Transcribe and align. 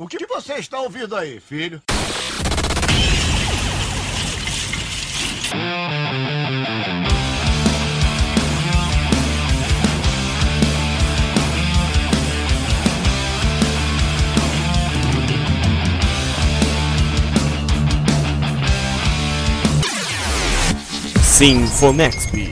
O 0.00 0.06
que 0.06 0.24
você 0.26 0.54
está 0.54 0.80
ouvindo 0.80 1.16
aí, 1.16 1.40
filho? 1.40 1.82
Sinfonexp. 21.24 22.47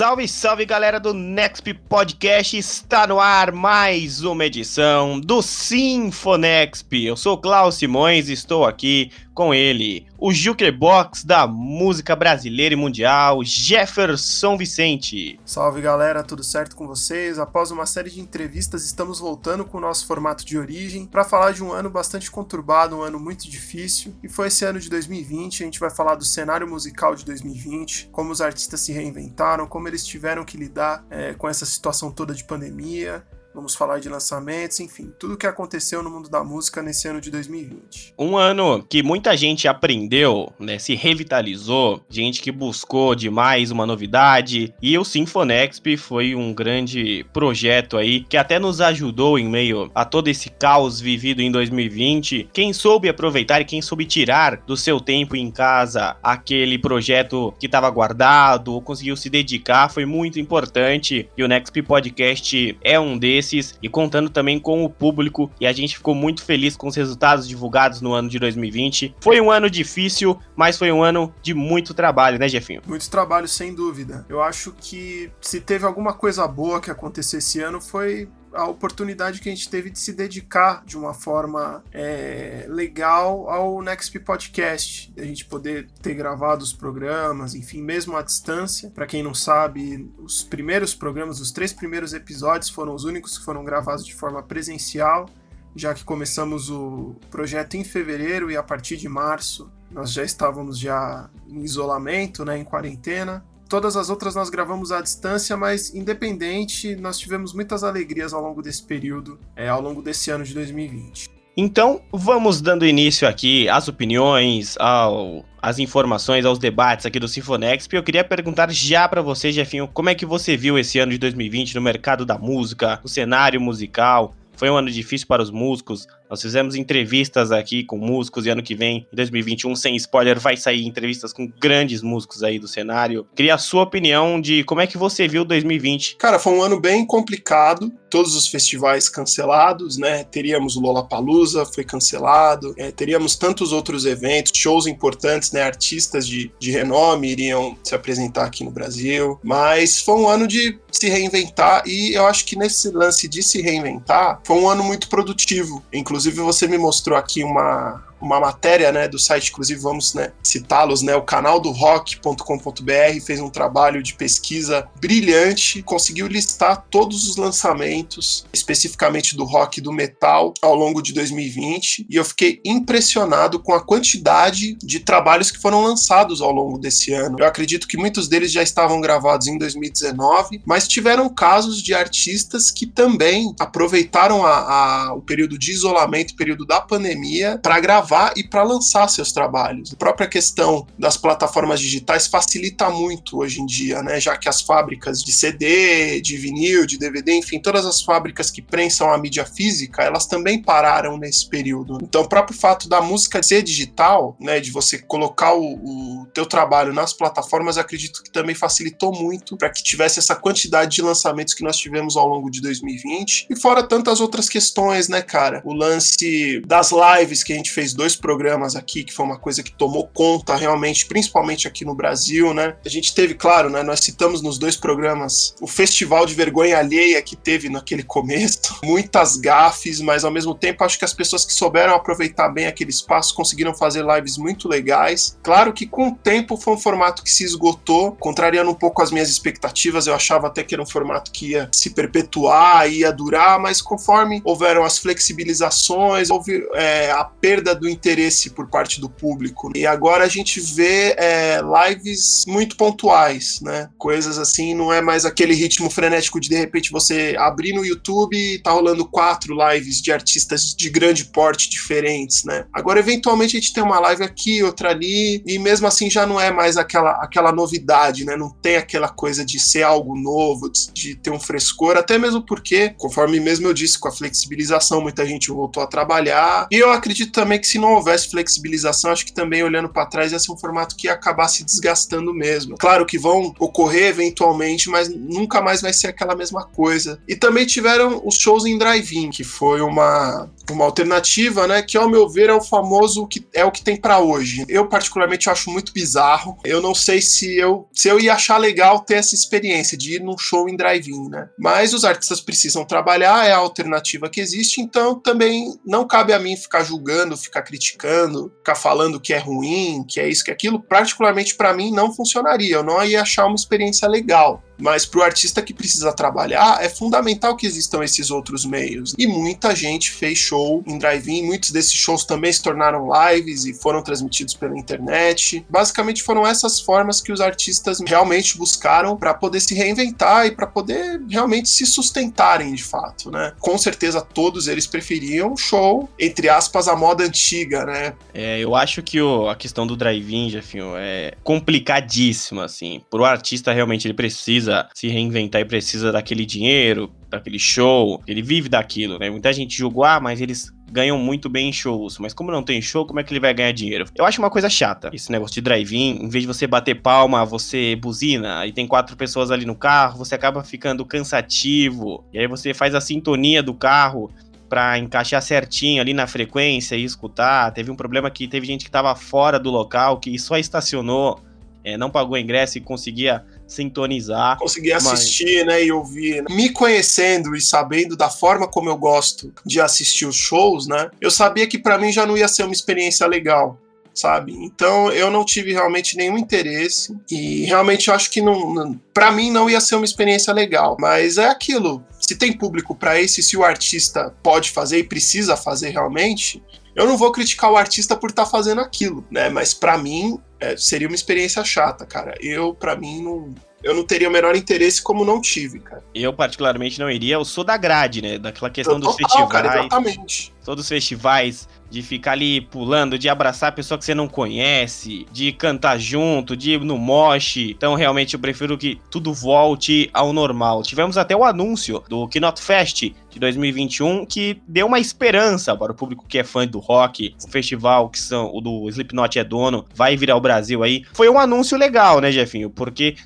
Salve, 0.00 0.26
salve 0.26 0.64
galera 0.64 0.98
do 0.98 1.12
Nexp 1.12 1.74
Podcast, 1.74 2.56
está 2.56 3.06
no 3.06 3.20
ar 3.20 3.52
mais 3.52 4.24
uma 4.24 4.46
edição 4.46 5.20
do 5.20 5.42
Sinfonexp. 5.42 7.04
Eu 7.04 7.18
sou 7.18 7.36
Klaus 7.36 7.74
Simões 7.74 8.30
estou 8.30 8.64
aqui 8.64 9.10
com 9.34 9.54
ele, 9.54 10.06
o 10.18 10.32
Jukebox 10.32 11.24
da 11.24 11.46
música 11.46 12.14
brasileira 12.14 12.74
e 12.74 12.76
mundial, 12.76 13.42
Jefferson 13.44 14.56
Vicente. 14.56 15.38
Salve 15.44 15.80
galera, 15.80 16.22
tudo 16.22 16.42
certo 16.42 16.76
com 16.76 16.86
vocês? 16.86 17.38
Após 17.38 17.70
uma 17.70 17.86
série 17.86 18.10
de 18.10 18.20
entrevistas, 18.20 18.84
estamos 18.84 19.18
voltando 19.18 19.64
com 19.64 19.78
o 19.78 19.80
nosso 19.80 20.06
formato 20.06 20.44
de 20.44 20.58
origem 20.58 21.06
para 21.06 21.24
falar 21.24 21.52
de 21.52 21.62
um 21.62 21.72
ano 21.72 21.88
bastante 21.88 22.30
conturbado, 22.30 22.96
um 22.96 23.02
ano 23.02 23.18
muito 23.18 23.48
difícil, 23.48 24.14
e 24.22 24.28
foi 24.28 24.48
esse 24.48 24.64
ano 24.64 24.78
de 24.78 24.90
2020. 24.90 25.62
A 25.62 25.66
gente 25.66 25.80
vai 25.80 25.90
falar 25.90 26.16
do 26.16 26.24
cenário 26.24 26.68
musical 26.68 27.14
de 27.14 27.24
2020, 27.24 28.08
como 28.12 28.30
os 28.30 28.40
artistas 28.40 28.80
se 28.80 28.92
reinventaram, 28.92 29.66
como 29.66 29.88
eles 29.88 30.04
tiveram 30.04 30.44
que 30.44 30.56
lidar 30.56 31.04
é, 31.10 31.34
com 31.34 31.48
essa 31.48 31.64
situação 31.64 32.10
toda 32.10 32.34
de 32.34 32.44
pandemia 32.44 33.24
Vamos 33.52 33.74
falar 33.74 33.98
de 33.98 34.08
lançamentos, 34.08 34.78
enfim, 34.78 35.12
tudo 35.18 35.34
o 35.34 35.36
que 35.36 35.46
aconteceu 35.46 36.04
no 36.04 36.10
mundo 36.10 36.30
da 36.30 36.44
música 36.44 36.80
nesse 36.80 37.08
ano 37.08 37.20
de 37.20 37.32
2020. 37.32 38.14
Um 38.16 38.36
ano 38.36 38.86
que 38.88 39.02
muita 39.02 39.36
gente 39.36 39.66
aprendeu, 39.66 40.52
né, 40.56 40.78
se 40.78 40.94
revitalizou, 40.94 42.00
gente 42.08 42.40
que 42.40 42.52
buscou 42.52 43.12
demais 43.12 43.72
uma 43.72 43.84
novidade, 43.84 44.72
e 44.80 44.96
o 44.96 45.04
Sinfonexp 45.04 45.96
foi 45.96 46.32
um 46.32 46.54
grande 46.54 47.26
projeto 47.32 47.96
aí 47.96 48.20
que 48.20 48.36
até 48.36 48.60
nos 48.60 48.80
ajudou 48.80 49.36
em 49.36 49.48
meio 49.48 49.90
a 49.96 50.04
todo 50.04 50.28
esse 50.28 50.48
caos 50.48 51.00
vivido 51.00 51.42
em 51.42 51.50
2020. 51.50 52.50
Quem 52.52 52.72
soube 52.72 53.08
aproveitar 53.08 53.60
e 53.60 53.64
quem 53.64 53.82
soube 53.82 54.04
tirar 54.04 54.58
do 54.58 54.76
seu 54.76 55.00
tempo 55.00 55.34
em 55.34 55.50
casa 55.50 56.16
aquele 56.22 56.78
projeto 56.78 57.52
que 57.58 57.66
estava 57.66 57.90
guardado 57.90 58.74
ou 58.74 58.80
conseguiu 58.80 59.16
se 59.16 59.28
dedicar 59.28 59.88
foi 59.90 60.04
muito 60.04 60.38
importante, 60.38 61.28
e 61.36 61.42
o 61.42 61.48
Nexp 61.48 61.82
Podcast 61.82 62.78
é 62.84 63.00
um 63.00 63.18
desses 63.18 63.39
desses 63.40 63.74
e 63.82 63.88
contando 63.88 64.28
também 64.28 64.60
com 64.60 64.84
o 64.84 64.90
público. 64.90 65.50
E 65.60 65.66
a 65.66 65.72
gente 65.72 65.96
ficou 65.96 66.14
muito 66.14 66.44
feliz 66.44 66.76
com 66.76 66.86
os 66.86 66.96
resultados 66.96 67.48
divulgados 67.48 68.00
no 68.00 68.12
ano 68.12 68.28
de 68.28 68.38
2020. 68.38 69.16
Foi 69.20 69.40
um 69.40 69.50
ano 69.50 69.70
difícil, 69.70 70.38
mas 70.54 70.76
foi 70.78 70.92
um 70.92 71.02
ano 71.02 71.32
de 71.42 71.54
muito 71.54 71.94
trabalho, 71.94 72.38
né, 72.38 72.48
Jefinho? 72.48 72.82
Muito 72.86 73.10
trabalho, 73.10 73.48
sem 73.48 73.74
dúvida. 73.74 74.26
Eu 74.28 74.42
acho 74.42 74.74
que 74.78 75.30
se 75.40 75.60
teve 75.60 75.84
alguma 75.86 76.12
coisa 76.12 76.46
boa 76.46 76.80
que 76.80 76.90
aconteceu 76.90 77.38
esse 77.38 77.60
ano 77.60 77.80
foi 77.80 78.28
a 78.52 78.64
oportunidade 78.66 79.40
que 79.40 79.48
a 79.48 79.54
gente 79.54 79.68
teve 79.68 79.90
de 79.90 79.98
se 79.98 80.12
dedicar 80.12 80.84
de 80.84 80.96
uma 80.96 81.14
forma 81.14 81.84
é, 81.92 82.66
legal 82.68 83.48
ao 83.48 83.82
Next 83.82 84.18
Podcast, 84.20 85.12
a 85.16 85.24
gente 85.24 85.44
poder 85.44 85.88
ter 86.02 86.14
gravado 86.14 86.62
os 86.62 86.72
programas, 86.72 87.54
enfim, 87.54 87.82
mesmo 87.82 88.16
à 88.16 88.22
distância. 88.22 88.90
Para 88.90 89.06
quem 89.06 89.22
não 89.22 89.34
sabe, 89.34 90.10
os 90.18 90.42
primeiros 90.42 90.94
programas, 90.94 91.40
os 91.40 91.52
três 91.52 91.72
primeiros 91.72 92.12
episódios 92.12 92.70
foram 92.70 92.94
os 92.94 93.04
únicos 93.04 93.38
que 93.38 93.44
foram 93.44 93.64
gravados 93.64 94.04
de 94.04 94.14
forma 94.14 94.42
presencial, 94.42 95.28
já 95.74 95.94
que 95.94 96.04
começamos 96.04 96.70
o 96.70 97.14
projeto 97.30 97.76
em 97.76 97.84
fevereiro 97.84 98.50
e 98.50 98.56
a 98.56 98.62
partir 98.62 98.96
de 98.96 99.08
março 99.08 99.70
nós 99.90 100.12
já 100.12 100.22
estávamos 100.22 100.78
já 100.78 101.28
em 101.48 101.62
isolamento, 101.62 102.44
né, 102.44 102.56
em 102.58 102.64
quarentena. 102.64 103.44
Todas 103.70 103.96
as 103.96 104.10
outras 104.10 104.34
nós 104.34 104.50
gravamos 104.50 104.90
à 104.90 105.00
distância, 105.00 105.56
mas 105.56 105.94
independente, 105.94 106.96
nós 106.96 107.16
tivemos 107.16 107.54
muitas 107.54 107.84
alegrias 107.84 108.34
ao 108.34 108.42
longo 108.42 108.60
desse 108.60 108.82
período, 108.82 109.38
é, 109.54 109.68
ao 109.68 109.80
longo 109.80 110.02
desse 110.02 110.28
ano 110.28 110.42
de 110.42 110.52
2020. 110.54 111.30
Então, 111.56 112.00
vamos 112.12 112.60
dando 112.60 112.84
início 112.84 113.28
aqui 113.28 113.68
às 113.68 113.86
opiniões, 113.86 114.76
ao, 114.76 115.44
às 115.62 115.78
informações, 115.78 116.44
aos 116.44 116.58
debates 116.58 117.06
aqui 117.06 117.20
do 117.20 117.28
Sinfonexp. 117.28 117.94
Eu 117.94 118.02
queria 118.02 118.24
perguntar 118.24 118.68
já 118.72 119.08
para 119.08 119.22
você, 119.22 119.52
Jefinho, 119.52 119.86
como 119.86 120.08
é 120.08 120.16
que 120.16 120.26
você 120.26 120.56
viu 120.56 120.76
esse 120.76 120.98
ano 120.98 121.12
de 121.12 121.18
2020 121.18 121.76
no 121.76 121.80
mercado 121.80 122.26
da 122.26 122.36
música, 122.36 122.98
no 123.00 123.08
cenário 123.08 123.60
musical? 123.60 124.34
Foi 124.60 124.68
um 124.68 124.76
ano 124.76 124.90
difícil 124.90 125.26
para 125.26 125.42
os 125.42 125.50
músicos, 125.50 126.06
nós 126.28 126.42
fizemos 126.42 126.74
entrevistas 126.74 127.50
aqui 127.50 127.82
com 127.82 127.96
músicos 127.96 128.44
e 128.44 128.50
ano 128.50 128.62
que 128.62 128.74
vem, 128.74 129.08
em 129.10 129.16
2021, 129.16 129.74
sem 129.74 129.96
spoiler, 129.96 130.38
vai 130.38 130.54
sair 130.54 130.86
entrevistas 130.86 131.32
com 131.32 131.50
grandes 131.58 132.02
músicos 132.02 132.42
aí 132.42 132.58
do 132.58 132.68
cenário. 132.68 133.26
Queria 133.34 133.54
a 133.54 133.58
sua 133.58 133.84
opinião 133.84 134.38
de 134.38 134.62
como 134.64 134.82
é 134.82 134.86
que 134.86 134.98
você 134.98 135.26
viu 135.26 135.46
2020. 135.46 136.16
Cara, 136.16 136.38
foi 136.38 136.52
um 136.52 136.62
ano 136.62 136.78
bem 136.78 137.06
complicado. 137.06 137.90
Todos 138.10 138.34
os 138.34 138.46
festivais 138.48 139.08
cancelados, 139.08 139.96
né? 139.96 140.24
Teríamos 140.24 140.76
o 140.76 140.80
Lollapalooza, 140.80 141.64
foi 141.64 141.84
cancelado. 141.84 142.74
É, 142.76 142.90
teríamos 142.90 143.36
tantos 143.36 143.72
outros 143.72 144.04
eventos, 144.04 144.52
shows 144.54 144.86
importantes, 144.86 145.52
né? 145.52 145.62
Artistas 145.62 146.26
de, 146.26 146.50
de 146.58 146.70
renome 146.70 147.30
iriam 147.30 147.76
se 147.82 147.94
apresentar 147.94 148.44
aqui 148.44 148.64
no 148.64 148.70
Brasil. 148.70 149.38
Mas 149.42 150.00
foi 150.00 150.16
um 150.16 150.28
ano 150.28 150.46
de 150.46 150.78
se 150.90 151.08
reinventar 151.08 151.82
e 151.86 152.14
eu 152.14 152.26
acho 152.26 152.44
que 152.44 152.56
nesse 152.56 152.90
lance 152.90 153.28
de 153.28 153.42
se 153.42 153.62
reinventar, 153.62 154.40
foi 154.44 154.56
um 154.56 154.68
ano 154.68 154.82
muito 154.82 155.08
produtivo. 155.08 155.82
Inclusive, 155.92 156.10
Inclusive, 156.20 156.40
você 156.40 156.66
me 156.66 156.76
mostrou 156.76 157.16
aqui 157.16 157.44
uma, 157.44 158.02
uma 158.20 158.40
matéria 158.40 158.92
né, 158.92 159.08
do 159.08 159.18
site, 159.18 159.50
inclusive 159.50 159.80
vamos 159.80 160.14
né, 160.14 160.32
citá-los, 160.42 161.02
né, 161.02 161.14
o 161.14 161.22
canal 161.22 161.60
do 161.60 161.70
rock.com.br 161.70 163.20
fez 163.24 163.40
um 163.40 163.50
trabalho 163.50 164.02
de 164.02 164.14
pesquisa 164.14 164.86
brilhante, 165.00 165.82
conseguiu 165.82 166.26
listar 166.26 166.86
todos 166.90 167.28
os 167.28 167.36
lançamentos, 167.36 168.46
especificamente 168.52 169.36
do 169.36 169.44
rock 169.44 169.78
e 169.78 169.82
do 169.82 169.92
metal, 169.92 170.52
ao 170.60 170.74
longo 170.74 171.02
de 171.02 171.12
2020, 171.12 172.06
e 172.08 172.16
eu 172.16 172.24
fiquei 172.24 172.60
impressionado 172.64 173.58
com 173.60 173.72
a 173.72 173.80
quantidade 173.80 174.76
de 174.82 175.00
trabalhos 175.00 175.50
que 175.50 175.58
foram 175.58 175.82
lançados 175.82 176.40
ao 176.40 176.52
longo 176.52 176.78
desse 176.78 177.12
ano. 177.12 177.36
Eu 177.38 177.46
acredito 177.46 177.88
que 177.88 177.96
muitos 177.96 178.28
deles 178.28 178.52
já 178.52 178.62
estavam 178.62 179.00
gravados 179.00 179.46
em 179.46 179.56
2019, 179.58 180.62
mas 180.66 180.86
tiveram 180.86 181.28
casos 181.28 181.82
de 181.82 181.94
artistas 181.94 182.70
que 182.70 182.86
também 182.86 183.54
aproveitaram 183.58 184.44
a, 184.44 184.50
a, 184.50 185.14
o 185.14 185.22
período 185.22 185.58
de 185.58 185.70
isolamento, 185.70 186.32
o 186.32 186.36
período 186.36 186.66
da 186.66 186.80
pandemia, 186.80 187.58
para 187.62 187.80
gravar 187.80 188.09
gravar 188.10 188.32
e 188.36 188.42
para 188.42 188.64
lançar 188.64 189.08
seus 189.08 189.32
trabalhos. 189.32 189.92
A 189.92 189.96
própria 189.96 190.26
questão 190.26 190.86
das 190.98 191.16
plataformas 191.16 191.80
digitais 191.80 192.26
facilita 192.26 192.90
muito 192.90 193.38
hoje 193.38 193.60
em 193.60 193.66
dia, 193.66 194.02
né? 194.02 194.20
Já 194.20 194.36
que 194.36 194.48
as 194.48 194.60
fábricas 194.60 195.22
de 195.22 195.32
CD, 195.32 196.20
de 196.20 196.36
vinil, 196.36 196.84
de 196.84 196.98
DVD, 196.98 197.32
enfim, 197.32 197.60
todas 197.60 197.86
as 197.86 198.02
fábricas 198.02 198.50
que 198.50 198.60
prensam 198.60 199.12
a 199.12 199.18
mídia 199.18 199.44
física, 199.44 200.02
elas 200.02 200.26
também 200.26 200.60
pararam 200.60 201.16
nesse 201.16 201.48
período. 201.48 201.98
Então, 202.02 202.22
o 202.22 202.28
próprio 202.28 202.58
fato 202.58 202.88
da 202.88 203.00
música 203.00 203.42
ser 203.42 203.62
digital, 203.62 204.36
né, 204.40 204.58
de 204.58 204.70
você 204.70 204.98
colocar 204.98 205.54
o, 205.54 205.62
o 205.62 206.26
teu 206.34 206.44
trabalho 206.44 206.92
nas 206.92 207.12
plataformas, 207.12 207.78
acredito 207.78 208.22
que 208.22 208.30
também 208.30 208.54
facilitou 208.54 209.12
muito 209.12 209.56
para 209.56 209.70
que 209.70 209.82
tivesse 209.82 210.18
essa 210.18 210.34
quantidade 210.34 210.96
de 210.96 211.02
lançamentos 211.02 211.54
que 211.54 211.62
nós 211.62 211.76
tivemos 211.76 212.16
ao 212.16 212.26
longo 212.26 212.50
de 212.50 212.60
2020. 212.60 213.46
E 213.50 213.56
fora 213.56 213.82
tantas 213.82 214.20
outras 214.20 214.48
questões, 214.48 215.08
né, 215.08 215.22
cara? 215.22 215.62
O 215.64 215.72
lance 215.72 216.60
das 216.66 216.90
lives 216.90 217.42
que 217.42 217.52
a 217.52 217.56
gente 217.56 217.70
fez 217.70 217.94
dois 218.00 218.16
programas 218.16 218.74
aqui, 218.74 219.04
que 219.04 219.12
foi 219.12 219.26
uma 219.26 219.38
coisa 219.38 219.62
que 219.62 219.70
tomou 219.70 220.08
conta 220.08 220.56
realmente, 220.56 221.04
principalmente 221.04 221.68
aqui 221.68 221.84
no 221.84 221.94
Brasil, 221.94 222.54
né? 222.54 222.74
A 222.82 222.88
gente 222.88 223.14
teve, 223.14 223.34
claro, 223.34 223.68
né? 223.68 223.82
Nós 223.82 224.00
citamos 224.00 224.40
nos 224.40 224.56
dois 224.56 224.74
programas 224.74 225.54
o 225.60 225.66
festival 225.66 226.24
de 226.24 226.32
vergonha 226.32 226.78
alheia 226.78 227.20
que 227.20 227.36
teve 227.36 227.68
naquele 227.68 228.02
começo, 228.02 228.74
muitas 228.82 229.36
gafes, 229.36 230.00
mas 230.00 230.24
ao 230.24 230.30
mesmo 230.30 230.54
tempo 230.54 230.82
acho 230.82 230.98
que 230.98 231.04
as 231.04 231.12
pessoas 231.12 231.44
que 231.44 231.52
souberam 231.52 231.94
aproveitar 231.94 232.48
bem 232.48 232.66
aquele 232.66 232.88
espaço 232.88 233.34
conseguiram 233.34 233.74
fazer 233.74 234.02
lives 234.02 234.38
muito 234.38 234.66
legais. 234.66 235.36
Claro 235.42 235.70
que 235.74 235.86
com 235.86 236.08
o 236.08 236.14
tempo 236.14 236.56
foi 236.56 236.72
um 236.72 236.78
formato 236.78 237.22
que 237.22 237.30
se 237.30 237.44
esgotou, 237.44 238.12
contrariando 238.12 238.70
um 238.70 238.74
pouco 238.74 239.02
as 239.02 239.10
minhas 239.10 239.28
expectativas, 239.28 240.06
eu 240.06 240.14
achava 240.14 240.46
até 240.46 240.64
que 240.64 240.74
era 240.74 240.82
um 240.82 240.86
formato 240.86 241.30
que 241.30 241.50
ia 241.50 241.68
se 241.70 241.90
perpetuar, 241.90 242.90
ia 242.90 243.12
durar, 243.12 243.58
mas 243.60 243.82
conforme 243.82 244.40
houveram 244.42 244.86
as 244.86 244.96
flexibilizações, 244.96 246.30
houve 246.30 246.66
é, 246.72 247.10
a 247.10 247.24
perda 247.24 247.74
do 247.74 247.89
interesse 247.90 248.50
por 248.50 248.68
parte 248.68 249.00
do 249.00 249.08
público. 249.08 249.70
E 249.74 249.86
agora 249.86 250.24
a 250.24 250.28
gente 250.28 250.60
vê 250.60 251.14
é, 251.18 251.60
lives 251.88 252.44
muito 252.46 252.76
pontuais, 252.76 253.60
né? 253.62 253.88
Coisas 253.98 254.38
assim, 254.38 254.74
não 254.74 254.92
é 254.92 255.00
mais 255.00 255.24
aquele 255.24 255.54
ritmo 255.54 255.88
frenético 255.88 256.38
de 256.38 256.50
de 256.50 256.56
repente 256.56 256.90
você 256.90 257.36
abrir 257.38 257.72
no 257.72 257.84
YouTube 257.84 258.36
e 258.36 258.58
tá 258.58 258.72
rolando 258.72 259.06
quatro 259.06 259.54
lives 259.54 260.02
de 260.02 260.10
artistas 260.10 260.74
de 260.74 260.90
grande 260.90 261.26
porte 261.26 261.70
diferentes, 261.70 262.42
né? 262.44 262.66
Agora, 262.72 262.98
eventualmente, 262.98 263.56
a 263.56 263.60
gente 263.60 263.72
tem 263.72 263.82
uma 263.82 264.00
live 264.00 264.24
aqui, 264.24 264.62
outra 264.64 264.90
ali, 264.90 265.42
e 265.46 265.58
mesmo 265.58 265.86
assim 265.86 266.10
já 266.10 266.26
não 266.26 266.40
é 266.40 266.50
mais 266.50 266.76
aquela, 266.76 267.12
aquela 267.22 267.52
novidade, 267.52 268.24
né? 268.24 268.36
Não 268.36 268.50
tem 268.50 268.76
aquela 268.76 269.08
coisa 269.08 269.44
de 269.44 269.60
ser 269.60 269.84
algo 269.84 270.18
novo, 270.18 270.68
de, 270.68 270.92
de 270.92 271.14
ter 271.14 271.30
um 271.30 271.38
frescor, 271.38 271.96
até 271.96 272.18
mesmo 272.18 272.44
porque, 272.44 272.94
conforme 272.98 273.38
mesmo 273.38 273.68
eu 273.68 273.72
disse, 273.72 273.98
com 273.98 274.08
a 274.08 274.12
flexibilização, 274.12 275.00
muita 275.00 275.24
gente 275.24 275.52
voltou 275.52 275.82
a 275.82 275.86
trabalhar. 275.86 276.66
E 276.70 276.76
eu 276.76 276.90
acredito 276.90 277.30
também 277.30 277.60
que 277.60 277.68
se 277.68 277.78
não 277.80 277.94
houvesse 277.94 278.30
flexibilização, 278.30 279.10
acho 279.10 279.26
que 279.26 279.32
também 279.32 279.62
olhando 279.62 279.88
para 279.88 280.06
trás 280.06 280.32
ia 280.32 280.38
ser 280.38 280.52
um 280.52 280.56
formato 280.56 280.94
que 280.94 281.06
ia 281.06 281.12
acabar 281.12 281.48
se 281.48 281.64
desgastando 281.64 282.32
mesmo. 282.32 282.76
Claro 282.78 283.06
que 283.06 283.18
vão 283.18 283.54
ocorrer 283.58 284.08
eventualmente, 284.08 284.88
mas 284.88 285.08
nunca 285.08 285.60
mais 285.60 285.80
vai 285.80 285.92
ser 285.92 286.08
aquela 286.08 286.34
mesma 286.34 286.64
coisa. 286.64 287.20
E 287.26 287.34
também 287.34 287.66
tiveram 287.66 288.22
os 288.24 288.36
shows 288.36 288.64
em 288.64 288.78
drive-in, 288.78 289.30
que 289.30 289.44
foi 289.44 289.80
uma, 289.80 290.50
uma 290.72 290.84
alternativa, 290.84 291.66
né? 291.66 291.82
Que 291.82 291.96
ao 291.96 292.08
meu 292.08 292.28
ver 292.28 292.50
é 292.50 292.54
o 292.54 292.60
famoso 292.60 293.26
que 293.26 293.46
é 293.54 293.64
o 293.64 293.70
que 293.70 293.82
tem 293.82 293.96
para 293.96 294.18
hoje. 294.18 294.64
Eu 294.68 294.88
particularmente 294.88 295.48
acho 295.48 295.70
muito 295.70 295.92
bizarro. 295.92 296.58
Eu 296.64 296.80
não 296.80 296.94
sei 296.94 297.20
se 297.20 297.56
eu 297.56 297.88
se 297.92 298.08
eu 298.08 298.18
ia 298.18 298.34
achar 298.34 298.58
legal 298.58 299.00
ter 299.00 299.14
essa 299.14 299.34
experiência 299.34 299.96
de 299.96 300.16
ir 300.16 300.20
num 300.20 300.38
show 300.38 300.68
em 300.68 300.76
drive-in, 300.76 301.28
né? 301.28 301.48
Mas 301.58 301.92
os 301.92 302.04
artistas 302.04 302.40
precisam 302.40 302.84
trabalhar, 302.84 303.46
é 303.46 303.52
a 303.52 303.58
alternativa 303.58 304.28
que 304.28 304.40
existe, 304.40 304.80
então 304.80 305.14
também 305.14 305.78
não 305.84 306.06
cabe 306.06 306.32
a 306.32 306.38
mim 306.38 306.56
ficar 306.56 306.82
julgando, 306.82 307.36
ficar 307.36 307.62
criticando, 307.62 308.52
ficar 308.58 308.74
falando 308.74 309.20
que 309.20 309.32
é 309.32 309.38
ruim, 309.38 310.04
que 310.06 310.20
é 310.20 310.28
isso, 310.28 310.44
que 310.44 310.50
é 310.50 310.54
aquilo. 310.54 310.80
Particularmente 310.80 311.54
para 311.54 311.72
mim 311.72 311.90
não 311.90 312.12
funcionaria. 312.12 312.76
Eu 312.76 312.82
não 312.82 313.02
ia 313.04 313.22
achar 313.22 313.46
uma 313.46 313.54
experiência 313.54 314.08
legal. 314.08 314.62
Mas 314.80 315.06
para 315.06 315.20
o 315.20 315.22
artista 315.22 315.62
que 315.62 315.74
precisa 315.74 316.12
trabalhar, 316.12 316.82
é 316.82 316.88
fundamental 316.88 317.56
que 317.56 317.66
existam 317.66 318.02
esses 318.02 318.30
outros 318.30 318.64
meios. 318.64 319.14
E 319.18 319.26
muita 319.26 319.74
gente 319.74 320.10
fez 320.10 320.38
show 320.38 320.82
em 320.86 320.98
drive-in, 320.98 321.44
muitos 321.44 321.70
desses 321.70 321.92
shows 321.92 322.24
também 322.24 322.52
se 322.52 322.62
tornaram 322.62 323.08
lives 323.12 323.64
e 323.64 323.74
foram 323.74 324.02
transmitidos 324.02 324.54
pela 324.54 324.78
internet. 324.78 325.64
Basicamente 325.68 326.22
foram 326.22 326.46
essas 326.46 326.80
formas 326.80 327.20
que 327.20 327.32
os 327.32 327.40
artistas 327.40 327.98
realmente 328.06 328.56
buscaram 328.56 329.16
para 329.16 329.34
poder 329.34 329.60
se 329.60 329.74
reinventar 329.74 330.46
e 330.46 330.50
para 330.50 330.66
poder 330.66 331.20
realmente 331.28 331.68
se 331.68 331.86
sustentarem 331.86 332.74
de 332.74 332.84
fato, 332.84 333.30
né? 333.30 333.52
Com 333.58 333.76
certeza 333.78 334.20
todos 334.20 334.68
eles 334.68 334.86
preferiam 334.86 335.56
show, 335.56 336.08
entre 336.18 336.48
aspas, 336.48 336.88
a 336.88 336.96
moda 336.96 337.24
antiga, 337.24 337.84
né? 337.84 338.14
É, 338.32 338.58
eu 338.58 338.74
acho 338.74 339.02
que 339.02 339.20
o, 339.20 339.48
a 339.48 339.54
questão 339.54 339.86
do 339.86 339.96
drive-in, 339.96 340.50
Jefinho, 340.50 340.94
é 340.96 341.34
complicadíssima, 341.42 342.64
assim. 342.64 343.02
Pro 343.10 343.24
artista 343.24 343.72
realmente 343.72 344.06
ele 344.06 344.14
precisa 344.14 344.69
precisa 344.70 344.88
se 344.94 345.08
reinventar 345.08 345.60
e 345.60 345.64
precisa 345.64 346.12
daquele 346.12 346.46
dinheiro, 346.46 347.10
daquele 347.28 347.58
show, 347.58 348.22
ele 348.26 348.42
vive 348.42 348.68
daquilo, 348.68 349.18
né? 349.18 349.28
Muita 349.28 349.52
gente 349.52 349.76
julgou, 349.76 350.04
ah, 350.04 350.20
mas 350.20 350.40
eles 350.40 350.72
ganham 350.90 351.18
muito 351.18 351.48
bem 351.48 351.68
em 351.68 351.72
shows, 351.72 352.18
mas 352.18 352.34
como 352.34 352.50
não 352.50 352.62
tem 352.62 352.82
show, 352.82 353.06
como 353.06 353.20
é 353.20 353.22
que 353.22 353.32
ele 353.32 353.40
vai 353.40 353.54
ganhar 353.54 353.72
dinheiro? 353.72 354.06
Eu 354.16 354.24
acho 354.24 354.40
uma 354.40 354.50
coisa 354.50 354.68
chata 354.68 355.10
esse 355.12 355.30
negócio 355.30 355.54
de 355.54 355.60
drive-in, 355.60 356.22
em 356.22 356.28
vez 356.28 356.42
de 356.42 356.48
você 356.48 356.66
bater 356.66 357.00
palma, 357.00 357.44
você 357.44 357.94
buzina 357.96 358.66
e 358.66 358.72
tem 358.72 358.86
quatro 358.86 359.16
pessoas 359.16 359.50
ali 359.50 359.64
no 359.64 359.74
carro, 359.74 360.18
você 360.18 360.34
acaba 360.34 360.64
ficando 360.64 361.04
cansativo, 361.04 362.24
e 362.32 362.38
aí 362.38 362.46
você 362.46 362.74
faz 362.74 362.94
a 362.94 363.00
sintonia 363.00 363.62
do 363.62 363.74
carro 363.74 364.30
para 364.68 364.98
encaixar 364.98 365.42
certinho 365.42 366.00
ali 366.00 366.14
na 366.14 366.28
frequência 366.28 366.94
e 366.94 367.02
escutar. 367.02 367.72
Teve 367.72 367.90
um 367.90 367.96
problema 367.96 368.30
que 368.30 368.46
teve 368.46 368.66
gente 368.66 368.84
que 368.84 368.88
estava 368.88 369.12
fora 369.16 369.58
do 369.58 369.68
local, 369.68 370.20
que 370.20 370.38
só 370.38 370.56
estacionou, 370.56 371.40
é, 371.84 371.96
não 371.96 372.10
pagou 372.10 372.36
ingresso 372.36 372.78
e 372.78 372.80
conseguia 372.80 373.44
sintonizar. 373.66 374.58
Conseguir 374.58 374.92
assistir, 374.92 375.64
mas... 375.64 375.66
né, 375.66 375.84
e 375.84 375.92
ouvir. 375.92 376.44
Me 376.50 376.70
conhecendo 376.70 377.54
e 377.54 377.60
sabendo 377.60 378.16
da 378.16 378.28
forma 378.28 378.68
como 378.68 378.90
eu 378.90 378.96
gosto 378.96 379.52
de 379.64 379.80
assistir 379.80 380.26
os 380.26 380.36
shows, 380.36 380.86
né, 380.86 381.10
eu 381.20 381.30
sabia 381.30 381.66
que 381.66 381.78
para 381.78 381.98
mim 381.98 382.12
já 382.12 382.26
não 382.26 382.36
ia 382.36 382.48
ser 382.48 382.64
uma 382.64 382.72
experiência 382.72 383.26
legal. 383.26 383.78
Sabe? 384.12 384.52
Então 384.52 385.10
eu 385.12 385.30
não 385.30 385.44
tive 385.44 385.72
realmente 385.72 386.16
nenhum 386.16 386.36
interesse 386.36 387.16
e 387.30 387.64
realmente 387.64 388.08
eu 388.08 388.14
acho 388.14 388.28
que 388.28 388.42
não, 388.42 388.74
não 388.74 389.00
para 389.14 389.30
mim 389.30 389.52
não 389.52 389.70
ia 389.70 389.80
ser 389.80 389.94
uma 389.94 390.04
experiência 390.04 390.52
legal, 390.52 390.96
mas 390.98 391.38
é 391.38 391.46
aquilo. 391.46 392.04
Se 392.18 392.34
tem 392.34 392.52
público 392.52 392.94
para 392.94 393.20
isso, 393.20 393.38
e 393.38 393.42
se 393.42 393.56
o 393.56 393.64
artista 393.64 394.34
pode 394.42 394.72
fazer 394.72 394.98
e 394.98 395.04
precisa 395.04 395.56
fazer 395.56 395.90
realmente, 395.90 396.60
eu 396.94 397.06
não 397.06 397.16
vou 397.16 397.30
criticar 397.30 397.70
o 397.70 397.76
artista 397.76 398.16
por 398.16 398.30
estar 398.30 398.44
tá 398.44 398.50
fazendo 398.50 398.80
aquilo, 398.80 399.24
né? 399.30 399.48
Mas 399.48 399.72
para 399.72 399.96
mim 399.96 400.40
é, 400.60 400.76
seria 400.76 401.08
uma 401.08 401.14
experiência 401.14 401.64
chata, 401.64 402.04
cara. 402.04 402.34
Eu, 402.40 402.74
para 402.74 402.94
mim, 402.94 403.22
não, 403.22 403.54
eu 403.82 403.94
não 403.94 404.04
teria 404.04 404.28
o 404.28 404.32
menor 404.32 404.54
interesse 404.54 405.02
como 405.02 405.24
não 405.24 405.40
tive, 405.40 405.80
cara. 405.80 406.04
Eu, 406.14 406.32
particularmente, 406.32 407.00
não 407.00 407.10
iria. 407.10 407.34
Eu 407.34 407.44
sou 407.44 407.64
da 407.64 407.76
grade, 407.76 408.20
né? 408.20 408.38
Daquela 408.38 408.70
questão 408.70 408.94
eu, 408.94 409.00
dos 409.00 409.16
total, 409.16 409.28
festivais. 409.28 409.66
Cara, 409.66 409.80
exatamente. 409.80 410.52
Todos 410.70 410.84
os 410.84 410.88
festivais 410.88 411.68
de 411.90 412.00
ficar 412.00 412.32
ali 412.32 412.60
pulando, 412.60 413.18
de 413.18 413.28
abraçar 413.28 413.70
a 413.70 413.72
pessoa 413.72 413.98
que 413.98 414.04
você 414.04 414.14
não 414.14 414.28
conhece, 414.28 415.26
de 415.32 415.50
cantar 415.50 415.98
junto, 415.98 416.56
de 416.56 416.74
ir 416.74 416.80
no 416.80 416.96
moche. 416.96 417.72
Então, 417.72 417.96
realmente, 417.96 418.34
eu 418.34 418.40
prefiro 418.40 418.78
que 418.78 419.00
tudo 419.10 419.34
volte 419.34 420.08
ao 420.14 420.32
normal. 420.32 420.82
Tivemos 420.84 421.18
até 421.18 421.34
o 421.34 421.44
anúncio 421.44 422.04
do 422.08 422.28
Knot 422.28 422.62
Fest 422.62 423.10
de 423.30 423.38
2021 423.38 424.26
que 424.26 424.60
deu 424.66 424.86
uma 424.86 424.98
esperança 424.98 425.76
para 425.76 425.92
o 425.92 425.94
público 425.94 426.24
que 426.28 426.38
é 426.38 426.44
fã 426.44 426.66
do 426.66 426.78
rock. 426.78 427.34
O 427.44 427.50
festival 427.50 428.08
que 428.08 428.18
são 428.18 428.50
o 428.54 428.60
do 428.60 428.88
Slipknot 428.88 429.38
é 429.38 429.44
dono, 429.44 429.84
vai 429.94 430.16
virar 430.16 430.36
o 430.36 430.40
Brasil 430.40 430.82
aí. 430.82 431.04
Foi 431.12 431.28
um 431.28 431.38
anúncio 431.38 431.76
legal, 431.76 432.20
né, 432.20 432.30
Jefinho? 432.30 432.70
Porque 432.70 433.16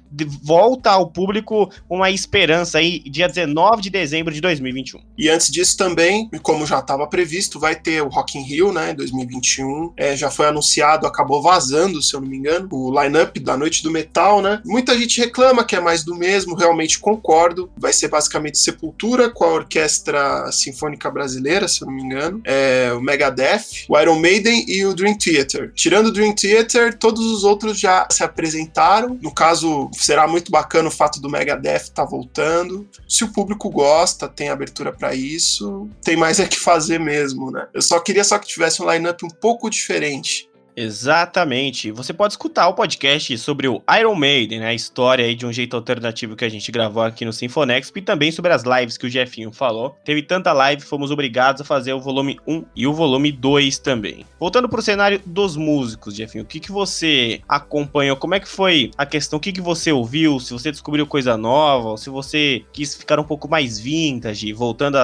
volta 0.43 0.91
ao 0.91 1.11
público 1.11 1.70
uma 1.88 2.11
esperança 2.11 2.79
aí 2.79 3.00
dia 3.00 3.29
19 3.29 3.82
de 3.82 3.91
dezembro 3.91 4.32
de 4.32 4.41
2021. 4.41 5.00
E 5.19 5.29
antes 5.29 5.50
disso 5.50 5.76
também, 5.76 6.31
como 6.43 6.67
já 6.67 6.79
estava 6.79 7.06
previsto, 7.06 7.33
vai 7.58 7.75
ter 7.75 8.02
o 8.02 8.08
Rock 8.08 8.38
in 8.38 8.42
Rio, 8.42 8.72
né, 8.72 8.92
em 8.92 8.94
2021. 8.94 9.92
É, 9.96 10.16
já 10.16 10.31
foi 10.31 10.46
anunciado, 10.46 11.06
acabou 11.06 11.42
vazando, 11.42 12.02
se 12.02 12.14
eu 12.14 12.20
não 12.20 12.28
me 12.28 12.36
engano, 12.36 12.69
o 12.70 13.02
line-up 13.02 13.38
da 13.40 13.56
Noite 13.56 13.82
do 13.82 13.90
Metal, 13.90 14.40
né? 14.40 14.60
Muita 14.64 14.96
gente 14.98 15.20
reclama 15.20 15.64
que 15.64 15.76
é 15.76 15.81
mais 15.81 16.04
do 16.04 16.14
mesmo, 16.14 16.54
realmente 16.54 16.98
concordo. 16.98 17.70
Vai 17.76 17.92
ser 17.92 18.08
basicamente 18.08 18.58
Sepultura 18.58 19.31
com 19.31 19.44
a 19.44 19.52
Orquestra 19.52 20.50
Sinfônica 20.52 21.10
Brasileira, 21.10 21.69
se 21.69 21.82
eu 21.82 21.86
não 21.86 21.94
me 21.94 22.02
engano, 22.02 22.40
é, 22.44 22.92
o 22.92 23.00
Megadeth, 23.00 23.84
o 23.88 23.98
Iron 23.98 24.19
Maiden 24.19 24.64
e 24.69 24.84
o 24.84 24.94
Dream 24.94 25.16
Theater. 25.16 25.72
Tirando 25.75 26.06
o 26.06 26.12
Dream 26.12 26.34
Theater, 26.34 26.96
todos 26.96 27.25
os 27.26 27.44
outros 27.44 27.78
já 27.78 28.06
se 28.10 28.22
apresentaram. 28.22 29.19
No 29.20 29.32
caso, 29.32 29.90
será 29.92 30.26
muito 30.26 30.50
bacana 30.50 30.88
o 30.88 30.92
fato 30.92 31.20
do 31.20 31.31
Megadeth 31.31 31.84
estar 31.84 32.04
tá 32.04 32.04
voltando. 32.04 32.86
Se 33.08 33.25
o 33.25 33.32
público 33.32 33.69
gosta, 33.70 34.28
tem 34.28 34.48
abertura 34.48 34.92
para 34.92 35.14
isso, 35.14 35.88
tem 36.02 36.16
mais 36.16 36.40
é 36.40 36.46
que 36.46 36.58
fazer 36.58 36.98
mesmo, 36.98 37.13
né? 37.50 37.69
Eu 37.72 37.82
só 37.82 38.00
queria 38.00 38.25
só 38.25 38.38
que 38.38 38.46
tivesse 38.46 38.82
um 38.82 38.90
lineup 38.90 39.22
um 39.22 39.28
pouco 39.28 39.70
diferente. 39.70 40.49
Exatamente. 40.76 41.90
Você 41.93 42.12
pode 42.12 42.32
escutar 42.32 42.69
o 42.69 42.75
podcast 42.75 43.37
sobre 43.38 43.69
o 43.69 43.82
Iron 43.99 44.14
Maiden, 44.14 44.61
né? 44.61 44.69
a 44.69 44.75
história 44.75 45.25
aí 45.25 45.34
de 45.34 45.46
um 45.46 45.52
jeito 45.52 45.76
alternativo 45.76 46.34
que 46.34 46.44
a 46.44 46.49
gente 46.49 46.70
gravou 46.72 47.02
aqui 47.02 47.25
no 47.25 47.32
Sinfonexp 47.32 47.96
e 47.96 48.02
também 48.02 48.32
sobre 48.32 48.52
as 48.52 48.64
lives 48.64 48.96
que 48.96 49.06
o 49.06 49.11
Jefinho 49.11 49.52
falou. 49.52 49.96
Teve 50.05 50.22
tanta 50.22 50.52
live, 50.52 50.82
fomos 50.82 51.11
obrigados 51.11 51.61
a 51.61 51.64
fazer 51.64 51.93
o 51.93 52.00
volume 52.00 52.38
1 52.46 52.65
e 52.74 52.86
o 52.86 52.93
volume 52.93 53.31
2 53.31 53.79
também. 53.79 54.27
Voltando 54.38 54.69
pro 54.69 54.82
cenário 54.82 55.20
dos 55.24 55.56
músicos, 55.56 56.15
Jefinho, 56.15 56.44
o 56.44 56.46
que, 56.46 56.58
que 56.58 56.72
você 56.72 57.41
acompanhou? 57.48 58.17
Como 58.17 58.34
é 58.34 58.41
que 58.41 58.48
foi 58.48 58.91
a 58.98 59.06
questão? 59.06 59.36
O 59.36 59.41
que, 59.41 59.53
que 59.53 59.60
você 59.60 59.93
ouviu? 59.93 60.41
Se 60.41 60.53
você 60.53 60.70
descobriu 60.70 61.06
coisa 61.06 61.36
nova, 61.36 61.96
se 61.96 62.10
você 62.10 62.65
quis 62.72 62.94
ficar 62.94 63.20
um 63.20 63.24
pouco 63.24 63.48
mais 63.48 63.79
vintage, 63.79 64.53
voltando 64.53 64.98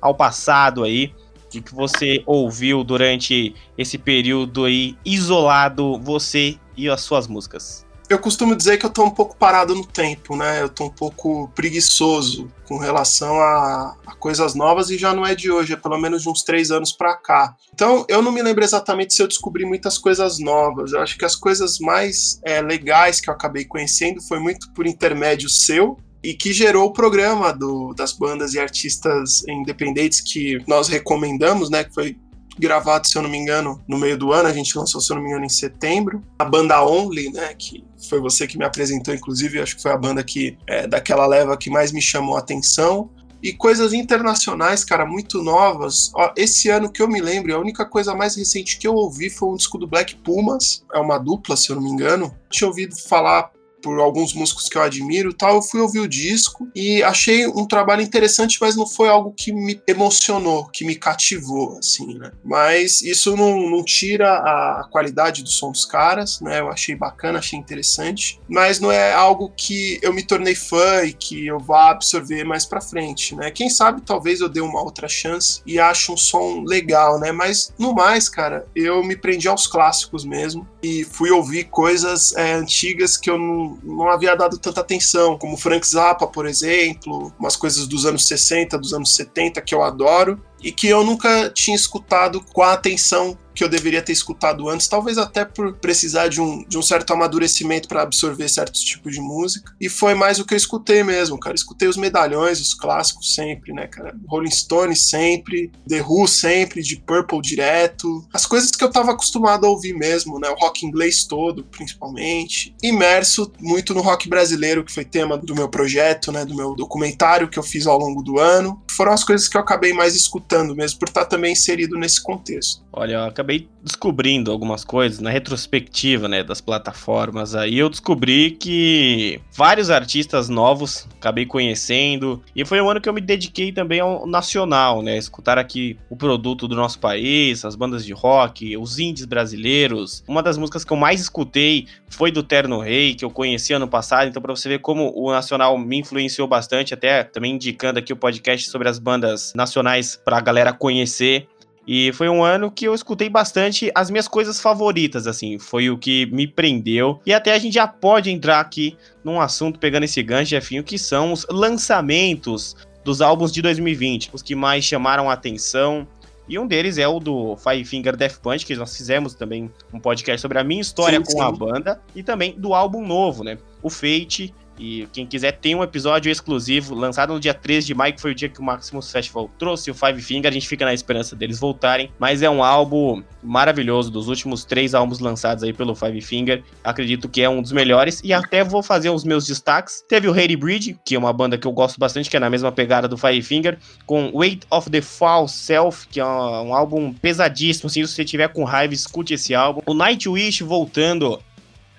ao 0.00 0.14
passado 0.14 0.82
aí 0.82 1.12
que, 1.50 1.60
que 1.60 1.74
você 1.74 2.22
ouviu 2.24 2.84
durante 2.84 3.54
esse 3.76 3.98
período 3.98 4.64
aí 4.64 4.96
isolado, 5.04 5.98
você 5.98 6.56
e 6.76 6.88
as 6.88 7.00
suas 7.00 7.26
músicas? 7.26 7.84
Eu 8.08 8.18
costumo 8.18 8.56
dizer 8.56 8.76
que 8.76 8.84
eu 8.84 8.90
tô 8.90 9.04
um 9.04 9.10
pouco 9.10 9.36
parado 9.36 9.72
no 9.72 9.86
tempo, 9.86 10.34
né? 10.34 10.60
Eu 10.60 10.68
tô 10.68 10.86
um 10.86 10.90
pouco 10.90 11.48
preguiçoso 11.54 12.50
com 12.66 12.76
relação 12.76 13.38
a, 13.38 13.96
a 14.04 14.14
coisas 14.16 14.52
novas 14.52 14.90
e 14.90 14.98
já 14.98 15.14
não 15.14 15.24
é 15.24 15.32
de 15.32 15.48
hoje, 15.48 15.74
é 15.74 15.76
pelo 15.76 15.96
menos 15.96 16.22
de 16.22 16.28
uns 16.28 16.42
três 16.42 16.72
anos 16.72 16.90
para 16.90 17.16
cá. 17.16 17.54
Então 17.72 18.04
eu 18.08 18.20
não 18.20 18.32
me 18.32 18.42
lembro 18.42 18.64
exatamente 18.64 19.14
se 19.14 19.22
eu 19.22 19.28
descobri 19.28 19.64
muitas 19.64 19.96
coisas 19.96 20.40
novas. 20.40 20.92
Eu 20.92 21.00
acho 21.00 21.16
que 21.16 21.24
as 21.24 21.36
coisas 21.36 21.78
mais 21.78 22.40
é, 22.44 22.60
legais 22.60 23.20
que 23.20 23.30
eu 23.30 23.34
acabei 23.34 23.64
conhecendo 23.64 24.20
foi 24.22 24.40
muito 24.40 24.72
por 24.72 24.88
intermédio 24.88 25.48
seu, 25.48 25.96
e 26.22 26.34
que 26.34 26.52
gerou 26.52 26.86
o 26.86 26.92
programa 26.92 27.52
do, 27.52 27.94
das 27.94 28.12
bandas 28.12 28.54
e 28.54 28.58
artistas 28.58 29.42
independentes 29.48 30.20
que 30.20 30.58
nós 30.66 30.88
recomendamos, 30.88 31.70
né? 31.70 31.84
Que 31.84 31.94
foi 31.94 32.16
gravado, 32.58 33.08
se 33.08 33.16
eu 33.16 33.22
não 33.22 33.30
me 33.30 33.38
engano, 33.38 33.82
no 33.88 33.98
meio 33.98 34.18
do 34.18 34.32
ano, 34.32 34.48
a 34.48 34.52
gente 34.52 34.76
lançou, 34.76 35.00
se 35.00 35.10
eu 35.10 35.16
não 35.16 35.22
me 35.22 35.30
engano, 35.30 35.46
em 35.46 35.50
setembro. 35.50 36.22
A 36.38 36.44
banda 36.44 36.84
Only, 36.84 37.30
né? 37.32 37.54
Que 37.54 37.82
foi 38.08 38.20
você 38.20 38.46
que 38.46 38.58
me 38.58 38.64
apresentou, 38.64 39.14
inclusive, 39.14 39.60
acho 39.60 39.76
que 39.76 39.82
foi 39.82 39.92
a 39.92 39.96
banda 39.96 40.22
que 40.22 40.58
é, 40.66 40.86
daquela 40.86 41.26
leva 41.26 41.56
que 41.56 41.70
mais 41.70 41.90
me 41.90 42.02
chamou 42.02 42.36
a 42.36 42.40
atenção. 42.40 43.10
E 43.42 43.54
coisas 43.54 43.94
internacionais, 43.94 44.84
cara, 44.84 45.06
muito 45.06 45.42
novas. 45.42 46.10
Ó, 46.14 46.30
esse 46.36 46.68
ano 46.68 46.92
que 46.92 47.00
eu 47.00 47.08
me 47.08 47.22
lembro, 47.22 47.54
a 47.54 47.58
única 47.58 47.86
coisa 47.86 48.14
mais 48.14 48.36
recente 48.36 48.78
que 48.78 48.86
eu 48.86 48.94
ouvi 48.94 49.30
foi 49.30 49.48
um 49.48 49.56
disco 49.56 49.78
do 49.78 49.86
Black 49.86 50.14
Pumas, 50.16 50.84
é 50.92 50.98
uma 50.98 51.16
dupla, 51.16 51.56
se 51.56 51.70
eu 51.70 51.76
não 51.76 51.82
me 51.82 51.88
engano. 51.88 52.34
Tinha 52.50 52.68
ouvido 52.68 52.94
falar 52.94 53.50
por 53.82 53.98
alguns 53.98 54.34
músicos 54.34 54.68
que 54.68 54.76
eu 54.76 54.82
admiro 54.82 55.32
tal, 55.32 55.56
eu 55.56 55.62
fui 55.62 55.80
ouvir 55.80 56.00
o 56.00 56.08
disco 56.08 56.68
e 56.74 57.02
achei 57.02 57.46
um 57.46 57.66
trabalho 57.66 58.02
interessante, 58.02 58.58
mas 58.60 58.76
não 58.76 58.86
foi 58.86 59.08
algo 59.08 59.32
que 59.36 59.52
me 59.52 59.80
emocionou, 59.86 60.66
que 60.66 60.84
me 60.84 60.94
cativou, 60.94 61.78
assim, 61.78 62.18
né? 62.18 62.32
Mas 62.44 63.02
isso 63.02 63.36
não, 63.36 63.68
não 63.70 63.84
tira 63.84 64.32
a 64.32 64.88
qualidade 64.90 65.42
do 65.42 65.48
som 65.48 65.70
dos 65.70 65.84
caras, 65.84 66.40
né? 66.40 66.60
Eu 66.60 66.68
achei 66.68 66.94
bacana, 66.94 67.38
achei 67.38 67.58
interessante, 67.58 68.40
mas 68.48 68.80
não 68.80 68.90
é 68.90 69.12
algo 69.12 69.52
que 69.56 69.98
eu 70.02 70.12
me 70.12 70.22
tornei 70.22 70.54
fã 70.54 71.04
e 71.04 71.12
que 71.12 71.46
eu 71.46 71.58
vá 71.58 71.90
absorver 71.90 72.44
mais 72.44 72.64
pra 72.64 72.80
frente, 72.80 73.34
né? 73.34 73.50
Quem 73.50 73.68
sabe 73.68 74.02
talvez 74.02 74.40
eu 74.40 74.48
dê 74.48 74.60
uma 74.60 74.82
outra 74.82 75.08
chance 75.08 75.60
e 75.66 75.78
ache 75.78 76.12
um 76.12 76.16
som 76.16 76.62
legal, 76.66 77.18
né? 77.18 77.32
Mas 77.32 77.72
no 77.78 77.94
mais, 77.94 78.28
cara, 78.28 78.66
eu 78.74 79.02
me 79.02 79.16
prendi 79.16 79.48
aos 79.48 79.66
clássicos 79.66 80.24
mesmo 80.24 80.66
e 80.82 81.04
fui 81.04 81.30
ouvir 81.30 81.64
coisas 81.64 82.34
é, 82.36 82.52
antigas 82.52 83.16
que 83.16 83.30
eu 83.30 83.38
não 83.38 83.69
não, 83.82 84.08
havia 84.08 84.34
dado 84.34 84.58
tanta 84.58 84.80
atenção, 84.80 85.38
como 85.38 85.56
Frank 85.56 85.86
Zappa, 85.86 86.26
por 86.26 86.46
exemplo, 86.46 87.32
umas 87.38 87.56
coisas 87.56 87.86
dos 87.86 88.06
anos 88.06 88.26
60, 88.26 88.78
dos 88.78 88.92
anos 88.92 89.14
70 89.14 89.60
que 89.60 89.74
eu 89.74 89.82
adoro 89.82 90.40
e 90.62 90.72
que 90.72 90.88
eu 90.88 91.04
nunca 91.04 91.50
tinha 91.50 91.74
escutado 91.74 92.40
com 92.52 92.62
a 92.62 92.72
atenção 92.72 93.36
que 93.60 93.64
eu 93.64 93.68
deveria 93.68 94.00
ter 94.00 94.12
escutado 94.12 94.70
antes, 94.70 94.88
talvez 94.88 95.18
até 95.18 95.44
por 95.44 95.74
precisar 95.74 96.28
de 96.28 96.40
um, 96.40 96.64
de 96.66 96.78
um 96.78 96.82
certo 96.82 97.12
amadurecimento 97.12 97.88
para 97.88 98.00
absorver 98.00 98.48
certos 98.48 98.80
tipos 98.80 99.12
de 99.12 99.20
música. 99.20 99.74
E 99.78 99.86
foi 99.86 100.14
mais 100.14 100.38
o 100.38 100.46
que 100.46 100.54
eu 100.54 100.56
escutei 100.56 101.04
mesmo, 101.04 101.38
cara. 101.38 101.54
Escutei 101.54 101.86
os 101.86 101.98
medalhões, 101.98 102.58
os 102.58 102.72
clássicos 102.72 103.34
sempre, 103.34 103.74
né, 103.74 103.86
cara? 103.86 104.16
Rolling 104.26 104.50
Stones 104.50 105.10
sempre, 105.10 105.70
The 105.86 106.00
Who 106.00 106.26
sempre, 106.26 106.82
de 106.82 106.96
Purple 106.96 107.42
direto. 107.42 108.26
As 108.32 108.46
coisas 108.46 108.70
que 108.70 108.82
eu 108.82 108.90
tava 108.90 109.10
acostumado 109.10 109.66
a 109.66 109.68
ouvir 109.68 109.92
mesmo, 109.92 110.40
né? 110.40 110.48
O 110.48 110.54
rock 110.54 110.86
inglês 110.86 111.24
todo, 111.24 111.62
principalmente. 111.64 112.74
Imerso 112.82 113.52
muito 113.60 113.92
no 113.92 114.00
rock 114.00 114.26
brasileiro, 114.26 114.82
que 114.82 114.90
foi 114.90 115.04
tema 115.04 115.36
do 115.36 115.54
meu 115.54 115.68
projeto, 115.68 116.32
né? 116.32 116.46
Do 116.46 116.56
meu 116.56 116.74
documentário 116.74 117.46
que 117.46 117.58
eu 117.58 117.62
fiz 117.62 117.86
ao 117.86 117.98
longo 117.98 118.22
do 118.22 118.38
ano. 118.38 118.82
Foram 118.90 119.12
as 119.12 119.22
coisas 119.22 119.48
que 119.48 119.56
eu 119.58 119.60
acabei 119.60 119.92
mais 119.92 120.16
escutando 120.16 120.74
mesmo, 120.74 120.98
por 120.98 121.08
estar 121.08 121.26
também 121.26 121.52
inserido 121.52 121.98
nesse 121.98 122.22
contexto. 122.22 122.82
Olha, 122.90 123.14
eu 123.14 123.24
acabei 123.24 123.49
descobrindo 123.82 124.52
algumas 124.52 124.84
coisas 124.84 125.20
na 125.20 125.30
retrospectiva, 125.30 126.28
né, 126.28 126.44
das 126.44 126.60
plataformas. 126.60 127.54
Aí 127.54 127.78
eu 127.78 127.88
descobri 127.88 128.52
que 128.52 129.40
vários 129.56 129.90
artistas 129.90 130.48
novos 130.48 131.08
acabei 131.16 131.46
conhecendo 131.46 132.42
e 132.54 132.64
foi 132.64 132.80
um 132.80 132.90
ano 132.90 133.00
que 133.00 133.08
eu 133.08 133.12
me 133.12 133.20
dediquei 133.20 133.72
também 133.72 134.00
ao 134.00 134.26
nacional, 134.26 135.02
né, 135.02 135.16
escutar 135.16 135.58
aqui 135.58 135.98
o 136.08 136.16
produto 136.16 136.68
do 136.68 136.76
nosso 136.76 136.98
país, 136.98 137.64
as 137.64 137.74
bandas 137.74 138.04
de 138.04 138.12
rock, 138.12 138.76
os 138.76 138.98
indies 138.98 139.24
brasileiros. 139.24 140.22
Uma 140.28 140.42
das 140.42 140.58
músicas 140.58 140.84
que 140.84 140.92
eu 140.92 140.96
mais 140.96 141.20
escutei 141.20 141.86
foi 142.08 142.30
do 142.30 142.42
Terno 142.42 142.80
Rei, 142.80 143.14
que 143.14 143.24
eu 143.24 143.30
conheci 143.30 143.72
ano 143.72 143.88
passado, 143.88 144.28
então 144.28 144.42
para 144.42 144.54
você 144.54 144.68
ver 144.68 144.80
como 144.80 145.12
o 145.16 145.30
nacional 145.30 145.78
me 145.78 145.98
influenciou 145.98 146.46
bastante, 146.46 146.92
até 146.92 147.24
também 147.24 147.54
indicando 147.54 147.98
aqui 147.98 148.12
o 148.12 148.16
podcast 148.16 148.68
sobre 148.68 148.88
as 148.88 148.98
bandas 148.98 149.52
nacionais 149.54 150.20
para 150.22 150.36
a 150.36 150.40
galera 150.40 150.72
conhecer. 150.72 151.48
E 151.92 152.12
foi 152.12 152.28
um 152.28 152.44
ano 152.44 152.70
que 152.70 152.84
eu 152.84 152.94
escutei 152.94 153.28
bastante 153.28 153.90
as 153.96 154.12
minhas 154.12 154.28
coisas 154.28 154.60
favoritas, 154.60 155.26
assim, 155.26 155.58
foi 155.58 155.90
o 155.90 155.98
que 155.98 156.24
me 156.26 156.46
prendeu. 156.46 157.20
E 157.26 157.34
até 157.34 157.52
a 157.52 157.58
gente 157.58 157.74
já 157.74 157.88
pode 157.88 158.30
entrar 158.30 158.60
aqui 158.60 158.96
num 159.24 159.40
assunto 159.40 159.76
pegando 159.76 160.04
esse 160.04 160.22
gancho, 160.22 160.50
Jefinho, 160.50 160.84
que 160.84 160.96
são 160.96 161.32
os 161.32 161.44
lançamentos 161.50 162.76
dos 163.04 163.20
álbuns 163.20 163.50
de 163.50 163.60
2020, 163.60 164.30
os 164.32 164.40
que 164.40 164.54
mais 164.54 164.84
chamaram 164.84 165.28
a 165.28 165.32
atenção. 165.32 166.06
E 166.48 166.60
um 166.60 166.64
deles 166.64 166.96
é 166.96 167.08
o 167.08 167.18
do 167.18 167.56
Five 167.56 167.84
Finger 167.84 168.16
Death 168.16 168.38
Punch, 168.38 168.64
que 168.64 168.76
nós 168.76 168.96
fizemos 168.96 169.34
também 169.34 169.68
um 169.92 169.98
podcast 169.98 170.40
sobre 170.40 170.60
a 170.60 170.62
minha 170.62 170.82
história 170.82 171.18
sim, 171.18 171.24
com 171.24 171.32
sim. 171.32 171.40
a 171.40 171.50
banda, 171.50 172.00
e 172.14 172.22
também 172.22 172.54
do 172.56 172.72
álbum 172.72 173.04
novo, 173.04 173.42
né? 173.42 173.58
O 173.82 173.90
Fate 173.90 174.54
e 174.80 175.06
quem 175.12 175.26
quiser 175.26 175.52
tem 175.52 175.74
um 175.74 175.82
episódio 175.82 176.32
exclusivo 176.32 176.94
lançado 176.94 177.34
no 177.34 177.38
dia 177.38 177.52
13 177.52 177.86
de 177.86 177.94
maio, 177.94 178.14
que 178.14 178.20
foi 178.20 178.32
o 178.32 178.34
dia 178.34 178.48
que 178.48 178.60
o 178.60 178.62
Maximus 178.62 179.12
Festival 179.12 179.50
trouxe 179.58 179.90
o 179.90 179.94
Five 179.94 180.22
Finger. 180.22 180.50
A 180.50 180.52
gente 180.52 180.66
fica 180.66 180.86
na 180.86 180.94
esperança 180.94 181.36
deles 181.36 181.60
voltarem. 181.60 182.10
Mas 182.18 182.40
é 182.40 182.48
um 182.48 182.64
álbum 182.64 183.22
maravilhoso, 183.42 184.10
dos 184.10 184.28
últimos 184.28 184.64
três 184.64 184.94
álbuns 184.94 185.18
lançados 185.18 185.62
aí 185.62 185.72
pelo 185.72 185.94
Five 185.94 186.20
Finger. 186.22 186.62
Acredito 186.82 187.28
que 187.28 187.42
é 187.42 187.48
um 187.48 187.60
dos 187.60 187.72
melhores. 187.72 188.22
E 188.24 188.32
até 188.32 188.64
vou 188.64 188.82
fazer 188.82 189.10
os 189.10 189.22
meus 189.22 189.46
destaques. 189.46 190.02
Teve 190.08 190.28
o 190.28 190.32
Harry 190.32 190.56
Bridge, 190.56 190.98
que 191.04 191.14
é 191.14 191.18
uma 191.18 191.32
banda 191.32 191.58
que 191.58 191.66
eu 191.66 191.72
gosto 191.72 192.00
bastante, 192.00 192.30
que 192.30 192.36
é 192.36 192.40
na 192.40 192.48
mesma 192.48 192.72
pegada 192.72 193.06
do 193.06 193.18
Five 193.18 193.42
Finger, 193.42 193.78
com 194.06 194.30
Weight 194.32 194.66
of 194.70 194.88
the 194.88 195.02
False 195.02 195.54
Self, 195.54 196.08
que 196.08 196.20
é 196.20 196.24
um 196.24 196.74
álbum 196.74 197.12
pesadíssimo. 197.12 197.88
Assim, 197.88 198.06
se 198.06 198.14
você 198.14 198.24
tiver 198.24 198.48
com 198.48 198.64
raiva, 198.64 198.94
escute 198.94 199.34
esse 199.34 199.54
álbum. 199.54 199.82
O 199.84 199.92
Nightwish 199.92 200.62
voltando 200.62 201.38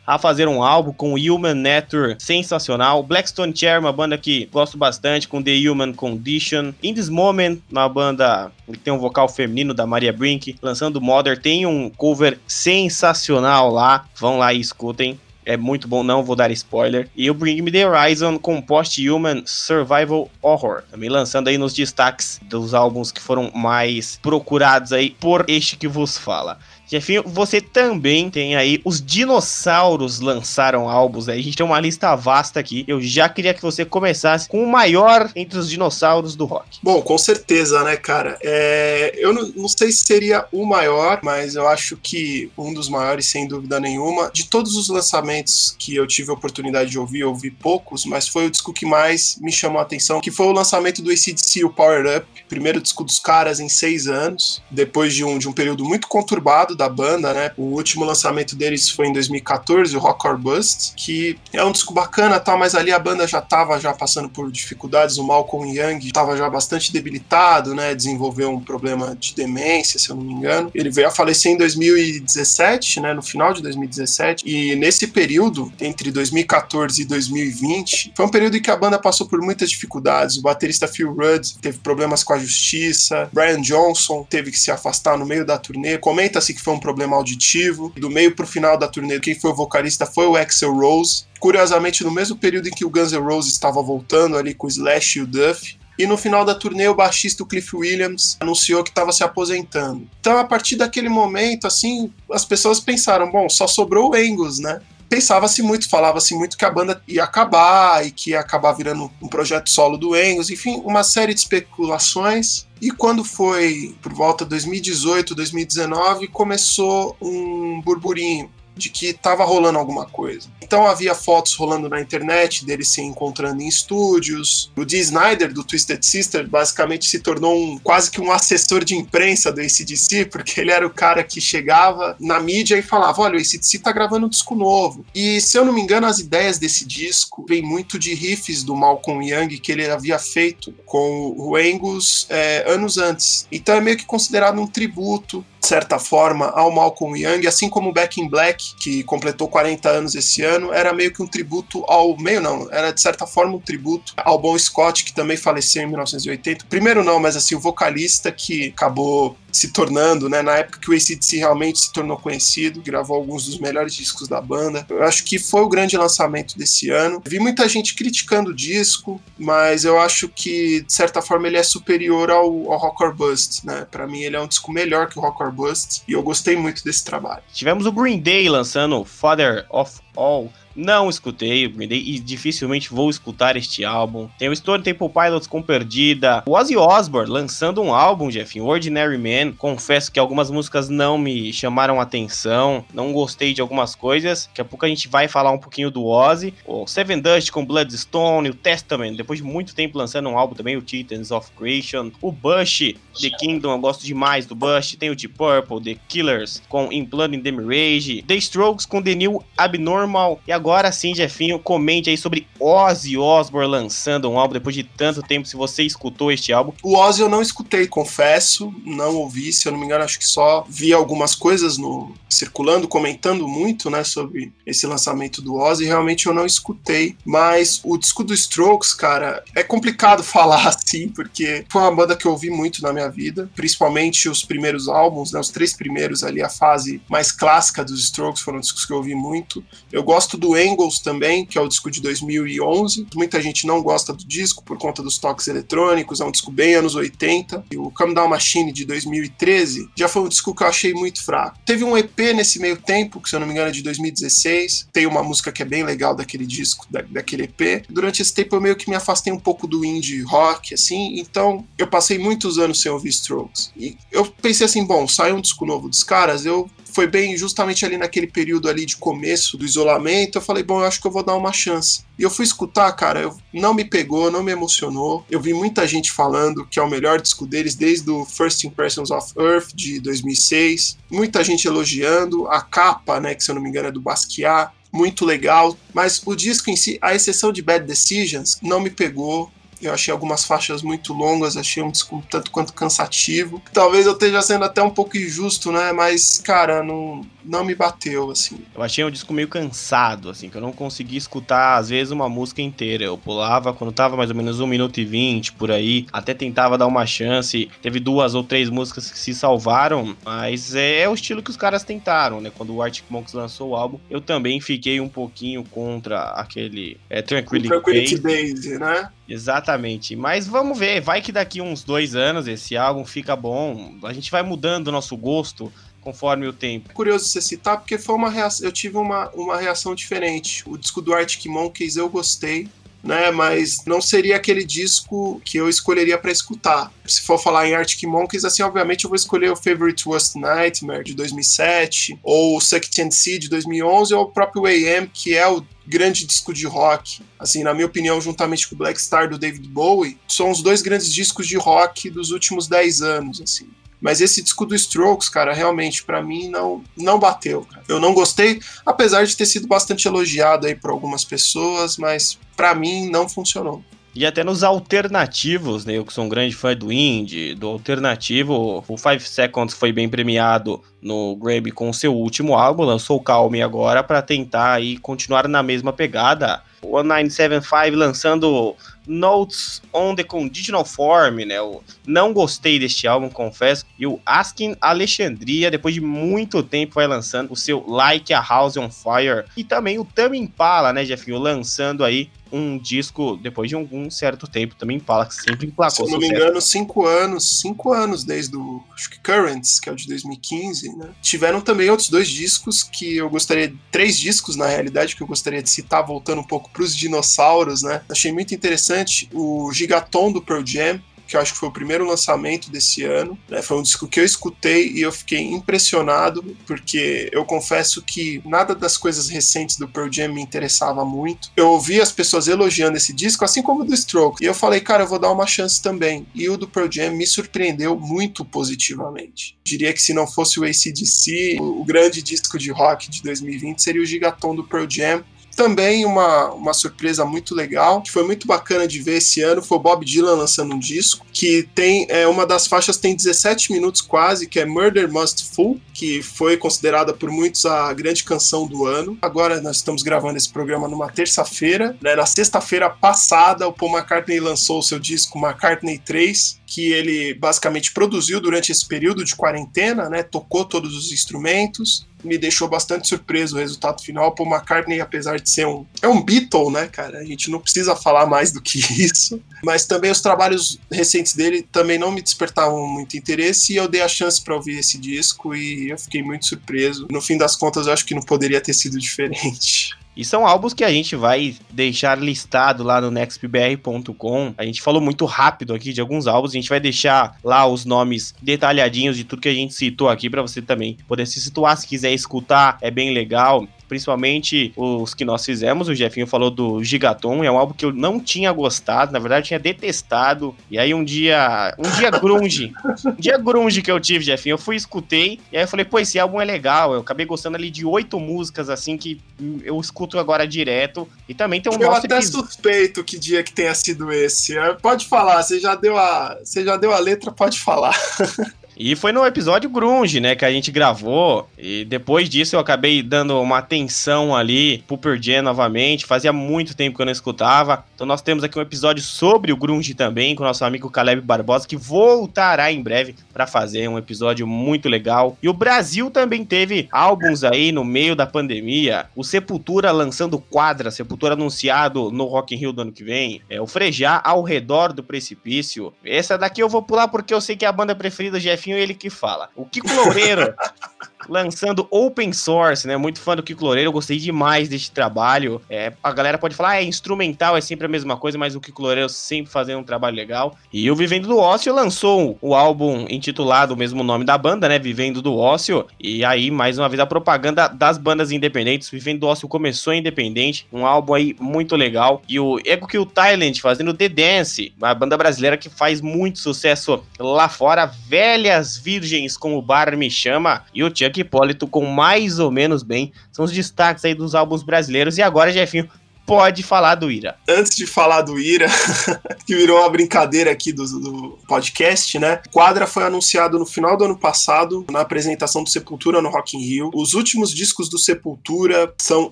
a 0.05 0.17
fazer 0.17 0.47
um 0.47 0.63
álbum 0.63 0.91
com 0.91 1.13
Human 1.13 1.53
Nature 1.53 2.15
sensacional. 2.19 3.03
Blackstone 3.03 3.55
Chair, 3.55 3.79
uma 3.79 3.93
banda 3.93 4.17
que 4.17 4.47
gosto 4.51 4.77
bastante, 4.77 5.27
com 5.27 5.41
The 5.41 5.69
Human 5.69 5.93
Condition. 5.93 6.73
In 6.81 6.93
This 6.93 7.09
Moment, 7.09 7.59
uma 7.71 7.87
banda 7.87 8.51
que 8.71 8.79
tem 8.79 8.93
um 8.93 8.99
vocal 8.99 9.27
feminino 9.27 9.73
da 9.73 9.85
Maria 9.85 10.13
Brink, 10.13 10.55
lançando 10.61 11.01
Mother, 11.01 11.39
tem 11.39 11.65
um 11.65 11.89
cover 11.89 12.39
sensacional 12.47 13.71
lá. 13.71 14.05
Vão 14.19 14.37
lá 14.37 14.53
e 14.53 14.59
escutem. 14.59 15.19
É 15.43 15.57
muito 15.57 15.87
bom, 15.87 16.03
não 16.03 16.23
vou 16.23 16.35
dar 16.35 16.51
spoiler. 16.51 17.09
E 17.15 17.29
o 17.29 17.33
Bring 17.33 17.61
Me 17.61 17.71
The 17.71 17.87
Horizon 17.87 18.37
com 18.37 18.61
Post-Human 18.61 19.43
Survival 19.45 20.29
Horror. 20.41 20.83
Também 20.91 21.09
lançando 21.09 21.47
aí 21.47 21.57
nos 21.57 21.73
destaques 21.73 22.39
dos 22.43 22.75
álbuns 22.75 23.11
que 23.11 23.19
foram 23.19 23.51
mais 23.53 24.19
procurados 24.21 24.93
aí 24.93 25.09
por 25.09 25.45
este 25.47 25.75
que 25.75 25.87
vos 25.87 26.17
fala. 26.17 26.59
Jefinho, 26.91 27.23
você 27.25 27.61
também 27.61 28.29
tem 28.29 28.53
aí 28.57 28.81
os 28.83 29.01
dinossauros 29.01 30.19
lançaram 30.19 30.89
álbuns 30.89 31.29
aí. 31.29 31.39
A 31.39 31.43
gente 31.43 31.55
tem 31.55 31.65
uma 31.65 31.79
lista 31.79 32.13
vasta 32.17 32.59
aqui. 32.59 32.83
Eu 32.85 33.01
já 33.01 33.29
queria 33.29 33.53
que 33.53 33.61
você 33.61 33.85
começasse 33.85 34.49
com 34.49 34.61
o 34.61 34.67
maior 34.67 35.31
entre 35.33 35.57
os 35.57 35.69
dinossauros 35.69 36.35
do 36.35 36.43
rock. 36.43 36.79
Bom, 36.83 37.01
com 37.01 37.17
certeza, 37.17 37.81
né, 37.83 37.95
cara? 37.95 38.37
É... 38.43 39.13
Eu 39.15 39.31
não, 39.31 39.47
não 39.55 39.67
sei 39.69 39.89
se 39.89 40.05
seria 40.05 40.45
o 40.51 40.65
maior, 40.65 41.21
mas 41.23 41.55
eu 41.55 41.65
acho 41.65 41.95
que 41.95 42.51
um 42.57 42.73
dos 42.73 42.89
maiores, 42.89 43.25
sem 43.25 43.47
dúvida 43.47 43.79
nenhuma. 43.79 44.29
De 44.33 44.47
todos 44.47 44.75
os 44.75 44.89
lançamentos 44.89 45.73
que 45.79 45.95
eu 45.95 46.05
tive 46.05 46.29
a 46.29 46.33
oportunidade 46.33 46.89
de 46.89 46.99
ouvir, 46.99 47.21
eu 47.21 47.29
ouvi 47.29 47.51
poucos, 47.51 48.03
mas 48.03 48.27
foi 48.27 48.47
o 48.47 48.51
disco 48.51 48.73
que 48.73 48.85
mais 48.85 49.37
me 49.39 49.51
chamou 49.51 49.79
a 49.79 49.83
atenção, 49.83 50.19
que 50.19 50.29
foi 50.29 50.47
o 50.47 50.51
lançamento 50.51 51.01
do 51.01 51.09
ACDC, 51.09 51.63
o 51.63 51.69
Power 51.69 52.17
Up, 52.17 52.27
primeiro 52.49 52.81
disco 52.81 53.05
dos 53.05 53.17
caras 53.17 53.61
em 53.61 53.69
seis 53.69 54.07
anos, 54.07 54.61
depois 54.69 55.13
de 55.13 55.23
um, 55.23 55.37
de 55.37 55.47
um 55.47 55.53
período 55.53 55.85
muito 55.85 56.09
conturbado 56.09 56.80
da 56.81 56.89
banda, 56.89 57.31
né? 57.31 57.51
O 57.55 57.75
último 57.75 58.03
lançamento 58.03 58.55
deles 58.55 58.89
foi 58.89 59.07
em 59.07 59.13
2014, 59.13 59.95
o 59.95 59.99
Rock 59.99 60.27
or 60.27 60.37
Bust, 60.37 60.93
que 60.95 61.37
é 61.53 61.63
um 61.63 61.71
disco 61.71 61.93
bacana, 61.93 62.39
tal, 62.39 62.57
mas 62.57 62.73
ali 62.73 62.91
a 62.91 62.97
banda 62.97 63.27
já 63.27 63.37
estava 63.37 63.79
já 63.79 63.93
passando 63.93 64.29
por 64.29 64.51
dificuldades, 64.51 65.17
o 65.17 65.23
Malcolm 65.23 65.71
Young 65.71 65.99
estava 66.07 66.35
já 66.35 66.49
bastante 66.49 66.91
debilitado, 66.91 67.75
né? 67.75 67.93
Desenvolveu 67.93 68.49
um 68.49 68.59
problema 68.59 69.15
de 69.15 69.35
demência, 69.35 69.99
se 69.99 70.09
eu 70.09 70.15
não 70.15 70.23
me 70.23 70.33
engano. 70.33 70.71
Ele 70.73 70.89
veio 70.89 71.07
a 71.07 71.11
falecer 71.11 71.51
em 71.51 71.57
2017, 71.57 72.99
né? 72.99 73.13
No 73.13 73.21
final 73.21 73.53
de 73.53 73.61
2017, 73.61 74.43
e 74.47 74.75
nesse 74.75 75.07
período, 75.07 75.71
entre 75.79 76.11
2014 76.11 77.03
e 77.03 77.05
2020, 77.05 78.13
foi 78.15 78.25
um 78.25 78.29
período 78.29 78.57
em 78.57 78.61
que 78.61 78.71
a 78.71 78.75
banda 78.75 78.97
passou 78.97 79.27
por 79.27 79.39
muitas 79.39 79.69
dificuldades. 79.69 80.37
O 80.37 80.41
baterista 80.41 80.87
Phil 80.87 81.13
Rudd 81.13 81.59
teve 81.61 81.77
problemas 81.77 82.23
com 82.23 82.33
a 82.33 82.39
justiça, 82.39 83.29
Brian 83.31 83.61
Johnson 83.61 84.25
teve 84.27 84.49
que 84.49 84.59
se 84.59 84.71
afastar 84.71 85.15
no 85.15 85.25
meio 85.25 85.45
da 85.45 85.59
turnê. 85.59 85.99
Comenta-se 85.99 86.53
que 86.55 86.61
foi 86.61 86.70
foi 86.71 86.75
um 86.75 86.79
problema 86.79 87.15
auditivo. 87.15 87.91
Do 87.97 88.09
meio 88.09 88.33
pro 88.33 88.47
final 88.47 88.77
da 88.77 88.87
turnê, 88.87 89.19
quem 89.19 89.35
foi 89.35 89.51
o 89.51 89.55
vocalista 89.55 90.05
foi 90.05 90.25
o 90.25 90.35
Axel 90.35 90.73
Rose. 90.73 91.25
Curiosamente, 91.39 92.03
no 92.03 92.11
mesmo 92.11 92.37
período 92.37 92.67
em 92.67 92.71
que 92.71 92.85
o 92.85 92.89
Guns 92.89 93.11
N' 93.11 93.19
Roses 93.19 93.53
estava 93.53 93.81
voltando 93.81 94.37
ali 94.37 94.53
com 94.53 94.67
o 94.67 94.69
Slash 94.69 95.19
e 95.19 95.21
o 95.21 95.27
Duff, 95.27 95.77
e 95.99 96.07
no 96.07 96.17
final 96.17 96.45
da 96.45 96.55
turnê, 96.55 96.87
o 96.87 96.95
baixista 96.95 97.45
Cliff 97.45 97.75
Williams 97.75 98.37
anunciou 98.39 98.83
que 98.83 98.89
estava 98.89 99.11
se 99.11 99.23
aposentando. 99.23 100.07
Então, 100.19 100.37
a 100.37 100.43
partir 100.43 100.75
daquele 100.75 101.09
momento, 101.09 101.67
assim, 101.67 102.11
as 102.31 102.45
pessoas 102.45 102.79
pensaram: 102.79 103.29
bom, 103.29 103.49
só 103.49 103.67
sobrou 103.67 104.11
o 104.11 104.15
Angus, 104.15 104.57
né? 104.57 104.81
Pensava-se 105.11 105.61
muito, 105.61 105.89
falava-se 105.89 106.33
muito 106.33 106.57
que 106.57 106.63
a 106.63 106.71
banda 106.71 107.03
ia 107.05 107.25
acabar 107.25 108.07
e 108.07 108.11
que 108.11 108.29
ia 108.29 108.39
acabar 108.39 108.71
virando 108.71 109.11
um 109.21 109.27
projeto 109.27 109.69
solo 109.69 109.97
do 109.97 110.13
Angus, 110.13 110.49
enfim, 110.49 110.81
uma 110.85 111.03
série 111.03 111.33
de 111.33 111.41
especulações. 111.41 112.65
E 112.81 112.91
quando 112.91 113.21
foi 113.25 113.93
por 114.01 114.13
volta 114.13 114.45
de 114.45 114.51
2018, 114.51 115.35
2019, 115.35 116.29
começou 116.29 117.17
um 117.21 117.81
burburinho 117.81 118.49
de 118.81 118.89
que 118.89 119.13
tava 119.13 119.43
rolando 119.43 119.77
alguma 119.77 120.05
coisa. 120.05 120.49
Então 120.61 120.87
havia 120.87 121.13
fotos 121.13 121.53
rolando 121.55 121.87
na 121.87 122.01
internet 122.01 122.65
dele 122.65 122.83
se 122.83 123.01
encontrando 123.01 123.61
em 123.61 123.67
estúdios. 123.67 124.71
O 124.75 124.83
Dee 124.83 124.99
Snyder, 124.99 125.53
do 125.53 125.63
Twisted 125.63 126.03
Sister, 126.03 126.47
basicamente 126.47 127.05
se 127.05 127.19
tornou 127.19 127.55
um, 127.55 127.77
quase 127.77 128.09
que 128.09 128.19
um 128.19 128.31
assessor 128.31 128.83
de 128.83 128.95
imprensa 128.95 129.51
do 129.51 129.61
ACDC, 129.61 130.25
porque 130.25 130.59
ele 130.59 130.71
era 130.71 130.85
o 130.85 130.89
cara 130.89 131.23
que 131.23 131.39
chegava 131.39 132.15
na 132.19 132.39
mídia 132.39 132.77
e 132.77 132.81
falava: 132.81 133.21
olha, 133.21 133.37
o 133.37 133.41
ACDC 133.41 133.79
tá 133.79 133.91
gravando 133.91 134.25
um 134.25 134.29
disco 134.29 134.55
novo. 134.55 135.05
E 135.13 135.39
se 135.41 135.57
eu 135.57 135.65
não 135.65 135.73
me 135.73 135.81
engano, 135.81 136.07
as 136.07 136.19
ideias 136.19 136.57
desse 136.57 136.85
disco 136.85 137.45
vêm 137.47 137.61
muito 137.61 137.99
de 137.99 138.13
riffs 138.13 138.63
do 138.63 138.75
Malcolm 138.75 139.23
Young 139.27 139.59
que 139.59 139.71
ele 139.71 139.89
havia 139.89 140.17
feito 140.17 140.73
com 140.85 141.33
o 141.37 141.55
Angus 141.55 142.25
é, 142.29 142.63
anos 142.67 142.97
antes. 142.97 143.45
Então 143.51 143.75
é 143.75 143.81
meio 143.81 143.97
que 143.97 144.05
considerado 144.05 144.59
um 144.59 144.67
tributo 144.67 145.45
de 145.61 145.67
certa 145.67 145.99
forma, 145.99 146.47
ao 146.47 146.71
Malcolm 146.71 147.15
Young, 147.15 147.45
assim 147.45 147.69
como 147.69 147.89
o 147.89 147.93
Back 147.93 148.19
in 148.19 148.27
Black, 148.27 148.73
que 148.75 149.03
completou 149.03 149.47
40 149.47 149.87
anos 149.89 150.15
esse 150.15 150.41
ano, 150.41 150.73
era 150.73 150.91
meio 150.91 151.13
que 151.13 151.21
um 151.21 151.27
tributo 151.27 151.85
ao. 151.87 152.17
meio 152.17 152.41
não, 152.41 152.67
era 152.71 152.91
de 152.91 152.99
certa 152.99 153.27
forma 153.27 153.55
um 153.55 153.59
tributo 153.59 154.13
ao 154.17 154.39
Bon 154.39 154.57
Scott, 154.57 155.05
que 155.05 155.13
também 155.13 155.37
faleceu 155.37 155.83
em 155.83 155.87
1980. 155.87 156.65
Primeiro 156.67 157.03
não, 157.03 157.19
mas 157.19 157.35
assim, 157.35 157.53
o 157.53 157.59
vocalista 157.59 158.31
que 158.31 158.69
acabou 158.69 159.37
se 159.51 159.71
tornando, 159.71 160.29
né, 160.29 160.41
na 160.41 160.57
época 160.57 160.79
que 160.79 160.89
o 160.89 160.93
ACDC 160.93 161.37
realmente 161.37 161.79
se 161.79 161.93
tornou 161.93 162.17
conhecido, 162.17 162.81
gravou 162.81 163.15
alguns 163.17 163.45
dos 163.45 163.59
melhores 163.59 163.93
discos 163.93 164.27
da 164.27 164.41
banda. 164.41 164.85
Eu 164.89 165.03
acho 165.03 165.23
que 165.23 165.37
foi 165.37 165.61
o 165.61 165.69
grande 165.69 165.97
lançamento 165.97 166.57
desse 166.57 166.89
ano. 166.89 167.21
Vi 167.25 167.39
muita 167.39 167.67
gente 167.67 167.95
criticando 167.95 168.51
o 168.51 168.55
disco, 168.55 169.21
mas 169.37 169.85
eu 169.85 169.99
acho 169.99 170.29
que, 170.29 170.81
de 170.81 170.93
certa 170.93 171.21
forma, 171.21 171.47
ele 171.47 171.57
é 171.57 171.63
superior 171.63 172.29
ao, 172.29 172.71
ao 172.71 172.77
Rock 172.77 173.03
or 173.03 173.15
Bust, 173.15 173.65
né? 173.65 173.85
Pra 173.89 174.07
mim, 174.07 174.21
ele 174.21 174.35
é 174.35 174.41
um 174.41 174.47
disco 174.47 174.71
melhor 174.71 175.07
que 175.07 175.17
o 175.17 175.21
Rock 175.21 175.43
or 175.43 175.51
Bust, 175.51 176.03
e 176.07 176.13
eu 176.13 176.23
gostei 176.23 176.55
muito 176.55 176.83
desse 176.83 177.03
trabalho. 177.03 177.43
Tivemos 177.53 177.85
o 177.85 177.91
Green 177.91 178.19
Day 178.19 178.47
lançando 178.49 179.03
Father 179.03 179.65
of 179.69 179.99
All, 180.15 180.51
não 180.75 181.09
escutei 181.09 181.65
e 181.65 182.19
dificilmente 182.19 182.93
vou 182.93 183.09
escutar 183.09 183.55
este 183.55 183.83
álbum. 183.83 184.29
Tem 184.37 184.49
o 184.49 184.55
Stone 184.55 184.83
Temple 184.83 185.09
Pilots 185.09 185.47
com 185.47 185.61
Perdida. 185.61 186.43
O 186.45 186.53
Ozzy 186.53 186.77
Osbourne 186.77 187.29
lançando 187.29 187.81
um 187.81 187.93
álbum, 187.93 188.29
Jeff, 188.29 188.59
Ordinary 188.59 189.17
Man. 189.17 189.53
Confesso 189.53 190.11
que 190.11 190.19
algumas 190.19 190.49
músicas 190.49 190.89
não 190.89 191.17
me 191.17 191.51
chamaram 191.53 191.99
atenção. 191.99 192.85
Não 192.93 193.11
gostei 193.11 193.53
de 193.53 193.61
algumas 193.61 193.95
coisas. 193.95 194.47
Daqui 194.47 194.61
a 194.61 194.65
pouco 194.65 194.85
a 194.85 194.89
gente 194.89 195.07
vai 195.07 195.27
falar 195.27 195.51
um 195.51 195.57
pouquinho 195.57 195.91
do 195.91 196.05
Ozzy. 196.05 196.53
O 196.65 196.87
Seven 196.87 197.19
Dust 197.19 197.51
com 197.51 197.65
Bloodstone. 197.65 198.49
O 198.49 198.53
Testament, 198.53 199.15
depois 199.15 199.39
de 199.39 199.45
muito 199.45 199.75
tempo 199.75 199.97
lançando 199.97 200.29
um 200.29 200.37
álbum 200.37 200.55
também. 200.55 200.77
O 200.77 200.81
Titans 200.81 201.31
of 201.31 201.51
Creation. 201.57 202.11
O 202.21 202.31
Bush, 202.31 202.93
The 203.19 203.29
Kingdom, 203.39 203.71
eu 203.71 203.79
gosto 203.79 204.05
demais 204.05 204.45
do 204.45 204.55
Bush. 204.55 204.95
Tem 204.99 205.09
o 205.09 205.15
Deep 205.15 205.35
Purple, 205.35 205.81
The 205.81 205.99
Killers 206.07 206.61
com 206.69 206.91
in 206.91 207.05
the 207.05 207.51
Mirage. 207.51 208.21
The 208.23 208.35
Strokes 208.35 208.85
com 208.85 209.01
The 209.01 209.15
New 209.15 209.43
Abnormal. 209.57 210.39
E 210.47 210.51
agora 210.51 210.60
sim, 210.91 211.15
Jefinho, 211.15 211.59
comente 211.59 212.09
aí 212.09 212.17
sobre 212.17 212.47
Ozzy 212.59 213.17
Osbourne 213.17 213.69
lançando 213.69 214.29
um 214.29 214.39
álbum 214.39 214.53
depois 214.53 214.75
de 214.75 214.83
tanto 214.83 215.21
tempo, 215.21 215.47
se 215.47 215.55
você 215.55 215.83
escutou 215.83 216.31
este 216.31 216.53
álbum. 216.53 216.73
O 216.83 216.97
Ozzy 216.97 217.21
eu 217.21 217.29
não 217.29 217.41
escutei, 217.41 217.87
confesso, 217.87 218.73
não 218.85 219.15
ouvi, 219.15 219.51
se 219.51 219.67
eu 219.67 219.71
não 219.71 219.79
me 219.79 219.85
engano, 219.85 220.03
acho 220.03 220.19
que 220.19 220.27
só 220.27 220.65
vi 220.69 220.93
algumas 220.93 221.35
coisas 221.35 221.77
no 221.77 222.13
circulando, 222.29 222.87
comentando 222.87 223.47
muito, 223.47 223.89
né, 223.89 224.03
sobre 224.03 224.51
esse 224.65 224.87
lançamento 224.87 225.41
do 225.41 225.55
Ozzy, 225.55 225.85
realmente 225.85 226.27
eu 226.27 226.33
não 226.33 226.45
escutei, 226.45 227.15
mas 227.25 227.81
o 227.83 227.97
disco 227.97 228.23
do 228.23 228.33
Strokes, 228.33 228.93
cara, 228.93 229.43
é 229.55 229.63
complicado 229.63 230.23
falar 230.23 230.67
assim, 230.67 231.09
porque 231.09 231.65
foi 231.69 231.81
uma 231.81 231.95
banda 231.95 232.15
que 232.15 232.25
eu 232.25 232.31
ouvi 232.31 232.49
muito 232.49 232.81
na 232.81 232.93
minha 232.93 233.09
vida, 233.09 233.49
principalmente 233.55 234.29
os 234.29 234.43
primeiros 234.43 234.87
álbuns, 234.87 235.31
né, 235.31 235.39
os 235.39 235.49
três 235.49 235.73
primeiros 235.73 236.23
ali, 236.23 236.41
a 236.41 236.49
fase 236.49 237.01
mais 237.09 237.31
clássica 237.31 237.83
dos 237.83 238.01
Strokes 238.03 238.41
foram 238.41 238.59
discos 238.59 238.85
que 238.85 238.93
eu 238.93 238.97
ouvi 238.97 239.15
muito. 239.15 239.63
Eu 239.91 240.03
gosto 240.03 240.37
do 240.37 240.50
Angles 240.55 240.99
também, 240.99 241.45
que 241.45 241.57
é 241.57 241.61
o 241.61 241.67
disco 241.67 241.89
de 241.89 242.01
2011. 242.01 243.07
Muita 243.15 243.41
gente 243.41 243.65
não 243.65 243.81
gosta 243.81 244.13
do 244.13 244.25
disco 244.25 244.63
por 244.63 244.77
conta 244.77 245.01
dos 245.01 245.17
toques 245.17 245.47
eletrônicos, 245.47 246.21
é 246.21 246.25
um 246.25 246.31
disco 246.31 246.51
bem 246.51 246.75
anos 246.75 246.95
80. 246.95 247.65
E 247.71 247.77
o 247.77 247.91
Come 247.91 248.13
Down 248.13 248.27
Machine 248.27 248.71
de 248.71 248.85
2013 248.85 249.89
já 249.95 250.07
foi 250.07 250.23
um 250.23 250.27
disco 250.27 250.55
que 250.55 250.63
eu 250.63 250.67
achei 250.67 250.93
muito 250.93 251.23
fraco. 251.23 251.57
Teve 251.65 251.83
um 251.83 251.97
EP 251.97 252.19
nesse 252.35 252.59
meio 252.59 252.77
tempo, 252.77 253.21
que 253.21 253.29
se 253.29 253.35
eu 253.35 253.39
não 253.39 253.47
me 253.47 253.53
engano 253.53 253.69
é 253.69 253.71
de 253.71 253.81
2016. 253.81 254.87
Tem 254.91 255.05
uma 255.05 255.23
música 255.23 255.51
que 255.51 255.61
é 255.61 255.65
bem 255.65 255.83
legal 255.83 256.15
daquele 256.15 256.45
disco, 256.45 256.85
da, 256.89 257.01
daquele 257.01 257.43
EP. 257.43 257.85
Durante 257.89 258.21
esse 258.21 258.33
tempo 258.33 258.55
eu 258.55 258.61
meio 258.61 258.75
que 258.75 258.89
me 258.89 258.95
afastei 258.95 259.31
um 259.31 259.39
pouco 259.39 259.67
do 259.67 259.83
indie 259.85 260.21
rock, 260.21 260.73
assim, 260.73 261.19
então 261.19 261.65
eu 261.77 261.87
passei 261.87 262.17
muitos 262.17 262.57
anos 262.57 262.81
sem 262.81 262.91
ouvir 262.91 263.09
Strokes. 263.09 263.71
E 263.77 263.97
eu 264.11 264.25
pensei 264.25 264.65
assim, 264.65 264.83
bom, 264.83 265.07
sai 265.07 265.31
um 265.31 265.41
disco 265.41 265.65
novo 265.65 265.89
dos 265.89 266.03
caras, 266.03 266.45
eu 266.45 266.69
foi 266.93 267.07
bem 267.07 267.37
justamente 267.37 267.85
ali 267.85 267.97
naquele 267.97 268.27
período 268.27 268.69
ali 268.69 268.85
de 268.85 268.97
começo 268.97 269.57
do 269.57 269.65
isolamento. 269.65 270.37
Eu 270.37 270.41
falei, 270.41 270.63
bom, 270.63 270.79
eu 270.79 270.85
acho 270.85 271.01
que 271.01 271.07
eu 271.07 271.11
vou 271.11 271.23
dar 271.23 271.35
uma 271.35 271.51
chance. 271.51 272.03
E 272.17 272.23
eu 272.23 272.29
fui 272.29 272.45
escutar, 272.45 272.91
cara, 272.93 273.21
eu, 273.21 273.37
não 273.53 273.73
me 273.73 273.85
pegou, 273.85 274.31
não 274.31 274.43
me 274.43 274.51
emocionou. 274.51 275.25
Eu 275.29 275.39
vi 275.39 275.53
muita 275.53 275.87
gente 275.87 276.11
falando 276.11 276.65
que 276.65 276.79
é 276.79 276.83
o 276.83 276.89
melhor 276.89 277.21
disco 277.21 277.45
deles 277.45 277.75
desde 277.75 278.09
o 278.09 278.25
First 278.25 278.63
Impressions 278.63 279.11
of 279.11 279.33
Earth 279.37 279.73
de 279.73 279.99
2006. 279.99 280.97
Muita 281.09 281.43
gente 281.43 281.67
elogiando 281.67 282.47
a 282.47 282.61
capa, 282.61 283.19
né, 283.19 283.35
que 283.35 283.43
se 283.43 283.51
eu 283.51 283.55
não 283.55 283.61
me 283.61 283.69
engano 283.69 283.87
é 283.87 283.91
do 283.91 284.01
Basquiat, 284.01 284.71
muito 284.91 285.25
legal, 285.25 285.77
mas 285.93 286.21
o 286.25 286.35
disco 286.35 286.69
em 286.69 286.75
si, 286.75 286.99
a 287.01 287.15
exceção 287.15 287.51
de 287.51 287.61
Bad 287.61 287.85
Decisions, 287.85 288.57
não 288.61 288.79
me 288.79 288.89
pegou. 288.89 289.49
Eu 289.81 289.93
achei 289.93 290.11
algumas 290.11 290.45
faixas 290.45 290.81
muito 290.81 291.13
longas, 291.13 291.57
achei 291.57 291.81
um 291.81 291.91
disco 291.91 292.23
tanto 292.29 292.51
quanto 292.51 292.73
cansativo. 292.73 293.61
Talvez 293.73 294.05
eu 294.05 294.13
esteja 294.13 294.41
sendo 294.41 294.65
até 294.65 294.81
um 294.81 294.89
pouco 294.89 295.17
injusto, 295.17 295.71
né? 295.71 295.91
Mas, 295.91 296.39
cara, 296.39 296.83
não, 296.83 297.25
não 297.43 297.63
me 297.63 297.73
bateu, 297.73 298.31
assim. 298.31 298.59
Eu 298.75 298.83
achei 298.83 299.03
um 299.03 299.11
disco 299.11 299.33
meio 299.33 299.47
cansado, 299.47 300.29
assim, 300.29 300.49
que 300.49 300.55
eu 300.55 300.61
não 300.61 300.71
consegui 300.71 301.17
escutar, 301.17 301.77
às 301.77 301.89
vezes, 301.89 302.11
uma 302.11 302.29
música 302.29 302.61
inteira. 302.61 303.03
Eu 303.03 303.17
pulava 303.17 303.73
quando 303.73 303.91
tava 303.91 304.15
mais 304.15 304.29
ou 304.29 304.35
menos 304.35 304.59
1 304.59 304.67
minuto 304.67 304.99
e 304.99 305.05
20 305.05 305.53
por 305.53 305.71
aí, 305.71 306.05
até 306.11 306.33
tentava 306.33 306.77
dar 306.77 306.87
uma 306.87 307.05
chance. 307.05 307.69
Teve 307.81 307.99
duas 307.99 308.35
ou 308.35 308.43
três 308.43 308.69
músicas 308.69 309.09
que 309.09 309.17
se 309.17 309.33
salvaram, 309.33 310.15
mas 310.23 310.75
é, 310.75 311.07
o 311.09 311.13
estilo 311.13 311.41
que 311.41 311.49
os 311.49 311.57
caras 311.57 311.83
tentaram, 311.83 312.41
né? 312.41 312.51
Quando 312.55 312.73
o 312.75 312.81
Arctic 312.81 313.05
Monkeys 313.09 313.33
lançou 313.33 313.69
o 313.69 313.75
álbum, 313.75 313.99
eu 314.09 314.21
também 314.21 314.59
fiquei 314.61 314.99
um 314.99 315.09
pouquinho 315.09 315.63
contra 315.63 316.31
aquele 316.31 316.97
é, 317.09 317.21
Tranquility, 317.21 317.69
Tranquility 317.69 318.19
Base, 318.19 318.79
né? 318.79 319.09
Exatamente. 319.31 320.13
Mas 320.13 320.45
vamos 320.45 320.77
ver, 320.77 320.99
vai 320.99 321.21
que 321.21 321.31
daqui 321.31 321.61
uns 321.61 321.83
dois 321.83 322.15
anos 322.15 322.47
esse 322.47 322.75
álbum 322.75 323.05
fica 323.05 323.33
bom. 323.33 323.95
A 324.03 324.11
gente 324.11 324.29
vai 324.29 324.43
mudando 324.43 324.89
o 324.89 324.91
nosso 324.91 325.15
gosto 325.15 325.71
conforme 326.01 326.47
o 326.47 326.53
tempo. 326.53 326.93
Curioso 326.93 327.25
você 327.25 327.39
citar, 327.39 327.77
porque 327.77 327.97
foi 327.97 328.15
uma 328.15 328.29
reação, 328.29 328.65
eu 328.65 328.71
tive 328.71 328.97
uma, 328.97 329.29
uma 329.29 329.57
reação 329.57 329.95
diferente. 329.95 330.63
O 330.67 330.77
disco 330.77 331.01
do 331.01 331.13
Arctic 331.13 331.45
Monkeys 331.45 331.95
eu 331.95 332.09
gostei, 332.09 332.67
né? 333.01 333.31
Mas 333.31 333.85
não 333.85 334.01
seria 334.01 334.35
aquele 334.35 334.65
disco 334.65 335.41
que 335.45 335.57
eu 335.57 335.69
escolheria 335.69 336.17
para 336.17 336.31
escutar. 336.31 336.91
Se 337.05 337.21
for 337.21 337.37
falar 337.37 337.69
em 337.69 337.73
Arctic 337.73 338.03
Monkeys, 338.03 338.43
assim, 338.43 338.63
obviamente 338.63 339.05
eu 339.05 339.09
vou 339.09 339.15
escolher 339.15 339.49
o 339.49 339.55
Favorite 339.55 340.09
Worst 340.09 340.35
Nightmare 340.35 341.03
de 341.03 341.13
2007, 341.13 342.19
ou 342.21 342.57
o 342.57 342.61
Suck 342.61 342.85
Sea 343.11 343.39
de 343.39 343.47
2011, 343.47 344.13
ou 344.13 344.23
o 344.23 344.31
próprio 344.31 344.65
AM, 344.65 345.07
que 345.13 345.37
é 345.37 345.47
o 345.47 345.63
grande 345.91 346.25
disco 346.25 346.53
de 346.53 346.65
rock, 346.65 347.21
assim, 347.37 347.63
na 347.63 347.73
minha 347.73 347.85
opinião, 347.85 348.21
juntamente 348.21 348.67
com 348.67 348.75
o 348.75 348.77
Black 348.77 348.99
Star 348.99 349.29
do 349.29 349.37
David 349.37 349.67
Bowie, 349.67 350.17
são 350.25 350.49
os 350.49 350.61
dois 350.61 350.81
grandes 350.81 351.13
discos 351.13 351.45
de 351.45 351.57
rock 351.57 352.09
dos 352.09 352.31
últimos 352.31 352.65
10 352.67 353.01
anos, 353.01 353.41
assim. 353.41 353.67
Mas 353.99 354.21
esse 354.21 354.41
disco 354.41 354.65
do 354.65 354.73
Strokes, 354.73 355.29
cara, 355.29 355.53
realmente 355.53 356.03
para 356.03 356.23
mim 356.23 356.49
não 356.49 356.83
não 356.97 357.19
bateu. 357.19 357.67
Cara. 357.69 357.83
Eu 357.87 357.99
não 357.99 358.13
gostei, 358.13 358.59
apesar 358.83 359.25
de 359.25 359.37
ter 359.37 359.45
sido 359.45 359.67
bastante 359.67 360.07
elogiado 360.07 360.65
aí 360.65 360.73
por 360.73 360.89
algumas 360.89 361.23
pessoas, 361.23 361.97
mas 361.97 362.39
para 362.55 362.73
mim 362.73 363.09
não 363.09 363.29
funcionou. 363.29 363.83
E 364.13 364.25
até 364.25 364.43
nos 364.43 364.61
alternativos, 364.61 365.85
né? 365.85 365.93
Eu 365.93 366.03
que 366.03 366.11
sou 366.11 366.25
um 366.25 366.29
grande 366.29 366.53
fã 366.53 366.75
do 366.75 366.91
indie, 366.91 367.55
do 367.55 367.67
alternativo, 367.67 368.83
o 368.85 368.97
Five 368.97 369.21
Seconds 369.21 369.73
foi 369.73 369.93
bem 369.93 370.09
premiado 370.09 370.81
no 371.01 371.35
Grammy 371.37 371.71
com 371.71 371.93
seu 371.93 372.13
último 372.13 372.55
álbum, 372.55 372.83
lançou 372.83 373.17
o 373.17 373.23
Calme 373.23 373.61
agora 373.61 374.03
para 374.03 374.21
tentar 374.21 374.73
aí 374.73 374.97
continuar 374.97 375.47
na 375.47 375.63
mesma 375.63 375.93
pegada. 375.93 376.61
O 376.81 376.97
1975 376.97 377.95
lançando 377.95 378.75
Notes 379.07 379.81
on 379.93 380.15
the 380.15 380.23
Conditional 380.23 380.83
Form, 380.83 381.45
né? 381.45 381.57
Eu 381.57 381.83
não 382.05 382.33
gostei 382.33 382.79
deste 382.79 383.07
álbum, 383.07 383.29
confesso. 383.29 383.85
E 383.97 384.05
o 384.05 384.19
Asking 384.25 384.75
Alexandria, 384.81 385.71
depois 385.71 385.93
de 385.93 386.01
muito 386.01 386.61
tempo, 386.63 386.95
vai 386.95 387.07
lançando 387.07 387.53
o 387.53 387.55
seu 387.55 387.85
Like 387.87 388.33
a 388.33 388.41
House 388.41 388.77
on 388.77 388.89
Fire. 388.89 389.45
E 389.55 389.63
também 389.63 389.99
o 389.99 390.05
Tame 390.05 390.37
Impala, 390.37 390.91
né, 390.91 391.05
Jefinho? 391.05 391.37
Lançando 391.37 392.03
aí 392.03 392.29
um 392.51 392.77
disco 392.77 393.37
depois 393.37 393.69
de 393.69 393.75
algum 393.75 394.09
certo 394.09 394.47
tempo. 394.47 394.75
Também 394.75 394.97
Impala, 394.97 395.25
que 395.25 395.35
sempre 395.35 395.67
emplacou 395.67 396.05
Se 396.05 396.11
eu 396.11 396.19
não 396.19 396.19
me 396.19 396.27
engano, 396.27 396.59
cinco 396.61 397.05
anos. 397.05 397.59
Cinco 397.59 397.93
anos 397.93 398.23
desde 398.23 398.55
o, 398.55 398.83
acho 398.93 399.09
que 399.09 399.19
Currents, 399.19 399.79
que 399.79 399.89
é 399.89 399.91
o 399.91 399.95
de 399.95 400.07
2015, 400.07 400.95
né? 400.95 401.09
Tiveram 401.21 401.61
também 401.61 401.89
outros 401.89 402.09
dois 402.09 402.29
discos 402.29 402.83
que 402.83 403.17
eu 403.17 403.29
gostaria... 403.29 403.73
Três 403.91 404.17
discos, 404.17 404.55
na 404.55 404.67
realidade, 404.67 405.15
que 405.15 405.23
eu 405.23 405.27
gostaria 405.27 405.61
de 405.61 405.69
citar, 405.69 406.05
voltando 406.05 406.41
um 406.41 406.47
pouco 406.47 406.69
para 406.69 406.83
os 406.83 406.95
dinossauros, 406.95 407.83
né? 407.83 408.01
Achei 408.09 408.31
muito 408.31 408.53
interessante 408.53 409.29
o 409.33 409.71
Gigaton 409.71 410.31
do 410.31 410.41
Pearl 410.41 410.65
Jam, 410.65 411.01
que 411.31 411.37
eu 411.37 411.41
acho 411.41 411.53
que 411.53 411.59
foi 411.59 411.69
o 411.69 411.71
primeiro 411.71 412.05
lançamento 412.05 412.69
desse 412.69 413.05
ano. 413.05 413.39
Né? 413.49 413.61
Foi 413.61 413.77
um 413.77 413.81
disco 413.81 414.05
que 414.05 414.19
eu 414.19 414.25
escutei 414.25 414.91
e 414.91 415.01
eu 415.01 415.13
fiquei 415.13 415.39
impressionado, 415.39 416.43
porque 416.67 417.29
eu 417.31 417.45
confesso 417.45 418.01
que 418.01 418.41
nada 418.45 418.75
das 418.75 418.97
coisas 418.97 419.29
recentes 419.29 419.77
do 419.77 419.87
Pearl 419.87 420.11
Jam 420.11 420.33
me 420.33 420.41
interessava 420.41 421.05
muito. 421.05 421.49
Eu 421.55 421.69
ouvi 421.69 422.01
as 422.01 422.11
pessoas 422.11 422.49
elogiando 422.49 422.97
esse 422.97 423.13
disco, 423.13 423.45
assim 423.45 423.63
como 423.63 423.81
o 423.81 423.85
do 423.85 423.95
Stroke, 423.95 424.43
e 424.43 424.45
eu 424.45 424.53
falei, 424.53 424.81
cara, 424.81 425.03
eu 425.03 425.07
vou 425.07 425.19
dar 425.19 425.31
uma 425.31 425.47
chance 425.47 425.81
também. 425.81 426.27
E 426.35 426.49
o 426.49 426.57
do 426.57 426.67
Pearl 426.67 426.91
Jam 426.91 427.11
me 427.11 427.25
surpreendeu 427.25 427.97
muito 427.97 428.43
positivamente. 428.43 429.57
Diria 429.63 429.93
que 429.93 430.01
se 430.01 430.13
não 430.13 430.27
fosse 430.27 430.59
o 430.59 430.65
ACDC, 430.65 431.57
o 431.61 431.85
grande 431.85 432.21
disco 432.21 432.57
de 432.57 432.71
rock 432.71 433.09
de 433.09 433.23
2020 433.23 433.81
seria 433.81 434.01
o 434.01 434.05
Gigaton 434.05 434.53
do 434.53 434.65
Pearl 434.65 434.85
Jam, 434.89 435.23
também 435.61 436.05
uma, 436.05 436.51
uma 436.53 436.73
surpresa 436.73 437.23
muito 437.23 437.53
legal, 437.53 438.01
que 438.01 438.09
foi 438.09 438.23
muito 438.23 438.47
bacana 438.47 438.87
de 438.87 438.99
ver 438.99 439.17
esse 439.17 439.43
ano, 439.43 439.61
foi 439.61 439.77
o 439.77 439.81
Bob 439.81 440.03
Dylan 440.03 440.33
lançando 440.33 440.73
um 440.73 440.79
disco, 440.79 441.23
que 441.31 441.69
tem 441.75 442.07
é, 442.09 442.25
uma 442.25 442.47
das 442.47 442.65
faixas 442.65 442.97
tem 442.97 443.15
17 443.15 443.71
minutos 443.71 444.01
quase, 444.01 444.47
que 444.47 444.59
é 444.59 444.65
Murder 444.65 445.11
Must 445.11 445.45
Fall, 445.53 445.77
que 445.93 446.23
foi 446.23 446.57
considerada 446.57 447.13
por 447.13 447.29
muitos 447.29 447.63
a 447.63 447.93
grande 447.93 448.23
canção 448.23 448.65
do 448.65 448.87
ano. 448.87 449.15
Agora 449.21 449.61
nós 449.61 449.75
estamos 449.75 450.01
gravando 450.01 450.35
esse 450.35 450.49
programa 450.49 450.87
numa 450.87 451.11
terça-feira, 451.11 451.95
né? 452.01 452.15
na 452.15 452.25
sexta-feira 452.25 452.89
passada 452.89 453.67
o 453.67 453.73
Paul 453.73 453.95
McCartney 453.95 454.39
lançou 454.39 454.79
o 454.79 454.83
seu 454.83 454.97
disco 454.97 455.37
McCartney 455.37 455.99
3, 455.99 456.59
que 456.65 456.91
ele 456.91 457.35
basicamente 457.35 457.91
produziu 457.91 458.39
durante 458.39 458.71
esse 458.71 458.87
período 458.87 459.23
de 459.23 459.35
quarentena, 459.35 460.09
né? 460.09 460.23
Tocou 460.23 460.63
todos 460.63 460.95
os 460.95 461.11
instrumentos, 461.11 462.07
me 462.23 462.37
deixou 462.37 462.67
bastante 462.67 463.07
surpreso 463.07 463.55
o 463.55 463.59
resultado 463.59 464.01
final. 464.01 464.33
Paul 464.33 464.49
McCartney, 464.49 464.99
apesar 464.99 465.39
de 465.39 465.49
ser 465.49 465.67
um. 465.67 465.85
É 466.01 466.07
um 466.07 466.21
Beatle, 466.21 466.71
né, 466.71 466.87
cara? 466.87 467.19
A 467.19 467.25
gente 467.25 467.49
não 467.49 467.59
precisa 467.59 467.95
falar 467.95 468.25
mais 468.25 468.51
do 468.51 468.61
que 468.61 468.79
isso. 469.01 469.41
Mas 469.63 469.85
também 469.85 470.11
os 470.11 470.21
trabalhos 470.21 470.79
recentes 470.91 471.33
dele 471.33 471.61
também 471.71 471.97
não 471.97 472.11
me 472.11 472.21
despertavam 472.21 472.87
muito 472.87 473.15
interesse 473.15 473.73
e 473.73 473.75
eu 473.75 473.87
dei 473.87 474.01
a 474.01 474.07
chance 474.07 474.41
para 474.41 474.55
ouvir 474.55 474.79
esse 474.79 474.97
disco 474.97 475.55
e 475.55 475.89
eu 475.89 475.97
fiquei 475.97 476.23
muito 476.23 476.47
surpreso. 476.47 477.07
No 477.11 477.21
fim 477.21 477.37
das 477.37 477.55
contas, 477.55 477.87
eu 477.87 477.93
acho 477.93 478.05
que 478.05 478.15
não 478.15 478.21
poderia 478.21 478.61
ter 478.61 478.73
sido 478.73 478.99
diferente. 478.99 479.95
E 480.15 480.25
são 480.25 480.45
álbuns 480.45 480.73
que 480.73 480.83
a 480.83 480.91
gente 480.91 481.15
vai 481.15 481.55
deixar 481.69 482.17
listado 482.17 482.83
lá 482.83 482.99
no 482.99 483.09
nextbr.com. 483.09 484.53
A 484.57 484.65
gente 484.65 484.81
falou 484.81 485.01
muito 485.01 485.25
rápido 485.25 485.73
aqui 485.73 485.93
de 485.93 486.01
alguns 486.01 486.27
álbuns, 486.27 486.51
a 486.51 486.55
gente 486.55 486.69
vai 486.69 486.79
deixar 486.79 487.37
lá 487.43 487.65
os 487.65 487.85
nomes 487.85 488.33
detalhadinhos 488.41 489.15
de 489.15 489.23
tudo 489.23 489.41
que 489.41 489.49
a 489.49 489.53
gente 489.53 489.73
citou 489.73 490.09
aqui 490.09 490.29
para 490.29 490.41
você 490.41 490.61
também 490.61 490.97
poder 491.07 491.25
se 491.25 491.39
situar 491.39 491.77
se 491.77 491.87
quiser 491.87 492.11
escutar, 492.11 492.77
é 492.81 492.91
bem 492.91 493.13
legal 493.13 493.65
principalmente 493.91 494.71
os 494.77 495.13
que 495.13 495.25
nós 495.25 495.43
fizemos. 495.43 495.89
O 495.89 495.93
Jefinho 495.93 496.25
falou 496.25 496.49
do 496.49 496.81
Gigaton, 496.81 497.43
é 497.43 497.51
um 497.51 497.57
álbum 497.57 497.73
que 497.73 497.83
eu 497.83 497.91
não 497.91 498.21
tinha 498.21 498.49
gostado, 498.53 499.11
na 499.11 499.19
verdade 499.19 499.41
eu 499.41 499.47
tinha 499.49 499.59
detestado. 499.59 500.55
E 500.69 500.79
aí 500.79 500.93
um 500.93 501.03
dia, 501.03 501.75
um 501.77 501.97
dia 501.97 502.09
grunge, 502.09 502.71
um 503.05 503.19
dia 503.19 503.37
grunge 503.37 503.81
que 503.81 503.91
eu 503.91 503.99
tive, 503.99 504.23
Jefinho, 504.23 504.53
eu 504.53 504.57
fui 504.57 504.77
escutei 504.77 505.41
e 505.51 505.57
aí 505.57 505.63
eu 505.63 505.67
falei, 505.67 505.83
pô, 505.83 505.99
esse 505.99 506.17
álbum 506.17 506.39
é 506.39 506.45
legal. 506.45 506.93
Eu 506.93 507.01
acabei 507.01 507.25
gostando 507.25 507.57
ali 507.57 507.69
de 507.69 507.85
oito 507.85 508.17
músicas 508.17 508.69
assim 508.69 508.95
que 508.97 509.19
eu 509.61 509.77
escuto 509.77 510.17
agora 510.17 510.47
direto. 510.47 511.05
E 511.27 511.33
também 511.33 511.59
tem 511.59 511.69
um 511.69 511.77
Eu 511.77 511.91
até 511.91 512.15
episódio... 512.15 512.47
suspeito 512.47 513.03
que 513.03 513.19
dia 513.19 513.43
que 513.43 513.51
tenha 513.51 513.75
sido 513.75 514.09
esse. 514.09 514.53
Pode 514.81 515.05
falar, 515.05 515.43
você 515.43 515.59
já 515.59 515.75
deu 515.75 515.97
a, 515.97 516.37
você 516.41 516.63
já 516.63 516.77
deu 516.77 516.93
a 516.93 516.99
letra, 516.99 517.29
pode 517.29 517.59
falar. 517.59 517.93
E 518.83 518.95
foi 518.95 519.11
no 519.11 519.23
episódio 519.23 519.69
Grunge, 519.69 520.19
né, 520.19 520.35
que 520.35 520.43
a 520.43 520.51
gente 520.51 520.71
gravou. 520.71 521.47
E 521.55 521.85
depois 521.85 522.27
disso 522.27 522.55
eu 522.55 522.59
acabei 522.59 523.03
dando 523.03 523.39
uma 523.39 523.59
atenção 523.59 524.35
ali 524.35 524.83
pro 524.87 524.97
Pearl 524.97 525.21
Jam 525.21 525.43
novamente. 525.43 526.03
Fazia 526.03 526.33
muito 526.33 526.75
tempo 526.75 526.95
que 526.95 527.01
eu 527.03 527.05
não 527.05 527.13
escutava. 527.13 527.85
Então 527.93 528.07
nós 528.07 528.23
temos 528.23 528.43
aqui 528.43 528.57
um 528.57 528.61
episódio 528.63 529.03
sobre 529.03 529.53
o 529.53 529.55
Grunge 529.55 529.93
também, 529.93 530.33
com 530.33 530.41
o 530.41 530.47
nosso 530.47 530.65
amigo 530.65 530.89
Caleb 530.89 531.21
Barbosa, 531.21 531.67
que 531.67 531.77
voltará 531.77 532.71
em 532.71 532.81
breve 532.81 533.13
para 533.31 533.45
fazer 533.45 533.87
um 533.87 533.99
episódio 533.99 534.47
muito 534.47 534.89
legal. 534.89 535.37
E 535.43 535.47
o 535.47 535.53
Brasil 535.53 536.09
também 536.09 536.43
teve 536.43 536.89
álbuns 536.91 537.43
aí 537.43 537.71
no 537.71 537.85
meio 537.85 538.15
da 538.15 538.25
pandemia. 538.25 539.05
O 539.15 539.23
Sepultura 539.23 539.91
lançando 539.91 540.39
quadra, 540.39 540.89
Sepultura 540.89 541.35
anunciado 541.35 542.09
no 542.09 542.25
Rock 542.25 542.55
in 542.55 542.57
Rio 542.57 542.73
do 542.73 542.81
ano 542.81 542.91
que 542.91 543.03
vem. 543.03 543.43
É, 543.47 543.61
o 543.61 543.67
Frejá 543.67 544.19
ao 544.23 544.41
redor 544.41 544.91
do 544.91 545.03
precipício. 545.03 545.93
Essa 546.03 546.35
daqui 546.35 546.63
eu 546.63 546.69
vou 546.69 546.81
pular 546.81 547.07
porque 547.09 547.31
eu 547.31 547.39
sei 547.39 547.55
que 547.55 547.63
é 547.63 547.67
a 547.67 547.71
banda 547.71 547.93
preferida 547.93 548.39
do 548.39 548.41
Jefinho 548.41 548.70
ele 548.77 548.93
que 548.93 549.09
fala. 549.09 549.49
O 549.55 549.65
Kiko 549.65 549.91
Loureiro 549.93 550.53
lançando 551.27 551.87
open 551.89 552.33
source, 552.33 552.87
né? 552.87 552.97
Muito 552.97 553.19
fã 553.19 553.35
do 553.35 553.43
Kiko 553.43 553.65
Loureiro, 553.65 553.89
eu 553.89 553.93
gostei 553.93 554.17
demais 554.17 554.69
deste 554.69 554.91
trabalho. 554.91 555.61
É, 555.69 555.93
a 556.03 556.11
galera 556.11 556.37
pode 556.37 556.55
falar, 556.55 556.71
ah, 556.71 556.81
é 556.81 556.83
instrumental, 556.83 557.57
é 557.57 557.61
sempre 557.61 557.85
a 557.85 557.89
mesma 557.89 558.17
coisa, 558.17 558.37
mas 558.37 558.55
o 558.55 558.61
Kiko 558.61 558.81
Loureiro 558.81 559.09
sempre 559.09 559.51
fazendo 559.51 559.79
um 559.79 559.83
trabalho 559.83 560.15
legal. 560.15 560.57
E 560.71 560.89
o 560.89 560.95
Vivendo 560.95 561.27
do 561.27 561.37
Ócio 561.37 561.73
lançou 561.73 562.37
o 562.41 562.55
álbum 562.55 563.05
intitulado 563.09 563.73
o 563.73 563.77
mesmo 563.77 564.03
nome 564.03 564.25
da 564.25 564.37
banda, 564.37 564.67
né? 564.67 564.79
Vivendo 564.79 565.21
do 565.21 565.35
Ócio. 565.37 565.85
E 565.99 566.23
aí, 566.23 566.51
mais 566.51 566.77
uma 566.77 566.89
vez, 566.89 566.99
a 566.99 567.05
propaganda 567.05 567.67
das 567.67 567.97
bandas 567.97 568.31
independentes. 568.31 568.89
Vivendo 568.89 569.21
do 569.21 569.27
Ócio 569.27 569.47
começou 569.47 569.93
independente, 569.93 570.65
um 570.71 570.85
álbum 570.85 571.13
aí 571.13 571.35
muito 571.39 571.75
legal. 571.75 572.21
E 572.27 572.39
o 572.39 572.59
Ego 572.65 572.87
Kill 572.87 573.05
Thailand 573.05 573.61
fazendo 573.61 573.93
The 573.93 574.09
Dance, 574.09 574.73
uma 574.77 574.93
banda 574.93 575.17
brasileira 575.17 575.57
que 575.57 575.69
faz 575.69 576.01
muito 576.01 576.39
sucesso 576.39 577.03
lá 577.19 577.49
fora. 577.49 577.85
Velhas 577.85 578.77
Virgens, 578.77 579.37
como 579.37 579.57
o 579.57 579.61
bar 579.61 579.95
me 579.97 580.09
chama. 580.09 580.63
E 580.73 580.83
o 580.83 580.89
Chuck 581.11 581.19
Hipólito 581.19 581.67
com 581.67 581.85
mais 581.85 582.39
ou 582.39 582.49
menos 582.49 582.81
bem. 582.81 583.11
São 583.31 583.45
os 583.45 583.51
destaques 583.51 584.05
aí 584.05 584.15
dos 584.15 584.33
álbuns 584.33 584.63
brasileiros. 584.63 585.17
E 585.17 585.21
agora, 585.21 585.51
Jefinho, 585.51 585.89
pode 586.25 586.63
falar 586.63 586.95
do 586.95 587.11
Ira. 587.11 587.35
Antes 587.47 587.75
de 587.75 587.85
falar 587.85 588.21
do 588.21 588.39
Ira, 588.39 588.67
que 589.45 589.55
virou 589.55 589.79
uma 589.79 589.89
brincadeira 589.89 590.51
aqui 590.51 590.71
do, 590.71 590.85
do, 590.85 591.39
podcast, 591.47 592.17
né? 592.19 592.41
Quadra 592.51 592.87
foi 592.87 593.03
anunciado 593.03 593.59
no 593.59 593.65
final 593.65 593.97
do 593.97 594.05
ano 594.05 594.17
passado, 594.17 594.85
na 594.89 595.01
apresentação 595.01 595.63
do 595.63 595.69
Sepultura 595.69 596.21
no 596.21 596.29
Rock 596.29 596.57
in 596.57 596.61
Rio. 596.61 596.91
Os 596.93 597.13
últimos 597.13 597.53
discos 597.53 597.89
do 597.89 597.97
Sepultura 597.97 598.93
são 598.97 599.29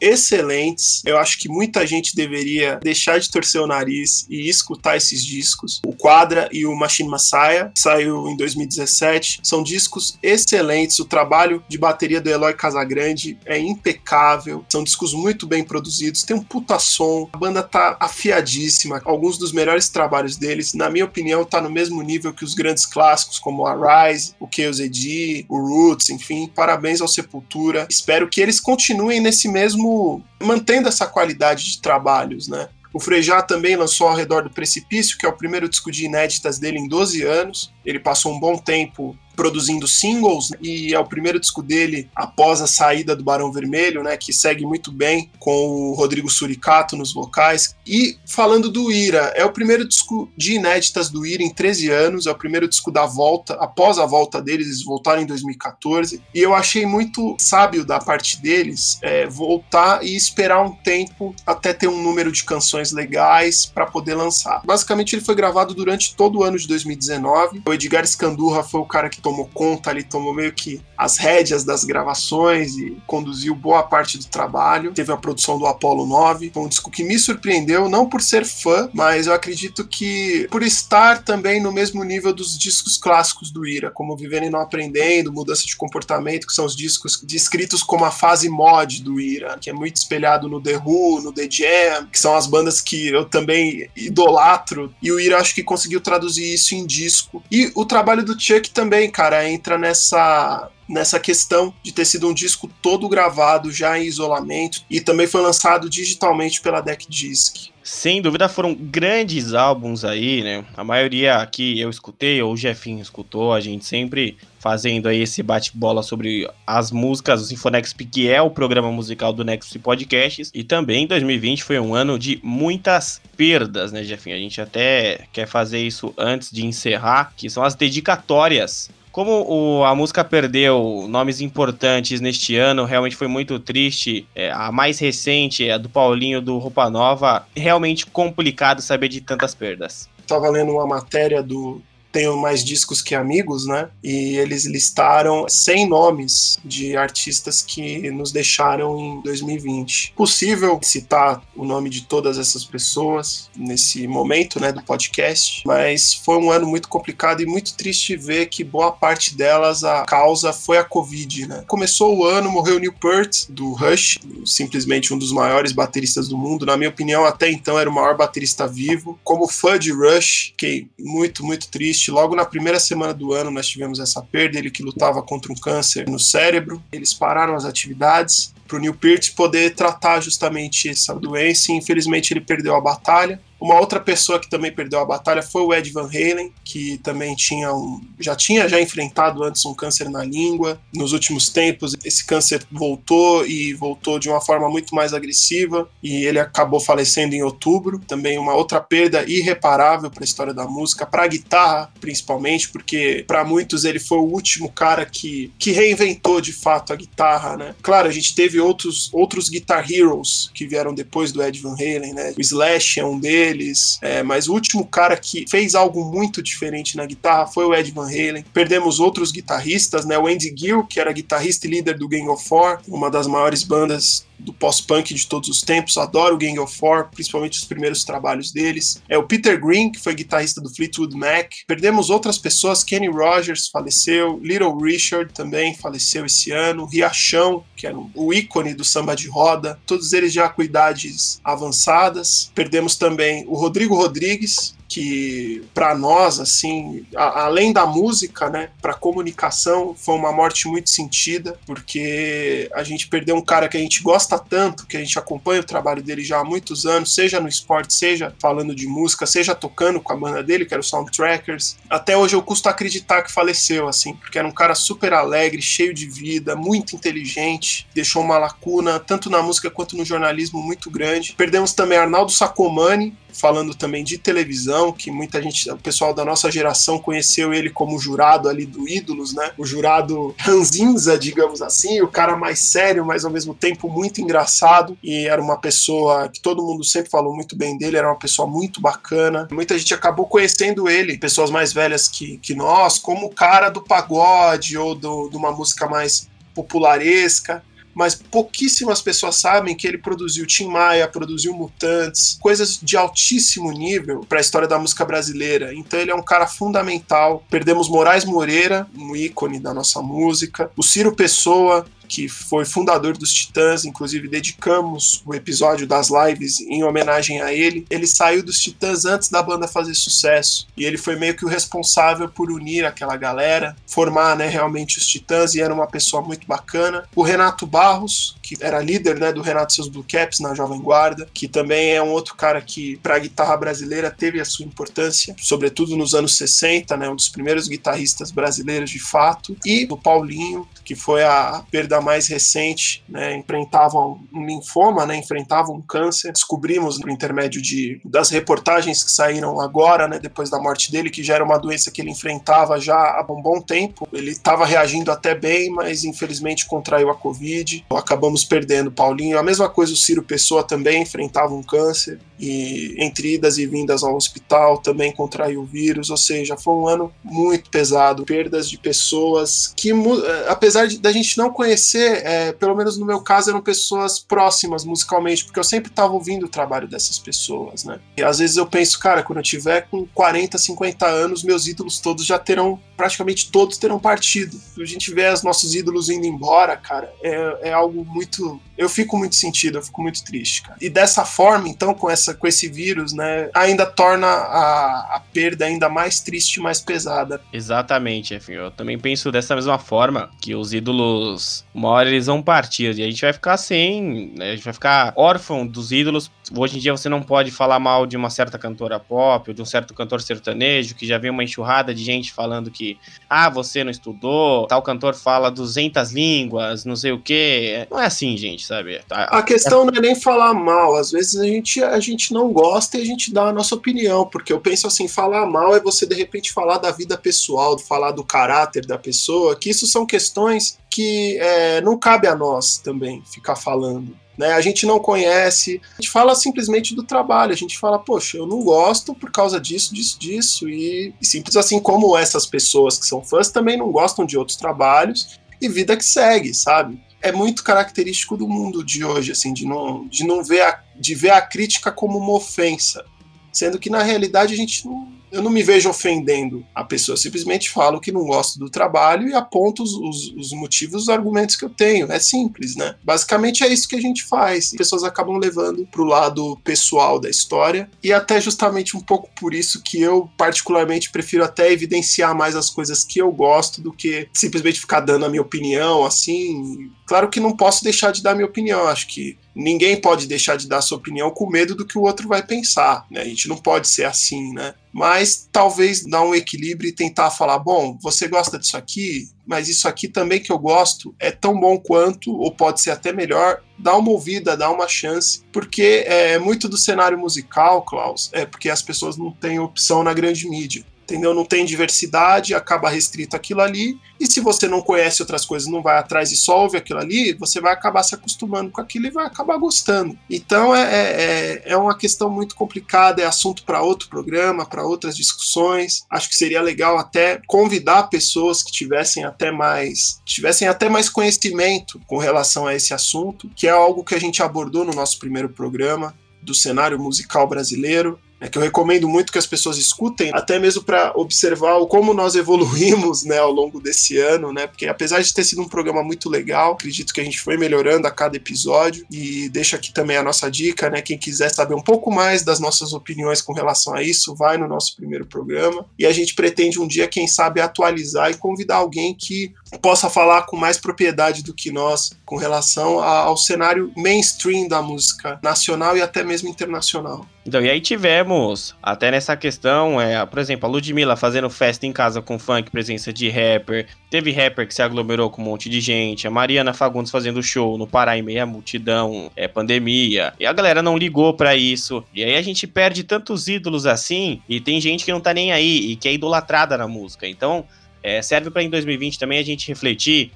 excelentes. 0.00 1.02
Eu 1.04 1.18
acho 1.18 1.38
que 1.38 1.48
muita 1.48 1.86
gente 1.86 2.14
deveria 2.14 2.80
deixar 2.82 3.18
de 3.18 3.30
torcer 3.30 3.60
o 3.60 3.66
nariz 3.66 4.26
e 4.28 4.48
escutar 4.48 4.96
esses 4.96 5.24
discos. 5.24 5.80
O 5.86 5.94
Quadra 5.94 6.48
e 6.52 6.66
o 6.66 6.74
Machine 6.74 7.10
Messiah, 7.10 7.70
que 7.74 7.80
saiu 7.80 8.28
em 8.28 8.36
2017, 8.36 9.40
são 9.42 9.62
discos 9.62 10.18
excelentes. 10.22 10.98
O 10.98 11.04
trabalho 11.04 11.62
de 11.68 11.78
bateria 11.78 12.20
do 12.20 12.30
Eloy 12.30 12.54
Casagrande 12.54 13.38
é 13.44 13.58
impecável. 13.58 14.64
São 14.68 14.82
discos 14.82 15.12
muito 15.12 15.46
bem 15.46 15.62
produzidos. 15.62 16.22
Tem 16.22 16.36
um 16.36 16.42
puta 16.42 16.77
som, 16.78 17.28
a 17.32 17.36
banda 17.38 17.62
tá 17.62 17.96
afiadíssima. 18.00 19.00
Alguns 19.04 19.38
dos 19.38 19.52
melhores 19.52 19.88
trabalhos 19.88 20.36
deles, 20.36 20.74
na 20.74 20.90
minha 20.90 21.04
opinião, 21.04 21.44
tá 21.44 21.60
no 21.60 21.70
mesmo 21.70 22.02
nível 22.02 22.32
que 22.32 22.44
os 22.44 22.54
grandes 22.54 22.86
clássicos 22.86 23.38
como 23.38 23.66
a 23.66 24.08
Rise, 24.08 24.34
o 24.40 24.46
KOZD, 24.46 25.46
o 25.48 25.58
Roots, 25.58 26.10
enfim. 26.10 26.50
Parabéns 26.54 27.00
ao 27.00 27.08
Sepultura. 27.08 27.86
Espero 27.88 28.28
que 28.28 28.40
eles 28.40 28.60
continuem 28.60 29.20
nesse 29.20 29.48
mesmo 29.48 30.22
mantendo 30.42 30.88
essa 30.88 31.06
qualidade 31.06 31.64
de 31.64 31.80
trabalhos, 31.80 32.48
né? 32.48 32.68
O 32.92 33.00
Frejá 33.00 33.42
também 33.42 33.76
lançou 33.76 34.08
Ao 34.08 34.16
Redor 34.16 34.42
do 34.42 34.50
Precipício, 34.50 35.18
que 35.18 35.26
é 35.26 35.28
o 35.28 35.36
primeiro 35.36 35.68
disco 35.68 35.90
de 35.90 36.06
inéditas 36.06 36.58
dele 36.58 36.78
em 36.78 36.88
12 36.88 37.22
anos. 37.22 37.72
Ele 37.84 37.98
passou 37.98 38.32
um 38.32 38.40
bom 38.40 38.56
tempo 38.56 39.16
produzindo 39.38 39.86
singles 39.86 40.50
e 40.60 40.92
é 40.92 40.98
o 40.98 41.06
primeiro 41.06 41.38
disco 41.38 41.62
dele 41.62 42.10
após 42.12 42.60
a 42.60 42.66
saída 42.66 43.14
do 43.14 43.22
Barão 43.22 43.52
Vermelho, 43.52 44.02
né, 44.02 44.16
que 44.16 44.32
segue 44.32 44.66
muito 44.66 44.90
bem 44.90 45.30
com 45.38 45.68
o 45.68 45.94
Rodrigo 45.94 46.28
Suricato 46.28 46.96
nos 46.96 47.14
vocais. 47.14 47.76
E 47.86 48.18
falando 48.26 48.68
do 48.68 48.90
Ira, 48.90 49.32
é 49.36 49.44
o 49.44 49.52
primeiro 49.52 49.86
disco 49.86 50.28
de 50.36 50.54
inéditas 50.54 51.08
do 51.08 51.24
Ira 51.24 51.44
em 51.44 51.54
13 51.54 51.88
anos, 51.88 52.26
é 52.26 52.32
o 52.32 52.34
primeiro 52.34 52.66
disco 52.66 52.90
da 52.90 53.06
volta, 53.06 53.54
após 53.60 54.00
a 54.00 54.06
volta 54.06 54.42
deles, 54.42 54.66
eles 54.66 54.82
voltaram 54.82 55.22
em 55.22 55.26
2014, 55.26 56.20
e 56.34 56.40
eu 56.40 56.52
achei 56.52 56.84
muito 56.84 57.36
sábio 57.38 57.84
da 57.84 58.00
parte 58.00 58.42
deles 58.42 58.98
é, 59.02 59.28
voltar 59.28 60.04
e 60.04 60.16
esperar 60.16 60.64
um 60.64 60.72
tempo 60.72 61.32
até 61.46 61.72
ter 61.72 61.86
um 61.86 62.02
número 62.02 62.32
de 62.32 62.42
canções 62.42 62.90
legais 62.90 63.66
para 63.66 63.86
poder 63.86 64.16
lançar. 64.16 64.62
Basicamente 64.64 65.14
ele 65.14 65.24
foi 65.24 65.36
gravado 65.36 65.74
durante 65.74 66.16
todo 66.16 66.40
o 66.40 66.42
ano 66.42 66.58
de 66.58 66.66
2019. 66.66 67.62
O 67.64 67.72
Edgar 67.72 68.04
Scandurra 68.04 68.64
foi 68.64 68.80
o 68.80 68.84
cara 68.84 69.08
que 69.08 69.27
tomou 69.28 69.50
conta 69.52 69.90
ali, 69.90 70.02
tomou 70.02 70.32
meio 70.32 70.52
que 70.52 70.80
as 70.96 71.18
rédeas 71.18 71.62
das 71.62 71.84
gravações 71.84 72.76
e 72.76 72.96
conduziu 73.06 73.54
boa 73.54 73.82
parte 73.82 74.18
do 74.18 74.24
trabalho. 74.26 74.92
Teve 74.92 75.12
a 75.12 75.16
produção 75.16 75.58
do 75.58 75.66
Apollo 75.66 76.06
9, 76.06 76.50
foi 76.52 76.62
um 76.62 76.68
disco 76.68 76.90
que 76.90 77.04
me 77.04 77.18
surpreendeu, 77.18 77.88
não 77.88 78.08
por 78.08 78.22
ser 78.22 78.44
fã, 78.44 78.88
mas 78.92 79.26
eu 79.26 79.34
acredito 79.34 79.86
que 79.86 80.48
por 80.50 80.62
estar 80.62 81.22
também 81.22 81.60
no 81.60 81.70
mesmo 81.70 82.02
nível 82.02 82.32
dos 82.32 82.58
discos 82.58 82.96
clássicos 82.96 83.50
do 83.50 83.66
Ira, 83.66 83.90
como 83.90 84.16
Vivendo 84.16 84.46
e 84.46 84.50
Não 84.50 84.60
Aprendendo, 84.60 85.32
Mudança 85.32 85.66
de 85.66 85.76
Comportamento, 85.76 86.46
que 86.46 86.52
são 86.52 86.64
os 86.64 86.74
discos 86.74 87.20
descritos 87.22 87.82
como 87.82 88.04
a 88.04 88.10
fase 88.10 88.48
mod 88.48 89.02
do 89.02 89.20
Ira, 89.20 89.58
que 89.60 89.70
é 89.70 89.72
muito 89.72 89.96
espelhado 89.96 90.48
no 90.48 90.60
The 90.60 90.78
Who, 90.78 91.20
no 91.20 91.32
The 91.32 91.48
Jam, 91.50 92.06
que 92.10 92.18
são 92.18 92.34
as 92.34 92.46
bandas 92.46 92.80
que 92.80 93.08
eu 93.08 93.24
também 93.24 93.88
idolatro, 93.94 94.92
e 95.02 95.12
o 95.12 95.20
Ira 95.20 95.38
acho 95.38 95.54
que 95.54 95.62
conseguiu 95.62 96.00
traduzir 96.00 96.54
isso 96.54 96.74
em 96.74 96.86
disco. 96.86 97.42
E 97.50 97.70
o 97.74 97.84
trabalho 97.84 98.24
do 98.24 98.38
Chuck 98.38 98.70
também, 98.70 99.07
cara, 99.10 99.48
entra 99.48 99.78
nessa 99.78 100.70
nessa 100.88 101.20
questão 101.20 101.72
de 101.82 101.92
ter 101.92 102.04
sido 102.06 102.28
um 102.28 102.32
disco 102.32 102.68
todo 102.80 103.08
gravado 103.08 103.70
já 103.70 103.98
em 103.98 104.04
isolamento 104.04 104.82
e 104.88 105.00
também 105.00 105.26
foi 105.26 105.42
lançado 105.42 105.88
digitalmente 105.90 106.60
pela 106.62 106.80
Deck 106.80 107.06
Disc. 107.08 107.68
sem 107.82 108.22
dúvida 108.22 108.48
foram 108.48 108.74
grandes 108.74 109.52
álbuns 109.52 110.04
aí, 110.04 110.42
né? 110.42 110.64
A 110.76 110.82
maioria 110.82 111.36
aqui 111.36 111.78
eu 111.78 111.90
escutei, 111.90 112.40
ou 112.42 112.52
o 112.52 112.56
Jefinho 112.56 113.02
escutou, 113.02 113.52
a 113.52 113.60
gente 113.60 113.84
sempre 113.84 114.36
fazendo 114.58 115.08
aí 115.08 115.22
esse 115.22 115.42
bate-bola 115.42 116.02
sobre 116.02 116.48
as 116.66 116.90
músicas 116.90 117.40
do 117.40 117.46
Sinfonexp, 117.46 118.04
que 118.04 118.28
é 118.28 118.42
o 118.42 118.50
programa 118.50 118.90
musical 118.90 119.32
do 119.32 119.44
Next 119.44 119.78
Podcasts. 119.78 120.50
E 120.52 120.64
também 120.64 121.06
2020 121.06 121.64
foi 121.64 121.78
um 121.78 121.94
ano 121.94 122.18
de 122.18 122.40
muitas 122.42 123.20
perdas, 123.36 123.92
né, 123.92 124.02
Jefinho? 124.02 124.36
A 124.36 124.38
gente 124.38 124.60
até 124.60 125.26
quer 125.32 125.46
fazer 125.46 125.78
isso 125.78 126.12
antes 126.18 126.50
de 126.50 126.66
encerrar, 126.66 127.32
que 127.36 127.48
são 127.48 127.62
as 127.62 127.74
dedicatórias 127.74 128.90
como 129.18 129.44
o, 129.48 129.84
a 129.84 129.96
música 129.96 130.22
perdeu 130.22 131.06
nomes 131.08 131.40
importantes 131.40 132.20
neste 132.20 132.54
ano, 132.54 132.84
realmente 132.84 133.16
foi 133.16 133.26
muito 133.26 133.58
triste. 133.58 134.28
É, 134.32 134.52
a 134.52 134.70
mais 134.70 135.00
recente, 135.00 135.68
a 135.68 135.76
do 135.76 135.88
Paulinho 135.88 136.40
do 136.40 136.56
Roupa 136.58 136.88
Nova, 136.88 137.44
realmente 137.56 138.06
complicado 138.06 138.80
saber 138.80 139.08
de 139.08 139.20
tantas 139.20 139.56
perdas. 139.56 140.08
Tava 140.24 140.48
lendo 140.48 140.70
uma 140.70 140.86
matéria 140.86 141.42
do 141.42 141.82
tenho 142.12 142.36
mais 142.36 142.64
discos 142.64 143.02
que 143.02 143.14
amigos, 143.14 143.66
né? 143.66 143.88
E 144.02 144.36
eles 144.36 144.64
listaram 144.64 145.46
100 145.48 145.88
nomes 145.88 146.58
de 146.64 146.96
artistas 146.96 147.62
que 147.62 148.10
nos 148.10 148.32
deixaram 148.32 148.98
em 148.98 149.20
2020. 149.22 150.14
Possível 150.16 150.78
citar 150.82 151.42
o 151.54 151.64
nome 151.64 151.90
de 151.90 152.02
todas 152.02 152.38
essas 152.38 152.64
pessoas 152.64 153.50
nesse 153.56 154.06
momento, 154.06 154.60
né, 154.60 154.72
do 154.72 154.82
podcast, 154.82 155.62
mas 155.66 156.14
foi 156.14 156.36
um 156.36 156.50
ano 156.50 156.66
muito 156.66 156.88
complicado 156.88 157.42
e 157.42 157.46
muito 157.46 157.74
triste 157.74 158.16
ver 158.16 158.46
que 158.46 158.64
boa 158.64 158.92
parte 158.92 159.36
delas 159.36 159.84
a 159.84 160.04
causa 160.04 160.52
foi 160.52 160.78
a 160.78 160.84
Covid, 160.84 161.46
né? 161.46 161.64
Começou 161.66 162.16
o 162.16 162.24
ano, 162.24 162.50
morreu 162.50 162.78
Neil 162.78 162.92
Peart 162.92 163.46
do 163.48 163.72
Rush, 163.72 164.18
simplesmente 164.44 165.12
um 165.12 165.18
dos 165.18 165.32
maiores 165.32 165.72
bateristas 165.72 166.28
do 166.28 166.36
mundo, 166.36 166.64
na 166.64 166.76
minha 166.76 166.90
opinião, 166.90 167.24
até 167.24 167.50
então 167.50 167.78
era 167.78 167.88
o 167.88 167.92
maior 167.92 168.16
baterista 168.16 168.66
vivo. 168.66 169.18
Como 169.22 169.48
fã 169.48 169.78
de 169.78 169.92
Rush, 169.92 170.48
fiquei 170.48 170.88
muito, 170.98 171.44
muito 171.44 171.68
triste 171.68 171.97
triste. 171.98 172.10
Logo 172.10 172.36
na 172.36 172.44
primeira 172.44 172.78
semana 172.78 173.12
do 173.12 173.32
ano 173.32 173.50
nós 173.50 173.66
tivemos 173.66 173.98
essa 173.98 174.22
perda, 174.22 174.58
ele 174.58 174.70
que 174.70 174.82
lutava 174.82 175.20
contra 175.22 175.52
um 175.52 175.56
câncer 175.56 176.08
no 176.08 176.18
cérebro. 176.18 176.82
Eles 176.92 177.12
pararam 177.12 177.54
as 177.54 177.64
atividades 177.64 178.54
para 178.66 178.76
o 178.76 178.80
Neil 178.80 178.94
Peart 178.94 179.34
poder 179.34 179.74
tratar 179.74 180.20
justamente 180.20 180.88
essa 180.88 181.14
doença 181.14 181.72
e 181.72 181.74
infelizmente 181.74 182.32
ele 182.32 182.40
perdeu 182.40 182.74
a 182.76 182.80
batalha. 182.80 183.40
Uma 183.60 183.78
outra 183.80 183.98
pessoa 183.98 184.38
que 184.38 184.48
também 184.48 184.72
perdeu 184.72 185.00
a 185.00 185.04
batalha 185.04 185.42
foi 185.42 185.62
o 185.62 185.74
Ed 185.74 185.90
Van 185.90 186.06
Halen, 186.06 186.52
que 186.64 186.98
também 186.98 187.34
tinha 187.34 187.72
um, 187.74 188.00
já 188.18 188.36
tinha 188.36 188.68
já 188.68 188.80
enfrentado 188.80 189.42
antes 189.42 189.64
um 189.64 189.74
câncer 189.74 190.08
na 190.08 190.24
língua. 190.24 190.80
Nos 190.94 191.12
últimos 191.12 191.48
tempos, 191.48 191.94
esse 192.04 192.24
câncer 192.24 192.64
voltou 192.70 193.44
e 193.46 193.74
voltou 193.74 194.18
de 194.18 194.28
uma 194.28 194.40
forma 194.40 194.68
muito 194.68 194.94
mais 194.94 195.12
agressiva 195.12 195.88
e 196.02 196.24
ele 196.24 196.38
acabou 196.38 196.78
falecendo 196.78 197.34
em 197.34 197.42
outubro. 197.42 197.98
Também 198.06 198.38
uma 198.38 198.54
outra 198.54 198.80
perda 198.80 199.24
irreparável 199.28 200.10
para 200.10 200.22
a 200.22 200.24
história 200.24 200.54
da 200.54 200.66
música, 200.66 201.04
para 201.04 201.24
a 201.24 201.28
guitarra 201.28 201.92
principalmente, 202.00 202.68
porque 202.68 203.24
para 203.26 203.44
muitos 203.44 203.84
ele 203.84 203.98
foi 203.98 204.18
o 204.18 204.22
último 204.32 204.70
cara 204.70 205.04
que, 205.04 205.52
que 205.58 205.72
reinventou 205.72 206.40
de 206.40 206.52
fato 206.52 206.92
a 206.92 206.96
guitarra, 206.96 207.56
né? 207.56 207.74
Claro, 207.82 208.08
a 208.08 208.12
gente 208.12 208.34
teve 208.34 208.60
outros 208.60 209.10
outros 209.12 209.48
guitar 209.48 209.90
heroes 209.90 210.50
que 210.54 210.66
vieram 210.66 210.94
depois 210.94 211.32
do 211.32 211.42
Ed 211.42 211.60
Van 211.60 211.74
Halen, 211.74 212.14
né? 212.14 212.34
O 212.36 212.40
Slash 212.40 213.00
é 213.00 213.04
um 213.04 213.18
deles 213.18 213.47
deles, 213.48 213.98
é, 214.02 214.22
mas 214.22 214.48
o 214.48 214.52
último 214.52 214.86
cara 214.86 215.16
que 215.16 215.44
fez 215.48 215.74
algo 215.74 216.04
muito 216.04 216.42
diferente 216.42 216.96
na 216.96 217.06
guitarra 217.06 217.46
foi 217.46 217.64
o 217.64 217.74
Ed 217.74 217.90
Van 217.90 218.06
Halen. 218.06 218.44
Perdemos 218.52 219.00
outros 219.00 219.32
guitarristas, 219.32 220.04
né? 220.04 220.18
O 220.18 220.26
Andy 220.26 220.54
Gill, 220.56 220.84
que 220.84 221.00
era 221.00 221.12
guitarrista 221.12 221.66
e 221.66 221.70
líder 221.70 221.96
do 221.96 222.08
Gang 222.08 222.28
of 222.28 222.46
Four, 222.46 222.78
uma 222.88 223.10
das 223.10 223.26
maiores 223.26 223.62
bandas 223.62 224.26
do 224.38 224.52
pós-punk 224.52 225.12
de 225.14 225.26
todos 225.26 225.48
os 225.48 225.62
tempos. 225.62 225.96
Adoro 225.96 226.34
o 226.34 226.38
Gang 226.38 226.58
of 226.58 226.76
Four, 226.76 227.08
principalmente 227.10 227.58
os 227.58 227.64
primeiros 227.64 228.04
trabalhos 228.04 228.52
deles. 228.52 229.02
É 229.08 229.18
o 229.18 229.24
Peter 229.24 229.60
Green, 229.60 229.90
que 229.90 230.00
foi 230.00 230.14
guitarrista 230.14 230.60
do 230.60 230.72
Fleetwood 230.74 231.16
Mac. 231.16 231.52
Perdemos 231.66 232.10
outras 232.10 232.38
pessoas, 232.38 232.84
Kenny 232.84 233.08
Rogers 233.08 233.68
faleceu, 233.68 234.38
Little 234.42 234.76
Richard 234.78 235.32
também 235.32 235.74
faleceu 235.74 236.26
esse 236.26 236.50
ano, 236.50 236.86
Riachão, 236.86 237.64
que 237.76 237.86
era 237.86 237.96
o 238.14 238.32
ícone 238.32 238.74
do 238.74 238.84
samba 238.84 239.14
de 239.14 239.28
roda, 239.28 239.78
todos 239.86 240.12
eles 240.12 240.32
já 240.32 240.48
com 240.48 240.62
idades 240.62 241.40
avançadas. 241.44 242.50
Perdemos 242.54 242.96
também 242.96 243.44
o 243.46 243.54
Rodrigo 243.54 243.94
Rodrigues, 243.94 244.76
que 244.88 245.62
para 245.74 245.94
nós 245.94 246.40
assim, 246.40 247.06
a, 247.14 247.44
além 247.44 247.72
da 247.72 247.86
música, 247.86 248.48
né, 248.48 248.70
para 248.80 248.94
comunicação 248.94 249.94
foi 249.94 250.14
uma 250.14 250.32
morte 250.32 250.66
muito 250.66 250.88
sentida, 250.88 251.58
porque 251.66 252.68
a 252.74 252.82
gente 252.82 253.06
perdeu 253.06 253.36
um 253.36 253.44
cara 253.44 253.68
que 253.68 253.76
a 253.76 253.80
gente 253.80 254.02
gosta 254.02 254.38
tanto, 254.38 254.86
que 254.86 254.96
a 254.96 255.00
gente 255.00 255.18
acompanha 255.18 255.60
o 255.60 255.64
trabalho 255.64 256.02
dele 256.02 256.24
já 256.24 256.38
há 256.38 256.44
muitos 256.44 256.86
anos, 256.86 257.14
seja 257.14 257.38
no 257.38 257.48
esporte, 257.48 257.92
seja 257.92 258.34
falando 258.40 258.74
de 258.74 258.86
música, 258.86 259.26
seja 259.26 259.54
tocando 259.54 260.00
com 260.00 260.12
a 260.12 260.16
banda 260.16 260.42
dele, 260.42 260.64
que 260.64 260.72
era 260.72 260.80
o 260.80 260.84
Soundtrackers. 260.84 261.76
Até 261.90 262.16
hoje 262.16 262.34
eu 262.34 262.42
custo 262.42 262.68
acreditar 262.68 263.22
que 263.22 263.30
faleceu 263.30 263.88
assim, 263.88 264.14
porque 264.14 264.38
era 264.38 264.48
um 264.48 264.52
cara 264.52 264.74
super 264.74 265.12
alegre, 265.12 265.60
cheio 265.60 265.92
de 265.92 266.06
vida, 266.06 266.56
muito 266.56 266.96
inteligente, 266.96 267.86
deixou 267.94 268.22
uma 268.22 268.38
lacuna 268.38 268.98
tanto 268.98 269.28
na 269.28 269.42
música 269.42 269.70
quanto 269.70 269.96
no 269.96 270.04
jornalismo 270.04 270.62
muito 270.62 270.90
grande. 270.90 271.34
Perdemos 271.36 271.74
também 271.74 271.98
Arnaldo 271.98 272.32
Sacomani, 272.32 273.14
falando 273.32 273.74
também 273.74 274.02
de 274.02 274.18
televisão, 274.18 274.92
que 274.92 275.10
muita 275.10 275.40
gente, 275.42 275.70
o 275.70 275.76
pessoal 275.76 276.12
da 276.12 276.24
nossa 276.24 276.50
geração 276.50 276.98
conheceu 276.98 277.52
ele 277.52 277.70
como 277.70 277.98
jurado 277.98 278.48
ali 278.48 278.66
do 278.66 278.88
Ídolos, 278.88 279.34
né? 279.34 279.52
O 279.56 279.64
jurado 279.64 280.34
ranzinza, 280.38 281.18
digamos 281.18 281.62
assim, 281.62 282.00
o 282.00 282.08
cara 282.08 282.36
mais 282.36 282.58
sério, 282.58 283.04
mas 283.04 283.24
ao 283.24 283.30
mesmo 283.30 283.54
tempo 283.54 283.88
muito 283.88 284.20
engraçado. 284.20 284.96
E 285.02 285.26
era 285.26 285.40
uma 285.40 285.58
pessoa 285.58 286.28
que 286.28 286.40
todo 286.40 286.62
mundo 286.62 286.84
sempre 286.84 287.10
falou 287.10 287.34
muito 287.34 287.56
bem 287.56 287.76
dele, 287.76 287.96
era 287.96 288.08
uma 288.08 288.18
pessoa 288.18 288.48
muito 288.48 288.80
bacana. 288.80 289.48
Muita 289.50 289.78
gente 289.78 289.94
acabou 289.94 290.26
conhecendo 290.26 290.88
ele, 290.88 291.18
pessoas 291.18 291.50
mais 291.50 291.72
velhas 291.72 292.08
que, 292.08 292.38
que 292.38 292.54
nós, 292.54 292.98
como 292.98 293.26
o 293.26 293.34
cara 293.34 293.68
do 293.68 293.82
pagode 293.82 294.76
ou 294.76 294.94
do, 294.94 295.28
de 295.28 295.36
uma 295.36 295.52
música 295.52 295.86
mais 295.86 296.28
popularesca 296.54 297.62
mas 297.98 298.14
pouquíssimas 298.14 299.02
pessoas 299.02 299.34
sabem 299.34 299.74
que 299.74 299.84
ele 299.84 299.98
produziu 299.98 300.46
Tim 300.46 300.68
Maia, 300.68 301.08
produziu 301.08 301.52
Mutantes, 301.52 302.38
coisas 302.40 302.78
de 302.80 302.96
altíssimo 302.96 303.72
nível 303.72 304.20
para 304.20 304.38
a 304.38 304.40
história 304.40 304.68
da 304.68 304.78
música 304.78 305.04
brasileira. 305.04 305.74
Então 305.74 305.98
ele 305.98 306.12
é 306.12 306.14
um 306.14 306.22
cara 306.22 306.46
fundamental. 306.46 307.44
Perdemos 307.50 307.88
Moraes 307.88 308.24
Moreira, 308.24 308.86
um 308.96 309.16
ícone 309.16 309.58
da 309.58 309.74
nossa 309.74 310.00
música, 310.00 310.70
o 310.76 310.82
Ciro 310.84 311.10
Pessoa, 311.10 311.84
que 312.08 312.28
foi 312.28 312.64
fundador 312.64 313.16
dos 313.16 313.32
Titãs, 313.32 313.84
inclusive 313.84 314.28
dedicamos 314.28 315.22
o 315.26 315.34
episódio 315.34 315.86
das 315.86 316.08
lives 316.08 316.60
em 316.60 316.82
homenagem 316.82 317.40
a 317.40 317.52
ele. 317.52 317.86
Ele 317.90 318.06
saiu 318.06 318.42
dos 318.42 318.58
Titãs 318.58 319.04
antes 319.04 319.28
da 319.28 319.42
banda 319.42 319.68
fazer 319.68 319.94
sucesso 319.94 320.66
e 320.76 320.84
ele 320.84 320.96
foi 320.96 321.16
meio 321.16 321.36
que 321.36 321.44
o 321.44 321.48
responsável 321.48 322.28
por 322.28 322.50
unir 322.50 322.84
aquela 322.84 323.16
galera, 323.16 323.76
formar, 323.86 324.36
né, 324.36 324.48
realmente 324.48 324.98
os 324.98 325.06
Titãs 325.06 325.54
e 325.54 325.60
era 325.60 325.72
uma 325.72 325.86
pessoa 325.86 326.22
muito 326.22 326.46
bacana. 326.46 327.06
O 327.14 327.22
Renato 327.22 327.66
Barros, 327.66 328.36
que 328.42 328.56
era 328.60 328.80
líder, 328.80 329.18
né, 329.18 329.32
do 329.32 329.42
Renato 329.42 329.74
seus 329.74 329.88
Blue 329.88 330.04
Caps 330.08 330.40
na 330.40 330.54
Jovem 330.54 330.80
Guarda, 330.80 331.28
que 331.34 331.46
também 331.46 331.90
é 331.90 332.02
um 332.02 332.10
outro 332.10 332.34
cara 332.34 332.60
que 332.60 332.96
para 332.98 333.16
a 333.16 333.18
guitarra 333.18 333.56
brasileira 333.56 334.10
teve 334.10 334.40
a 334.40 334.44
sua 334.44 334.64
importância, 334.64 335.36
sobretudo 335.38 335.96
nos 335.96 336.14
anos 336.14 336.36
60, 336.36 336.96
né, 336.96 337.08
um 337.08 337.16
dos 337.16 337.28
primeiros 337.28 337.68
guitarristas 337.68 338.30
brasileiros 338.30 338.90
de 338.90 338.98
fato, 338.98 339.56
e 339.64 339.86
o 339.90 339.96
Paulinho, 339.96 340.66
que 340.84 340.94
foi 340.94 341.22
a 341.22 341.62
perda 341.70 341.97
mais 342.00 342.28
recente, 342.28 343.04
né, 343.08 343.36
enfrentava 343.36 343.98
um 343.98 344.46
linfoma, 344.46 345.06
né, 345.06 345.16
enfrentava 345.16 345.70
um 345.72 345.80
câncer. 345.80 346.32
Descobrimos 346.32 346.98
no 346.98 347.10
intermédio 347.10 347.60
de, 347.60 348.00
das 348.04 348.30
reportagens 348.30 349.04
que 349.04 349.10
saíram 349.10 349.60
agora, 349.60 350.08
né, 350.08 350.18
depois 350.18 350.50
da 350.50 350.60
morte 350.60 350.90
dele, 350.90 351.10
que 351.10 351.22
já 351.22 351.34
era 351.34 351.44
uma 351.44 351.58
doença 351.58 351.90
que 351.90 352.00
ele 352.00 352.10
enfrentava 352.10 352.80
já 352.80 352.96
há 352.96 353.26
um 353.28 353.42
bom 353.42 353.60
tempo. 353.60 354.08
Ele 354.12 354.30
estava 354.30 354.64
reagindo 354.64 355.10
até 355.10 355.34
bem, 355.34 355.70
mas 355.70 356.04
infelizmente 356.04 356.66
contraiu 356.66 357.10
a 357.10 357.14
Covid. 357.14 357.84
Acabamos 357.90 358.44
perdendo 358.44 358.92
Paulinho. 358.92 359.38
A 359.38 359.42
mesma 359.42 359.68
coisa 359.68 359.92
o 359.92 359.96
Ciro 359.96 360.22
Pessoa 360.22 360.62
também 360.62 361.02
enfrentava 361.02 361.54
um 361.54 361.62
câncer 361.62 362.18
e 362.38 362.94
entre 362.98 363.34
idas 363.34 363.58
e 363.58 363.66
vindas 363.66 364.02
ao 364.02 364.14
hospital 364.14 364.78
também 364.78 365.12
contraiu 365.12 365.62
o 365.62 365.66
vírus, 365.66 366.10
ou 366.10 366.16
seja, 366.16 366.56
foi 366.56 366.74
um 366.74 366.86
ano 366.86 367.12
muito 367.22 367.68
pesado, 367.68 368.24
perdas 368.24 368.70
de 368.70 368.78
pessoas 368.78 369.72
que, 369.76 369.90
eh, 369.90 370.46
apesar 370.48 370.86
de 370.86 370.98
da 370.98 371.10
gente 371.10 371.36
não 371.36 371.50
conhecer, 371.50 371.87
é, 371.96 372.52
pelo 372.52 372.74
menos 372.74 372.98
no 372.98 373.06
meu 373.06 373.20
caso, 373.20 373.50
eram 373.50 373.60
pessoas 373.60 374.18
próximas 374.18 374.84
musicalmente, 374.84 375.44
porque 375.44 375.58
eu 375.58 375.64
sempre 375.64 375.90
estava 375.90 376.12
ouvindo 376.12 376.46
o 376.46 376.48
trabalho 376.48 376.88
dessas 376.88 377.18
pessoas, 377.18 377.84
né? 377.84 378.00
E 378.16 378.22
às 378.22 378.38
vezes 378.38 378.56
eu 378.56 378.66
penso, 378.66 378.98
cara, 378.98 379.22
quando 379.22 379.38
eu 379.38 379.42
tiver 379.42 379.82
com 379.88 380.06
40, 380.06 380.58
50 380.58 381.06
anos, 381.06 381.42
meus 381.42 381.66
ídolos 381.66 382.00
todos 382.00 382.26
já 382.26 382.38
terão, 382.38 382.80
praticamente 382.96 383.50
todos 383.50 383.78
terão 383.78 383.98
partido. 383.98 384.60
A 384.78 384.84
gente 384.84 385.14
vê 385.14 385.32
os 385.32 385.42
nossos 385.42 385.74
ídolos 385.74 386.08
indo 386.10 386.26
embora, 386.26 386.76
cara, 386.76 387.12
é, 387.22 387.68
é 387.68 387.72
algo 387.72 388.04
muito 388.04 388.60
eu 388.78 388.88
fico 388.88 389.18
muito 389.18 389.34
sentido, 389.34 389.78
eu 389.78 389.82
fico 389.82 390.00
muito 390.00 390.24
triste, 390.24 390.62
cara. 390.62 390.78
E 390.80 390.88
dessa 390.88 391.24
forma, 391.24 391.68
então, 391.68 391.92
com, 391.92 392.08
essa, 392.08 392.32
com 392.32 392.46
esse 392.46 392.68
vírus, 392.68 393.12
né, 393.12 393.50
ainda 393.52 393.84
torna 393.84 394.28
a, 394.28 395.16
a 395.16 395.22
perda 395.32 395.64
ainda 395.64 395.88
mais 395.88 396.20
triste 396.20 396.60
mais 396.60 396.80
pesada. 396.80 397.40
Exatamente, 397.52 398.34
enfim, 398.34 398.52
eu 398.52 398.70
também 398.70 398.96
penso 398.96 399.32
dessa 399.32 399.56
mesma 399.56 399.78
forma, 399.78 400.30
que 400.40 400.54
os 400.54 400.72
ídolos, 400.72 401.64
uma 401.74 401.88
hora 401.88 402.08
eles 402.08 402.26
vão 402.26 402.40
partir, 402.40 402.96
e 402.96 403.02
a 403.02 403.10
gente 403.10 403.20
vai 403.20 403.32
ficar 403.32 403.56
sem, 403.56 404.32
né, 404.36 404.52
a 404.52 404.54
gente 404.54 404.64
vai 404.64 404.72
ficar 404.72 405.12
órfão 405.16 405.66
dos 405.66 405.90
ídolos, 405.90 406.30
hoje 406.56 406.76
em 406.76 406.80
dia 406.80 406.92
você 406.92 407.08
não 407.08 407.22
pode 407.22 407.50
falar 407.50 407.78
mal 407.80 408.06
de 408.06 408.16
uma 408.16 408.30
certa 408.30 408.58
cantora 408.58 409.00
pop 409.00 409.50
ou 409.50 409.54
de 409.54 409.60
um 409.60 409.64
certo 409.64 409.92
cantor 409.92 410.20
sertanejo, 410.20 410.94
que 410.94 411.06
já 411.06 411.18
vem 411.18 411.30
uma 411.30 411.42
enxurrada 411.42 411.94
de 411.94 412.02
gente 412.02 412.32
falando 412.32 412.70
que, 412.70 412.96
ah, 413.28 413.48
você 413.48 413.82
não 413.82 413.90
estudou, 413.90 414.66
tal 414.66 414.82
cantor 414.82 415.14
fala 415.14 415.50
200 415.50 416.12
línguas, 416.12 416.84
não 416.84 416.96
sei 416.96 417.12
o 417.12 417.20
quê. 417.20 417.86
Não 417.90 418.00
é 418.00 418.06
assim, 418.06 418.36
gente, 418.36 418.67
sabe? 418.68 419.00
A 419.10 419.42
questão 419.42 419.86
não 419.86 419.94
é 419.94 420.00
nem 420.00 420.14
falar 420.14 420.52
mal, 420.52 420.94
às 420.96 421.10
vezes 421.10 421.40
a 421.40 421.46
gente, 421.46 421.82
a 421.82 421.98
gente 421.98 422.34
não 422.34 422.52
gosta 422.52 422.98
e 422.98 423.00
a 423.00 423.04
gente 423.04 423.32
dá 423.32 423.44
a 423.44 423.52
nossa 423.52 423.74
opinião, 423.74 424.26
porque 424.26 424.52
eu 424.52 424.60
penso 424.60 424.86
assim, 424.86 425.08
falar 425.08 425.46
mal 425.46 425.74
é 425.74 425.80
você 425.80 426.04
de 426.04 426.14
repente 426.14 426.52
falar 426.52 426.76
da 426.76 426.90
vida 426.90 427.16
pessoal, 427.16 427.78
falar 427.78 428.10
do 428.10 428.22
caráter 428.22 428.84
da 428.84 428.98
pessoa, 428.98 429.56
que 429.56 429.70
isso 429.70 429.86
são 429.86 430.04
questões 430.04 430.78
que 430.90 431.38
é, 431.40 431.80
não 431.80 431.98
cabe 431.98 432.26
a 432.26 432.36
nós 432.36 432.76
também 432.76 433.22
ficar 433.32 433.56
falando. 433.56 434.14
Né? 434.36 434.52
A 434.52 434.60
gente 434.60 434.84
não 434.84 435.00
conhece, 435.00 435.80
a 435.98 436.02
gente 436.02 436.10
fala 436.10 436.34
simplesmente 436.34 436.94
do 436.94 437.02
trabalho, 437.02 437.52
a 437.52 437.56
gente 437.56 437.78
fala, 437.78 437.98
poxa, 437.98 438.36
eu 438.36 438.46
não 438.46 438.62
gosto 438.62 439.14
por 439.14 439.32
causa 439.32 439.58
disso, 439.58 439.94
disso, 439.94 440.18
disso, 440.20 440.68
e, 440.68 441.14
e 441.18 441.26
simples 441.26 441.56
assim 441.56 441.80
como 441.80 442.16
essas 442.18 442.44
pessoas 442.44 442.98
que 442.98 443.06
são 443.06 443.24
fãs 443.24 443.50
também 443.50 443.78
não 443.78 443.90
gostam 443.90 444.26
de 444.26 444.36
outros 444.36 444.58
trabalhos, 444.58 445.38
e 445.60 445.68
vida 445.68 445.96
que 445.96 446.04
segue, 446.04 446.52
sabe? 446.52 447.00
É 447.28 447.32
muito 447.32 447.62
característico 447.62 448.36
do 448.36 448.48
mundo 448.48 448.82
de 448.82 449.04
hoje, 449.04 449.32
assim, 449.32 449.52
de 449.52 449.66
não, 449.66 450.08
de 450.08 450.24
não 450.24 450.42
ver 450.42 450.62
a, 450.62 450.82
de 450.98 451.14
ver 451.14 451.30
a 451.30 451.42
crítica 451.42 451.92
como 451.92 452.16
uma 452.16 452.32
ofensa, 452.32 453.04
sendo 453.52 453.78
que 453.78 453.90
na 453.90 454.02
realidade 454.02 454.54
a 454.54 454.56
gente 454.56 454.86
não, 454.86 455.12
eu 455.30 455.42
não 455.42 455.50
me 455.50 455.62
vejo 455.62 455.88
ofendendo 455.88 456.64
a 456.74 456.84
pessoa, 456.84 457.16
simplesmente 457.16 457.70
falo 457.70 458.00
que 458.00 458.12
não 458.12 458.24
gosto 458.24 458.58
do 458.58 458.70
trabalho 458.70 459.28
e 459.28 459.34
aponto 459.34 459.82
os, 459.82 459.92
os, 459.94 460.34
os, 460.36 460.52
motivos, 460.52 461.02
os 461.02 461.08
argumentos 461.08 461.56
que 461.56 461.64
eu 461.64 461.70
tenho. 461.70 462.10
É 462.10 462.18
simples, 462.18 462.76
né? 462.76 462.94
Basicamente 463.02 463.64
é 463.64 463.68
isso 463.68 463.88
que 463.88 463.96
a 463.96 464.00
gente 464.00 464.24
faz. 464.24 464.66
As 464.72 464.78
pessoas 464.78 465.04
acabam 465.04 465.36
levando 465.36 465.86
pro 465.86 466.04
lado 466.04 466.58
pessoal 466.64 467.18
da 467.18 467.28
história 467.28 467.90
e 468.02 468.12
até 468.12 468.40
justamente 468.40 468.96
um 468.96 469.00
pouco 469.00 469.30
por 469.38 469.54
isso 469.54 469.82
que 469.82 470.00
eu 470.00 470.28
particularmente 470.36 471.10
prefiro 471.10 471.44
até 471.44 471.72
evidenciar 471.72 472.34
mais 472.34 472.56
as 472.56 472.70
coisas 472.70 473.04
que 473.04 473.20
eu 473.20 473.30
gosto 473.30 473.80
do 473.80 473.92
que 473.92 474.28
simplesmente 474.32 474.80
ficar 474.80 475.00
dando 475.00 475.26
a 475.26 475.28
minha 475.28 475.42
opinião 475.42 476.04
assim. 476.04 476.90
Claro 477.06 477.28
que 477.28 477.40
não 477.40 477.56
posso 477.56 477.82
deixar 477.84 478.12
de 478.12 478.22
dar 478.22 478.34
minha 478.34 478.46
opinião, 478.46 478.86
acho 478.86 479.06
que 479.08 479.38
ninguém 479.58 480.00
pode 480.00 480.26
deixar 480.26 480.56
de 480.56 480.68
dar 480.68 480.80
sua 480.80 480.98
opinião 480.98 481.30
com 481.30 481.50
medo 481.50 481.74
do 481.74 481.84
que 481.84 481.98
o 481.98 482.02
outro 482.02 482.28
vai 482.28 482.46
pensar. 482.46 483.04
Né? 483.10 483.22
A 483.22 483.24
gente 483.24 483.48
não 483.48 483.56
pode 483.56 483.88
ser 483.88 484.04
assim, 484.04 484.52
né? 484.52 484.74
Mas 484.92 485.17
talvez 485.52 486.04
dar 486.04 486.22
um 486.22 486.34
equilíbrio 486.34 486.88
e 486.88 486.94
tentar 486.94 487.30
falar: 487.30 487.58
bom, 487.58 487.98
você 488.02 488.28
gosta 488.28 488.58
disso 488.58 488.76
aqui, 488.76 489.28
mas 489.46 489.68
isso 489.68 489.88
aqui 489.88 490.08
também 490.08 490.40
que 490.40 490.52
eu 490.52 490.58
gosto 490.58 491.14
é 491.18 491.30
tão 491.30 491.58
bom 491.58 491.78
quanto, 491.78 492.32
ou 492.32 492.52
pode 492.52 492.80
ser 492.80 492.90
até 492.90 493.12
melhor. 493.12 493.62
Dá 493.78 493.96
uma 493.96 494.10
ouvida, 494.10 494.56
dá 494.56 494.70
uma 494.70 494.88
chance, 494.88 495.42
porque 495.52 496.04
é 496.06 496.38
muito 496.38 496.68
do 496.68 496.76
cenário 496.76 497.18
musical, 497.18 497.82
Klaus, 497.82 498.30
é 498.32 498.44
porque 498.44 498.68
as 498.68 498.82
pessoas 498.82 499.16
não 499.16 499.30
têm 499.30 499.58
opção 499.58 500.02
na 500.02 500.12
grande 500.12 500.48
mídia 500.48 500.84
entendeu? 501.08 501.32
Não 501.32 501.44
tem 501.44 501.64
diversidade, 501.64 502.54
acaba 502.54 502.90
restrito 502.90 503.34
aquilo 503.34 503.62
ali. 503.62 503.98
E 504.20 504.26
se 504.26 504.40
você 504.40 504.68
não 504.68 504.82
conhece 504.82 505.22
outras 505.22 505.46
coisas, 505.46 505.66
não 505.66 505.82
vai 505.82 505.96
atrás 505.96 506.30
e 506.30 506.36
só 506.36 506.62
ouve 506.62 506.76
aquilo 506.76 507.00
ali, 507.00 507.32
você 507.32 507.60
vai 507.60 507.72
acabar 507.72 508.02
se 508.02 508.14
acostumando 508.14 508.70
com 508.70 508.80
aquilo 508.80 509.06
e 509.06 509.10
vai 509.10 509.24
acabar 509.24 509.56
gostando. 509.56 510.18
Então 510.28 510.74
é, 510.74 510.82
é, 510.82 511.22
é, 511.22 511.62
é 511.72 511.76
uma 511.76 511.96
questão 511.96 512.28
muito 512.28 512.54
complicada, 512.54 513.22
é 513.22 513.24
assunto 513.24 513.62
para 513.64 513.80
outro 513.80 514.08
programa, 514.08 514.66
para 514.66 514.84
outras 514.84 515.16
discussões. 515.16 516.04
Acho 516.10 516.28
que 516.28 516.36
seria 516.36 516.60
legal 516.60 516.98
até 516.98 517.40
convidar 517.46 518.04
pessoas 518.04 518.62
que 518.62 518.70
tivessem 518.70 519.24
até 519.24 519.50
mais 519.50 520.20
tivessem 520.26 520.68
até 520.68 520.88
mais 520.88 521.08
conhecimento 521.08 522.00
com 522.06 522.18
relação 522.18 522.66
a 522.66 522.74
esse 522.74 522.92
assunto, 522.92 523.50
que 523.56 523.66
é 523.66 523.70
algo 523.70 524.04
que 524.04 524.14
a 524.14 524.20
gente 524.20 524.42
abordou 524.42 524.84
no 524.84 524.92
nosso 524.92 525.18
primeiro 525.18 525.48
programa 525.48 526.14
do 526.42 526.54
cenário 526.54 526.98
musical 526.98 527.46
brasileiro 527.46 528.18
é 528.40 528.48
que 528.48 528.56
eu 528.56 528.62
recomendo 528.62 529.08
muito 529.08 529.32
que 529.32 529.38
as 529.38 529.46
pessoas 529.46 529.78
escutem, 529.78 530.30
até 530.32 530.58
mesmo 530.58 530.82
para 530.82 531.12
observar 531.16 531.78
como 531.86 532.14
nós 532.14 532.34
evoluímos 532.34 533.24
né, 533.24 533.38
ao 533.38 533.50
longo 533.50 533.80
desse 533.80 534.18
ano, 534.18 534.52
né? 534.52 534.66
Porque 534.66 534.86
apesar 534.86 535.20
de 535.20 535.34
ter 535.34 535.44
sido 535.44 535.62
um 535.62 535.68
programa 535.68 536.02
muito 536.02 536.28
legal, 536.28 536.72
acredito 536.72 537.12
que 537.12 537.20
a 537.20 537.24
gente 537.24 537.40
foi 537.40 537.56
melhorando 537.56 538.06
a 538.06 538.10
cada 538.10 538.36
episódio. 538.36 539.04
E 539.10 539.48
deixa 539.48 539.76
aqui 539.76 539.92
também 539.92 540.16
a 540.16 540.22
nossa 540.22 540.50
dica, 540.50 540.88
né? 540.88 541.02
Quem 541.02 541.18
quiser 541.18 541.50
saber 541.50 541.74
um 541.74 541.82
pouco 541.82 542.10
mais 542.10 542.42
das 542.42 542.60
nossas 542.60 542.92
opiniões 542.92 543.40
com 543.40 543.52
relação 543.52 543.94
a 543.94 544.02
isso, 544.02 544.34
vai 544.34 544.56
no 544.56 544.68
nosso 544.68 544.94
primeiro 544.96 545.26
programa. 545.26 545.84
E 545.98 546.06
a 546.06 546.12
gente 546.12 546.34
pretende 546.34 546.80
um 546.80 546.86
dia, 546.86 547.08
quem 547.08 547.26
sabe, 547.26 547.60
atualizar 547.60 548.30
e 548.30 548.36
convidar 548.36 548.76
alguém 548.76 549.14
que 549.14 549.52
possa 549.82 550.08
falar 550.08 550.42
com 550.42 550.56
mais 550.56 550.78
propriedade 550.78 551.42
do 551.42 551.54
que 551.54 551.70
nós 551.70 552.12
com 552.24 552.36
relação 552.36 553.00
ao 553.00 553.36
cenário 553.36 553.92
mainstream 553.96 554.68
da 554.68 554.80
música 554.80 555.38
nacional 555.42 555.96
e 555.96 556.02
até 556.02 556.22
mesmo 556.22 556.48
internacional. 556.48 557.26
Então, 557.48 557.62
e 557.62 557.70
aí 557.70 557.80
tivemos, 557.80 558.76
até 558.82 559.10
nessa 559.10 559.34
questão, 559.34 559.98
é, 559.98 560.24
por 560.26 560.38
exemplo, 560.38 560.68
a 560.68 560.70
Ludmilla 560.70 561.16
fazendo 561.16 561.48
festa 561.48 561.86
em 561.86 561.92
casa 561.94 562.20
com 562.20 562.38
funk, 562.38 562.70
presença 562.70 563.10
de 563.10 563.30
rapper. 563.30 563.86
Teve 564.10 564.30
rapper 564.32 564.68
que 564.68 564.74
se 564.74 564.82
aglomerou 564.82 565.30
com 565.30 565.40
um 565.40 565.46
monte 565.46 565.70
de 565.70 565.80
gente. 565.80 566.26
A 566.26 566.30
Mariana 566.30 566.74
Fagundes 566.74 567.10
fazendo 567.10 567.42
show 567.42 567.78
no 567.78 567.86
Pará 567.86 568.18
em 568.18 568.22
meia 568.22 568.44
multidão, 568.44 569.30
é 569.34 569.48
pandemia. 569.48 570.34
E 570.38 570.44
a 570.44 570.52
galera 570.52 570.82
não 570.82 570.98
ligou 570.98 571.32
para 571.32 571.56
isso. 571.56 572.04
E 572.14 572.22
aí 572.22 572.36
a 572.36 572.42
gente 572.42 572.66
perde 572.66 573.02
tantos 573.02 573.48
ídolos 573.48 573.86
assim, 573.86 574.42
e 574.46 574.60
tem 574.60 574.78
gente 574.78 575.06
que 575.06 575.10
não 575.10 575.18
tá 575.18 575.32
nem 575.32 575.50
aí 575.50 575.92
e 575.92 575.96
que 575.96 576.06
é 576.06 576.12
idolatrada 576.12 576.76
na 576.76 576.86
música. 576.86 577.26
Então, 577.26 577.64
é, 578.02 578.20
serve 578.20 578.50
para 578.50 578.62
em 578.62 578.68
2020 578.68 579.18
também 579.18 579.38
a 579.38 579.42
gente 579.42 579.66
refletir 579.68 580.32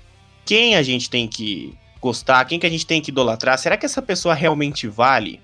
quem 0.47 0.77
a 0.77 0.83
gente 0.83 1.11
tem 1.11 1.29
que 1.29 1.75
gostar, 2.01 2.43
quem 2.47 2.59
que 2.59 2.67
a 2.67 2.71
gente 2.71 2.87
tem 2.87 3.03
que 3.03 3.11
idolatrar. 3.11 3.59
Será 3.59 3.77
que 3.77 3.85
essa 3.85 4.01
pessoa 4.01 4.33
realmente 4.33 4.89
vale? 4.89 5.43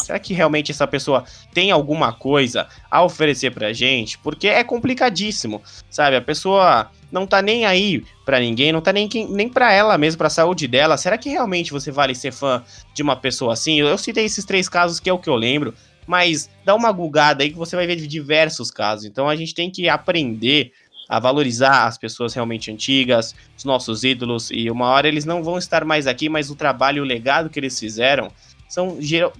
Será 0.00 0.18
que 0.18 0.32
realmente 0.32 0.70
essa 0.70 0.86
pessoa 0.86 1.24
tem 1.52 1.70
alguma 1.70 2.12
coisa 2.12 2.66
a 2.90 3.02
oferecer 3.02 3.50
pra 3.50 3.72
gente? 3.72 4.16
Porque 4.18 4.48
é 4.48 4.62
complicadíssimo, 4.64 5.60
sabe? 5.90 6.16
A 6.16 6.20
pessoa 6.20 6.90
não 7.10 7.26
tá 7.26 7.42
nem 7.42 7.66
aí 7.66 8.04
para 8.24 8.40
ninguém, 8.40 8.72
não 8.72 8.80
tá 8.80 8.92
nem, 8.92 9.08
nem 9.28 9.48
para 9.48 9.72
ela 9.72 9.98
mesmo, 9.98 10.18
pra 10.18 10.30
saúde 10.30 10.68
dela. 10.68 10.96
Será 10.96 11.18
que 11.18 11.28
realmente 11.28 11.72
você 11.72 11.90
vale 11.90 12.14
ser 12.14 12.32
fã 12.32 12.62
de 12.94 13.02
uma 13.02 13.16
pessoa 13.16 13.52
assim? 13.52 13.80
Eu 13.80 13.98
citei 13.98 14.24
esses 14.24 14.44
três 14.44 14.68
casos 14.68 15.00
que 15.00 15.10
é 15.10 15.12
o 15.12 15.18
que 15.18 15.28
eu 15.28 15.36
lembro, 15.36 15.74
mas 16.06 16.48
dá 16.64 16.74
uma 16.74 16.92
gugada 16.92 17.42
aí 17.42 17.50
que 17.50 17.56
você 17.56 17.76
vai 17.76 17.86
ver 17.86 17.96
diversos 17.96 18.70
casos. 18.70 19.04
Então 19.04 19.28
a 19.28 19.36
gente 19.36 19.54
tem 19.54 19.70
que 19.70 19.88
aprender 19.88 20.72
a 21.08 21.18
valorizar 21.18 21.86
as 21.86 21.96
pessoas 21.96 22.34
realmente 22.34 22.70
antigas, 22.70 23.34
os 23.56 23.64
nossos 23.64 24.04
ídolos, 24.04 24.50
e 24.50 24.70
uma 24.70 24.88
hora 24.88 25.08
eles 25.08 25.24
não 25.24 25.42
vão 25.42 25.56
estar 25.56 25.82
mais 25.84 26.06
aqui, 26.06 26.28
mas 26.28 26.50
o 26.50 26.54
trabalho, 26.54 27.02
o 27.02 27.06
legado 27.06 27.48
que 27.48 27.58
eles 27.58 27.80
fizeram 27.80 28.30
são, 28.68 28.98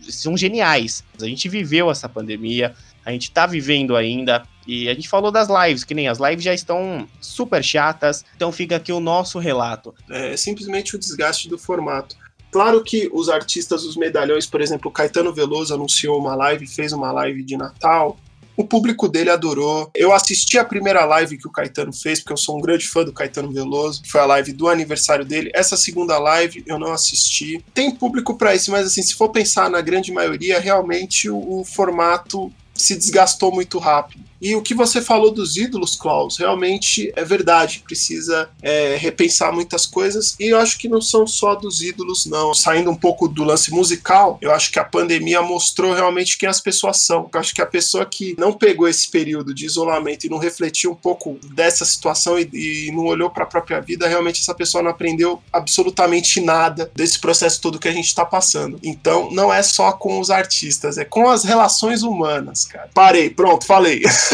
são 0.08 0.36
geniais. 0.36 1.04
A 1.20 1.26
gente 1.26 1.48
viveu 1.48 1.90
essa 1.90 2.08
pandemia, 2.08 2.74
a 3.04 3.12
gente 3.12 3.30
tá 3.30 3.46
vivendo 3.46 3.96
ainda, 3.96 4.44
e 4.66 4.88
a 4.88 4.94
gente 4.94 5.08
falou 5.08 5.30
das 5.30 5.48
lives, 5.48 5.84
que 5.84 5.94
nem 5.94 6.08
as 6.08 6.18
lives 6.18 6.44
já 6.44 6.52
estão 6.52 7.08
super 7.20 7.62
chatas, 7.62 8.24
então 8.36 8.52
fica 8.52 8.76
aqui 8.76 8.92
o 8.92 9.00
nosso 9.00 9.38
relato. 9.38 9.94
É 10.10 10.36
simplesmente 10.36 10.94
o 10.94 10.98
desgaste 10.98 11.48
do 11.48 11.56
formato. 11.56 12.16
Claro 12.50 12.82
que 12.82 13.10
os 13.12 13.28
artistas, 13.28 13.84
os 13.84 13.96
medalhões, 13.96 14.46
por 14.46 14.60
exemplo, 14.60 14.90
Caetano 14.90 15.34
Veloso 15.34 15.74
anunciou 15.74 16.18
uma 16.18 16.34
live, 16.34 16.66
fez 16.66 16.92
uma 16.92 17.12
live 17.12 17.42
de 17.42 17.56
Natal, 17.56 18.18
o 18.58 18.64
público 18.64 19.06
dele 19.08 19.30
adorou. 19.30 19.88
Eu 19.94 20.12
assisti 20.12 20.58
a 20.58 20.64
primeira 20.64 21.04
live 21.04 21.38
que 21.38 21.46
o 21.46 21.50
Caetano 21.50 21.92
fez, 21.92 22.18
porque 22.18 22.32
eu 22.32 22.36
sou 22.36 22.58
um 22.58 22.60
grande 22.60 22.88
fã 22.88 23.04
do 23.04 23.12
Caetano 23.12 23.52
Veloso. 23.52 24.02
Foi 24.04 24.20
a 24.20 24.26
live 24.26 24.52
do 24.52 24.66
aniversário 24.66 25.24
dele. 25.24 25.48
Essa 25.54 25.76
segunda 25.76 26.18
live 26.18 26.64
eu 26.66 26.76
não 26.76 26.92
assisti. 26.92 27.64
Tem 27.72 27.94
público 27.94 28.36
para 28.36 28.56
isso, 28.56 28.72
mas 28.72 28.84
assim, 28.84 29.00
se 29.00 29.14
for 29.14 29.28
pensar 29.28 29.70
na 29.70 29.80
grande 29.80 30.10
maioria, 30.10 30.58
realmente 30.58 31.30
o, 31.30 31.60
o 31.60 31.64
formato 31.64 32.52
se 32.74 32.96
desgastou 32.96 33.52
muito 33.52 33.78
rápido. 33.78 34.27
E 34.40 34.54
o 34.54 34.62
que 34.62 34.74
você 34.74 35.00
falou 35.02 35.30
dos 35.30 35.56
ídolos, 35.56 35.94
Klaus, 35.94 36.36
realmente 36.38 37.12
é 37.16 37.24
verdade. 37.24 37.82
Precisa 37.84 38.48
é, 38.62 38.96
repensar 38.96 39.52
muitas 39.52 39.86
coisas. 39.86 40.36
E 40.38 40.46
eu 40.48 40.58
acho 40.58 40.78
que 40.78 40.88
não 40.88 41.00
são 41.00 41.26
só 41.26 41.54
dos 41.54 41.82
ídolos, 41.82 42.26
não. 42.26 42.54
Saindo 42.54 42.90
um 42.90 42.96
pouco 42.96 43.28
do 43.28 43.44
lance 43.44 43.70
musical, 43.70 44.38
eu 44.40 44.52
acho 44.52 44.70
que 44.70 44.78
a 44.78 44.84
pandemia 44.84 45.42
mostrou 45.42 45.92
realmente 45.92 46.38
quem 46.38 46.48
as 46.48 46.60
pessoas 46.60 46.98
são. 46.98 47.28
Eu 47.32 47.40
acho 47.40 47.54
que 47.54 47.62
a 47.62 47.66
pessoa 47.66 48.04
que 48.06 48.34
não 48.38 48.52
pegou 48.52 48.88
esse 48.88 49.08
período 49.08 49.52
de 49.52 49.66
isolamento 49.66 50.24
e 50.24 50.30
não 50.30 50.38
refletiu 50.38 50.92
um 50.92 50.96
pouco 50.96 51.38
dessa 51.54 51.84
situação 51.84 52.38
e, 52.38 52.48
e 52.52 52.92
não 52.92 53.06
olhou 53.06 53.30
para 53.30 53.44
a 53.44 53.46
própria 53.46 53.80
vida, 53.80 54.08
realmente 54.08 54.40
essa 54.40 54.54
pessoa 54.54 54.82
não 54.82 54.90
aprendeu 54.90 55.42
absolutamente 55.52 56.40
nada 56.40 56.90
desse 56.94 57.18
processo 57.18 57.60
todo 57.60 57.78
que 57.78 57.88
a 57.88 57.92
gente 57.92 58.06
está 58.06 58.24
passando. 58.24 58.78
Então, 58.82 59.30
não 59.30 59.52
é 59.52 59.62
só 59.62 59.92
com 59.92 60.20
os 60.20 60.30
artistas, 60.30 60.98
é 60.98 61.04
com 61.04 61.28
as 61.28 61.44
relações 61.44 62.02
humanas, 62.02 62.64
cara. 62.64 62.90
Parei, 62.94 63.30
pronto, 63.30 63.66
falei. 63.66 64.02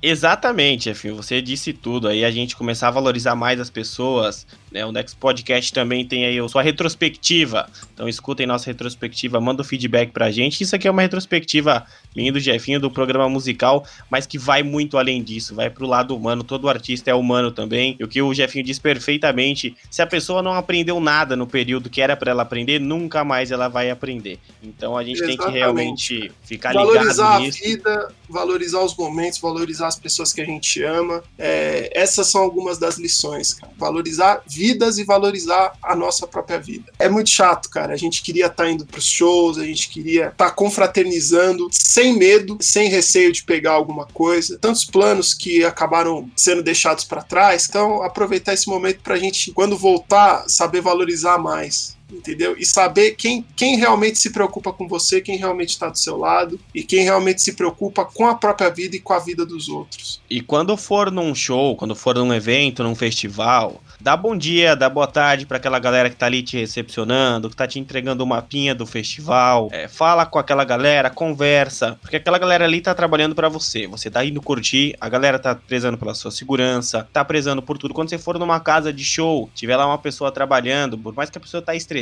Exatamente, 0.00 0.90
enfim, 0.90 1.10
você 1.10 1.42
disse 1.42 1.72
tudo. 1.72 2.06
Aí 2.06 2.24
a 2.24 2.30
gente 2.30 2.56
começar 2.56 2.88
a 2.88 2.92
valorizar 2.92 3.34
mais 3.34 3.58
as 3.58 3.68
pessoas 3.68 4.46
Né? 4.70 4.84
O 4.84 4.92
Next 4.92 5.16
Podcast 5.16 5.72
também 5.72 6.06
tem 6.06 6.24
aí 6.24 6.38
a 6.38 6.48
sua 6.48 6.62
retrospectiva. 6.62 7.68
Então 7.94 8.08
escutem 8.08 8.46
nossa 8.46 8.66
retrospectiva, 8.66 9.40
manda 9.40 9.62
o 9.62 9.64
feedback 9.64 10.10
pra 10.10 10.30
gente. 10.30 10.62
Isso 10.62 10.76
aqui 10.76 10.86
é 10.86 10.90
uma 10.90 11.02
retrospectiva 11.02 11.86
minha 12.14 12.32
do 12.32 12.40
Jefinho 12.40 12.80
do 12.80 12.90
programa 12.90 13.28
musical, 13.28 13.86
mas 14.10 14.26
que 14.26 14.38
vai 14.38 14.62
muito 14.62 14.98
além 14.98 15.22
disso, 15.22 15.54
vai 15.54 15.70
pro 15.70 15.86
lado 15.86 16.16
humano. 16.16 16.42
Todo 16.42 16.68
artista 16.68 17.10
é 17.10 17.14
humano 17.14 17.50
também. 17.50 17.96
E 17.98 18.04
o 18.04 18.08
que 18.08 18.20
o 18.20 18.34
Jefinho 18.34 18.64
diz 18.64 18.78
perfeitamente: 18.78 19.76
se 19.90 20.02
a 20.02 20.06
pessoa 20.06 20.42
não 20.42 20.52
aprendeu 20.52 21.00
nada 21.00 21.36
no 21.36 21.46
período 21.46 21.88
que 21.88 22.00
era 22.00 22.16
para 22.16 22.30
ela 22.30 22.42
aprender, 22.42 22.80
nunca 22.80 23.24
mais 23.24 23.50
ela 23.50 23.68
vai 23.68 23.90
aprender. 23.90 24.38
Então 24.62 24.96
a 24.96 25.04
gente 25.04 25.18
Exatamente. 25.18 25.38
tem 25.38 25.46
que 25.46 25.58
realmente 25.58 26.32
ficar 26.42 26.70
ligado 26.70 26.86
valorizar 26.86 27.40
nisso. 27.40 27.58
a 27.62 27.68
vida, 27.68 28.12
valorizar 28.28 28.80
os 28.80 28.96
momentos, 28.96 29.38
valorizar 29.38 29.86
as 29.86 29.96
pessoas 29.96 30.32
que 30.32 30.40
a 30.40 30.44
gente 30.44 30.82
ama. 30.82 31.22
É, 31.38 31.90
essas 31.94 32.28
são 32.28 32.40
algumas 32.40 32.78
das 32.78 32.98
lições. 32.98 33.54
Cara. 33.54 33.72
Valorizar 33.76 34.42
vidas 34.58 34.98
e 34.98 35.04
valorizar 35.04 35.72
a 35.80 35.94
nossa 35.94 36.26
própria 36.26 36.58
vida. 36.58 36.92
É 36.98 37.08
muito 37.08 37.30
chato, 37.30 37.70
cara. 37.70 37.92
A 37.94 37.96
gente 37.96 38.22
queria 38.22 38.46
estar 38.46 38.64
tá 38.64 38.70
indo 38.70 38.84
pros 38.84 39.06
shows, 39.06 39.56
a 39.56 39.64
gente 39.64 39.88
queria 39.88 40.28
estar 40.28 40.46
tá 40.46 40.50
confraternizando 40.50 41.68
sem 41.70 42.18
medo, 42.18 42.58
sem 42.60 42.88
receio 42.88 43.32
de 43.32 43.44
pegar 43.44 43.72
alguma 43.72 44.06
coisa. 44.06 44.58
Tantos 44.58 44.84
planos 44.84 45.32
que 45.32 45.64
acabaram 45.64 46.28
sendo 46.34 46.62
deixados 46.62 47.04
para 47.04 47.22
trás. 47.22 47.66
Então, 47.68 48.02
aproveitar 48.02 48.52
esse 48.52 48.68
momento 48.68 49.00
para 49.00 49.14
a 49.14 49.18
gente, 49.18 49.52
quando 49.52 49.78
voltar, 49.78 50.48
saber 50.48 50.80
valorizar 50.80 51.38
mais 51.38 51.96
entendeu? 52.12 52.56
E 52.58 52.64
saber 52.64 53.12
quem, 53.12 53.44
quem 53.56 53.76
realmente 53.76 54.18
se 54.18 54.30
preocupa 54.30 54.72
com 54.72 54.88
você, 54.88 55.20
quem 55.20 55.36
realmente 55.36 55.70
está 55.70 55.88
do 55.88 55.98
seu 55.98 56.16
lado 56.16 56.58
e 56.74 56.82
quem 56.82 57.04
realmente 57.04 57.42
se 57.42 57.52
preocupa 57.52 58.04
com 58.04 58.26
a 58.26 58.34
própria 58.34 58.70
vida 58.70 58.96
e 58.96 59.00
com 59.00 59.12
a 59.12 59.18
vida 59.18 59.44
dos 59.44 59.68
outros. 59.68 60.20
E 60.28 60.40
quando 60.40 60.76
for 60.76 61.10
num 61.10 61.34
show, 61.34 61.76
quando 61.76 61.94
for 61.94 62.14
num 62.16 62.32
evento, 62.32 62.82
num 62.82 62.94
festival, 62.94 63.82
dá 64.00 64.16
bom 64.16 64.36
dia, 64.36 64.74
dá 64.74 64.88
boa 64.88 65.06
tarde 65.06 65.46
para 65.46 65.56
aquela 65.56 65.78
galera 65.78 66.10
que 66.10 66.16
tá 66.16 66.26
ali 66.26 66.42
te 66.42 66.56
recepcionando, 66.56 67.50
que 67.50 67.56
tá 67.56 67.66
te 67.66 67.78
entregando 67.78 68.24
o 68.24 68.26
mapinha 68.26 68.74
do 68.74 68.86
festival. 68.86 69.68
É, 69.72 69.88
fala 69.88 70.24
com 70.26 70.38
aquela 70.38 70.64
galera, 70.64 71.10
conversa, 71.10 71.98
porque 72.00 72.16
aquela 72.16 72.38
galera 72.38 72.64
ali 72.64 72.80
tá 72.80 72.94
trabalhando 72.94 73.34
para 73.34 73.48
você. 73.48 73.86
Você 73.86 74.10
tá 74.10 74.24
indo 74.24 74.40
curtir, 74.42 74.96
a 75.00 75.08
galera 75.08 75.38
tá 75.38 75.54
prezando 75.54 75.98
pela 75.98 76.14
sua 76.14 76.30
segurança, 76.30 77.08
tá 77.12 77.24
prezando 77.24 77.62
por 77.62 77.78
tudo. 77.78 77.94
Quando 77.94 78.10
você 78.10 78.18
for 78.18 78.38
numa 78.38 78.60
casa 78.60 78.92
de 78.92 79.04
show, 79.04 79.50
tiver 79.54 79.76
lá 79.76 79.86
uma 79.86 79.98
pessoa 79.98 80.32
trabalhando, 80.32 80.96
por 80.96 81.14
mais 81.14 81.30
que 81.30 81.38
a 81.38 81.40
pessoa 81.40 81.62
tá 81.62 81.74
estressada, 81.74 81.97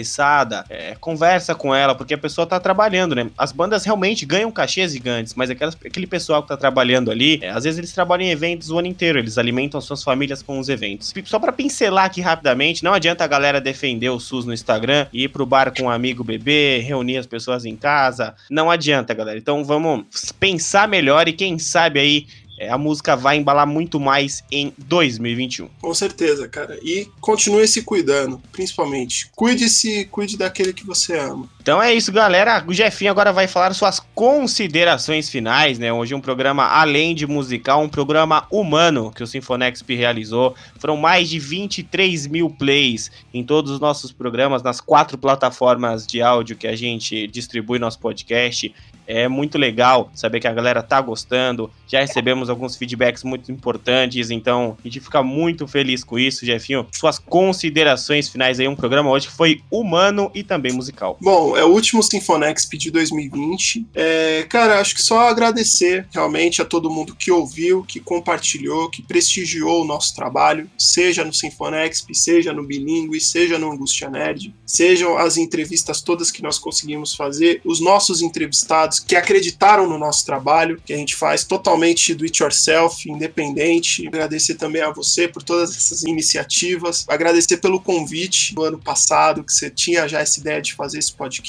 é, 0.68 0.96
conversa 1.00 1.54
com 1.54 1.74
ela, 1.74 1.94
porque 1.94 2.14
a 2.14 2.18
pessoa 2.18 2.46
tá 2.46 2.58
trabalhando, 2.58 3.14
né? 3.14 3.30
As 3.36 3.52
bandas 3.52 3.84
realmente 3.84 4.26
ganham 4.26 4.50
cachês 4.50 4.92
gigantes, 4.92 5.34
mas 5.34 5.50
aquelas, 5.50 5.76
aquele 5.84 6.06
pessoal 6.06 6.42
que 6.42 6.48
tá 6.48 6.56
trabalhando 6.56 7.10
ali, 7.10 7.38
é, 7.42 7.50
às 7.50 7.64
vezes 7.64 7.78
eles 7.78 7.92
trabalham 7.92 8.26
em 8.26 8.30
eventos 8.30 8.70
o 8.70 8.78
ano 8.78 8.88
inteiro, 8.88 9.18
eles 9.18 9.38
alimentam 9.38 9.80
suas 9.80 10.02
famílias 10.02 10.42
com 10.42 10.58
os 10.58 10.68
eventos. 10.68 11.12
Só 11.24 11.38
para 11.38 11.52
pincelar 11.52 12.06
aqui 12.06 12.20
rapidamente, 12.20 12.84
não 12.84 12.92
adianta 12.92 13.24
a 13.24 13.26
galera 13.26 13.60
defender 13.60 14.10
o 14.10 14.20
SUS 14.20 14.44
no 14.44 14.52
Instagram 14.52 15.06
e 15.12 15.24
ir 15.24 15.28
pro 15.28 15.46
bar 15.46 15.72
com 15.72 15.84
um 15.84 15.90
amigo 15.90 16.24
bebê, 16.24 16.78
reunir 16.78 17.18
as 17.18 17.26
pessoas 17.26 17.64
em 17.64 17.76
casa. 17.76 18.34
Não 18.50 18.70
adianta, 18.70 19.14
galera. 19.14 19.38
Então 19.38 19.64
vamos 19.64 20.04
pensar 20.38 20.88
melhor 20.88 21.28
e 21.28 21.32
quem 21.32 21.58
sabe 21.58 22.00
aí 22.00 22.26
a 22.60 22.78
música 22.78 23.14
vai 23.16 23.36
embalar 23.36 23.66
muito 23.66 24.00
mais 24.00 24.42
em 24.50 24.72
2021. 24.78 25.68
Com 25.80 25.94
certeza, 25.94 26.48
cara. 26.48 26.78
E 26.82 27.08
continue 27.20 27.66
se 27.68 27.82
cuidando, 27.82 28.40
principalmente. 28.52 29.30
Cuide-se, 29.34 30.06
cuide 30.06 30.36
daquele 30.36 30.72
que 30.72 30.86
você 30.86 31.18
ama. 31.18 31.48
Então 31.66 31.82
é 31.82 31.92
isso, 31.92 32.12
galera. 32.12 32.62
O 32.64 32.72
Jefinho 32.72 33.10
agora 33.10 33.32
vai 33.32 33.48
falar 33.48 33.74
suas 33.74 33.98
considerações 34.14 35.28
finais, 35.28 35.80
né? 35.80 35.92
Hoje 35.92 36.14
um 36.14 36.20
programa 36.20 36.62
além 36.62 37.12
de 37.12 37.26
musical, 37.26 37.82
um 37.82 37.88
programa 37.88 38.46
humano 38.52 39.10
que 39.10 39.20
o 39.20 39.26
Sinfonexp 39.26 39.92
realizou. 39.92 40.54
Foram 40.78 40.96
mais 40.96 41.28
de 41.28 41.40
23 41.40 42.28
mil 42.28 42.48
plays 42.48 43.10
em 43.34 43.42
todos 43.42 43.72
os 43.72 43.80
nossos 43.80 44.12
programas, 44.12 44.62
nas 44.62 44.80
quatro 44.80 45.18
plataformas 45.18 46.06
de 46.06 46.22
áudio 46.22 46.54
que 46.54 46.68
a 46.68 46.76
gente 46.76 47.26
distribui 47.26 47.80
nosso 47.80 47.98
podcast. 47.98 48.72
É 49.06 49.28
muito 49.28 49.56
legal 49.56 50.10
saber 50.14 50.40
que 50.40 50.48
a 50.48 50.52
galera 50.52 50.82
tá 50.82 51.00
gostando. 51.00 51.70
Já 51.86 52.00
recebemos 52.00 52.50
alguns 52.50 52.76
feedbacks 52.76 53.22
muito 53.22 53.52
importantes, 53.52 54.30
então 54.30 54.76
a 54.80 54.82
gente 54.82 54.98
fica 54.98 55.22
muito 55.22 55.68
feliz 55.68 56.02
com 56.02 56.18
isso, 56.18 56.44
Jefinho. 56.44 56.86
Suas 56.90 57.18
considerações 57.18 58.28
finais 58.28 58.58
aí, 58.58 58.66
um 58.66 58.74
programa 58.74 59.10
hoje 59.10 59.28
que 59.28 59.32
foi 59.32 59.62
humano 59.70 60.30
e 60.34 60.42
também 60.42 60.72
musical. 60.72 61.16
Bom, 61.20 61.55
é 61.56 61.64
o 61.64 61.68
último 61.68 62.02
Sinfonexp 62.02 62.76
de 62.76 62.90
2020. 62.90 63.86
É, 63.94 64.46
cara, 64.48 64.80
acho 64.80 64.94
que 64.94 65.02
só 65.02 65.28
agradecer 65.28 66.06
realmente 66.12 66.60
a 66.60 66.64
todo 66.64 66.90
mundo 66.90 67.14
que 67.14 67.30
ouviu, 67.30 67.82
que 67.82 68.00
compartilhou, 68.00 68.90
que 68.90 69.02
prestigiou 69.02 69.82
o 69.82 69.86
nosso 69.86 70.14
trabalho, 70.14 70.70
seja 70.78 71.24
no 71.24 71.32
Sinfonexp, 71.32 72.14
seja 72.14 72.52
no 72.52 72.62
Bilingue, 72.62 73.20
seja 73.20 73.58
no 73.58 73.72
Angustia 73.72 74.10
Nerd, 74.10 74.54
sejam 74.64 75.16
as 75.16 75.36
entrevistas 75.36 76.00
todas 76.00 76.30
que 76.30 76.42
nós 76.42 76.58
conseguimos 76.58 77.14
fazer, 77.14 77.60
os 77.64 77.80
nossos 77.80 78.22
entrevistados 78.22 79.00
que 79.00 79.16
acreditaram 79.16 79.88
no 79.88 79.98
nosso 79.98 80.24
trabalho, 80.26 80.80
que 80.84 80.92
a 80.92 80.96
gente 80.96 81.16
faz 81.16 81.44
totalmente 81.44 82.14
do 82.14 82.24
it 82.24 82.42
yourself, 82.42 83.10
independente. 83.10 84.06
Agradecer 84.06 84.56
também 84.56 84.82
a 84.82 84.90
você 84.90 85.28
por 85.28 85.42
todas 85.42 85.70
essas 85.70 86.02
iniciativas. 86.02 87.04
Agradecer 87.08 87.58
pelo 87.58 87.80
convite 87.80 88.54
no 88.54 88.62
ano 88.62 88.78
passado, 88.78 89.42
que 89.42 89.52
você 89.52 89.70
tinha 89.70 90.06
já 90.08 90.20
essa 90.20 90.40
ideia 90.40 90.60
de 90.60 90.74
fazer 90.74 90.98
esse 90.98 91.12
podcast. 91.12 91.45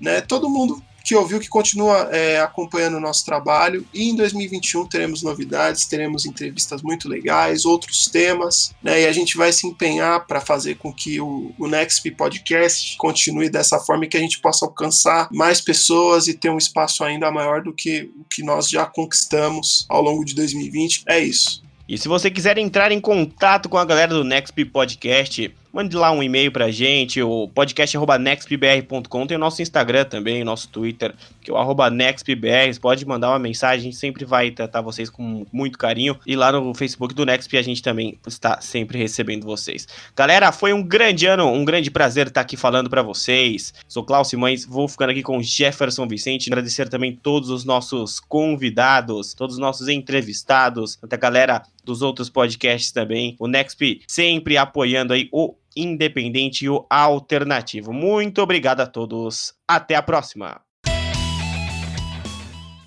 Né? 0.00 0.20
Todo 0.20 0.48
mundo 0.48 0.82
que 1.06 1.14
ouviu, 1.14 1.38
que 1.38 1.48
continua 1.48 2.08
é, 2.10 2.40
acompanhando 2.40 2.96
o 2.96 3.00
nosso 3.00 3.24
trabalho. 3.24 3.86
E 3.94 4.10
em 4.10 4.16
2021 4.16 4.88
teremos 4.88 5.22
novidades, 5.22 5.86
teremos 5.86 6.26
entrevistas 6.26 6.82
muito 6.82 7.08
legais, 7.08 7.64
outros 7.64 8.06
temas, 8.06 8.74
né? 8.82 9.02
E 9.02 9.06
a 9.06 9.12
gente 9.12 9.36
vai 9.36 9.52
se 9.52 9.68
empenhar 9.68 10.26
para 10.26 10.40
fazer 10.40 10.74
com 10.74 10.92
que 10.92 11.20
o, 11.20 11.54
o 11.56 11.68
Next 11.68 12.10
Podcast 12.10 12.96
continue 12.96 13.48
dessa 13.48 13.78
forma 13.78 14.04
e 14.04 14.08
que 14.08 14.16
a 14.16 14.20
gente 14.20 14.40
possa 14.40 14.66
alcançar 14.66 15.28
mais 15.30 15.60
pessoas 15.60 16.26
e 16.26 16.34
ter 16.34 16.50
um 16.50 16.58
espaço 16.58 17.04
ainda 17.04 17.30
maior 17.30 17.62
do 17.62 17.72
que 17.72 18.10
o 18.18 18.24
que 18.24 18.42
nós 18.42 18.68
já 18.68 18.84
conquistamos 18.84 19.86
ao 19.88 20.02
longo 20.02 20.24
de 20.24 20.34
2020. 20.34 21.04
É 21.06 21.20
isso. 21.20 21.62
E 21.88 21.96
se 21.96 22.08
você 22.08 22.28
quiser 22.28 22.58
entrar 22.58 22.90
em 22.90 23.00
contato 23.00 23.68
com 23.68 23.78
a 23.78 23.84
galera 23.84 24.12
do 24.12 24.24
Next 24.24 24.64
Podcast, 24.64 25.54
Mande 25.76 25.94
lá 25.94 26.10
um 26.10 26.22
e-mail 26.22 26.50
pra 26.50 26.70
gente, 26.70 27.22
o 27.22 27.48
podcast.nextbr.com. 27.48 29.26
Tem 29.26 29.36
o 29.36 29.38
nosso 29.38 29.60
Instagram 29.60 30.06
também, 30.06 30.40
o 30.40 30.44
nosso 30.46 30.70
Twitter, 30.70 31.14
que 31.42 31.50
é 31.50 31.52
o 31.52 31.58
arroba 31.58 31.90
nextbr. 31.90 32.80
Pode 32.80 33.04
mandar 33.04 33.28
uma 33.28 33.38
mensagem, 33.38 33.80
a 33.80 33.82
gente 33.82 33.96
sempre 33.96 34.24
vai 34.24 34.50
tratar 34.50 34.80
vocês 34.80 35.10
com 35.10 35.44
muito 35.52 35.76
carinho. 35.76 36.18
E 36.26 36.34
lá 36.34 36.50
no 36.50 36.72
Facebook 36.72 37.14
do 37.14 37.26
Nextp 37.26 37.58
a 37.58 37.62
gente 37.62 37.82
também 37.82 38.18
está 38.26 38.58
sempre 38.62 38.96
recebendo 38.96 39.44
vocês. 39.44 39.86
Galera, 40.16 40.50
foi 40.50 40.72
um 40.72 40.82
grande 40.82 41.26
ano, 41.26 41.46
um 41.46 41.62
grande 41.62 41.90
prazer 41.90 42.28
estar 42.28 42.40
aqui 42.40 42.56
falando 42.56 42.88
para 42.88 43.02
vocês. 43.02 43.74
Sou 43.86 44.02
Klaus 44.02 44.28
Simões, 44.28 44.64
vou 44.64 44.88
ficando 44.88 45.10
aqui 45.10 45.22
com 45.22 45.42
Jefferson 45.42 46.08
Vicente. 46.08 46.48
Agradecer 46.48 46.88
também 46.88 47.14
todos 47.14 47.50
os 47.50 47.66
nossos 47.66 48.18
convidados, 48.18 49.34
todos 49.34 49.56
os 49.56 49.60
nossos 49.60 49.88
entrevistados, 49.88 50.98
a 51.02 51.16
galera 51.16 51.60
dos 51.84 52.00
outros 52.00 52.30
podcasts 52.30 52.90
também. 52.90 53.36
O 53.38 53.46
Nextp 53.46 54.00
sempre 54.08 54.56
apoiando 54.56 55.12
aí 55.12 55.28
o 55.30 55.54
independente 55.76 56.64
e 56.64 56.70
o 56.70 56.86
alternativo. 56.88 57.92
Muito 57.92 58.40
obrigado 58.40 58.80
a 58.80 58.86
todos. 58.86 59.54
Até 59.68 59.94
a 59.94 60.02
próxima. 60.02 60.60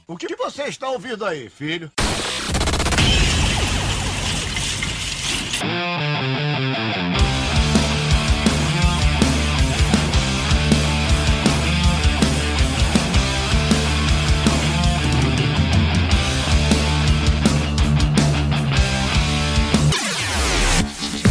O 0.07 0.17
que 0.17 0.35
você 0.35 0.63
está 0.63 0.89
ouvindo 0.89 1.23
aí, 1.23 1.49
filho? 1.49 1.91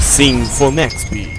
Sinfonexp 0.01 1.38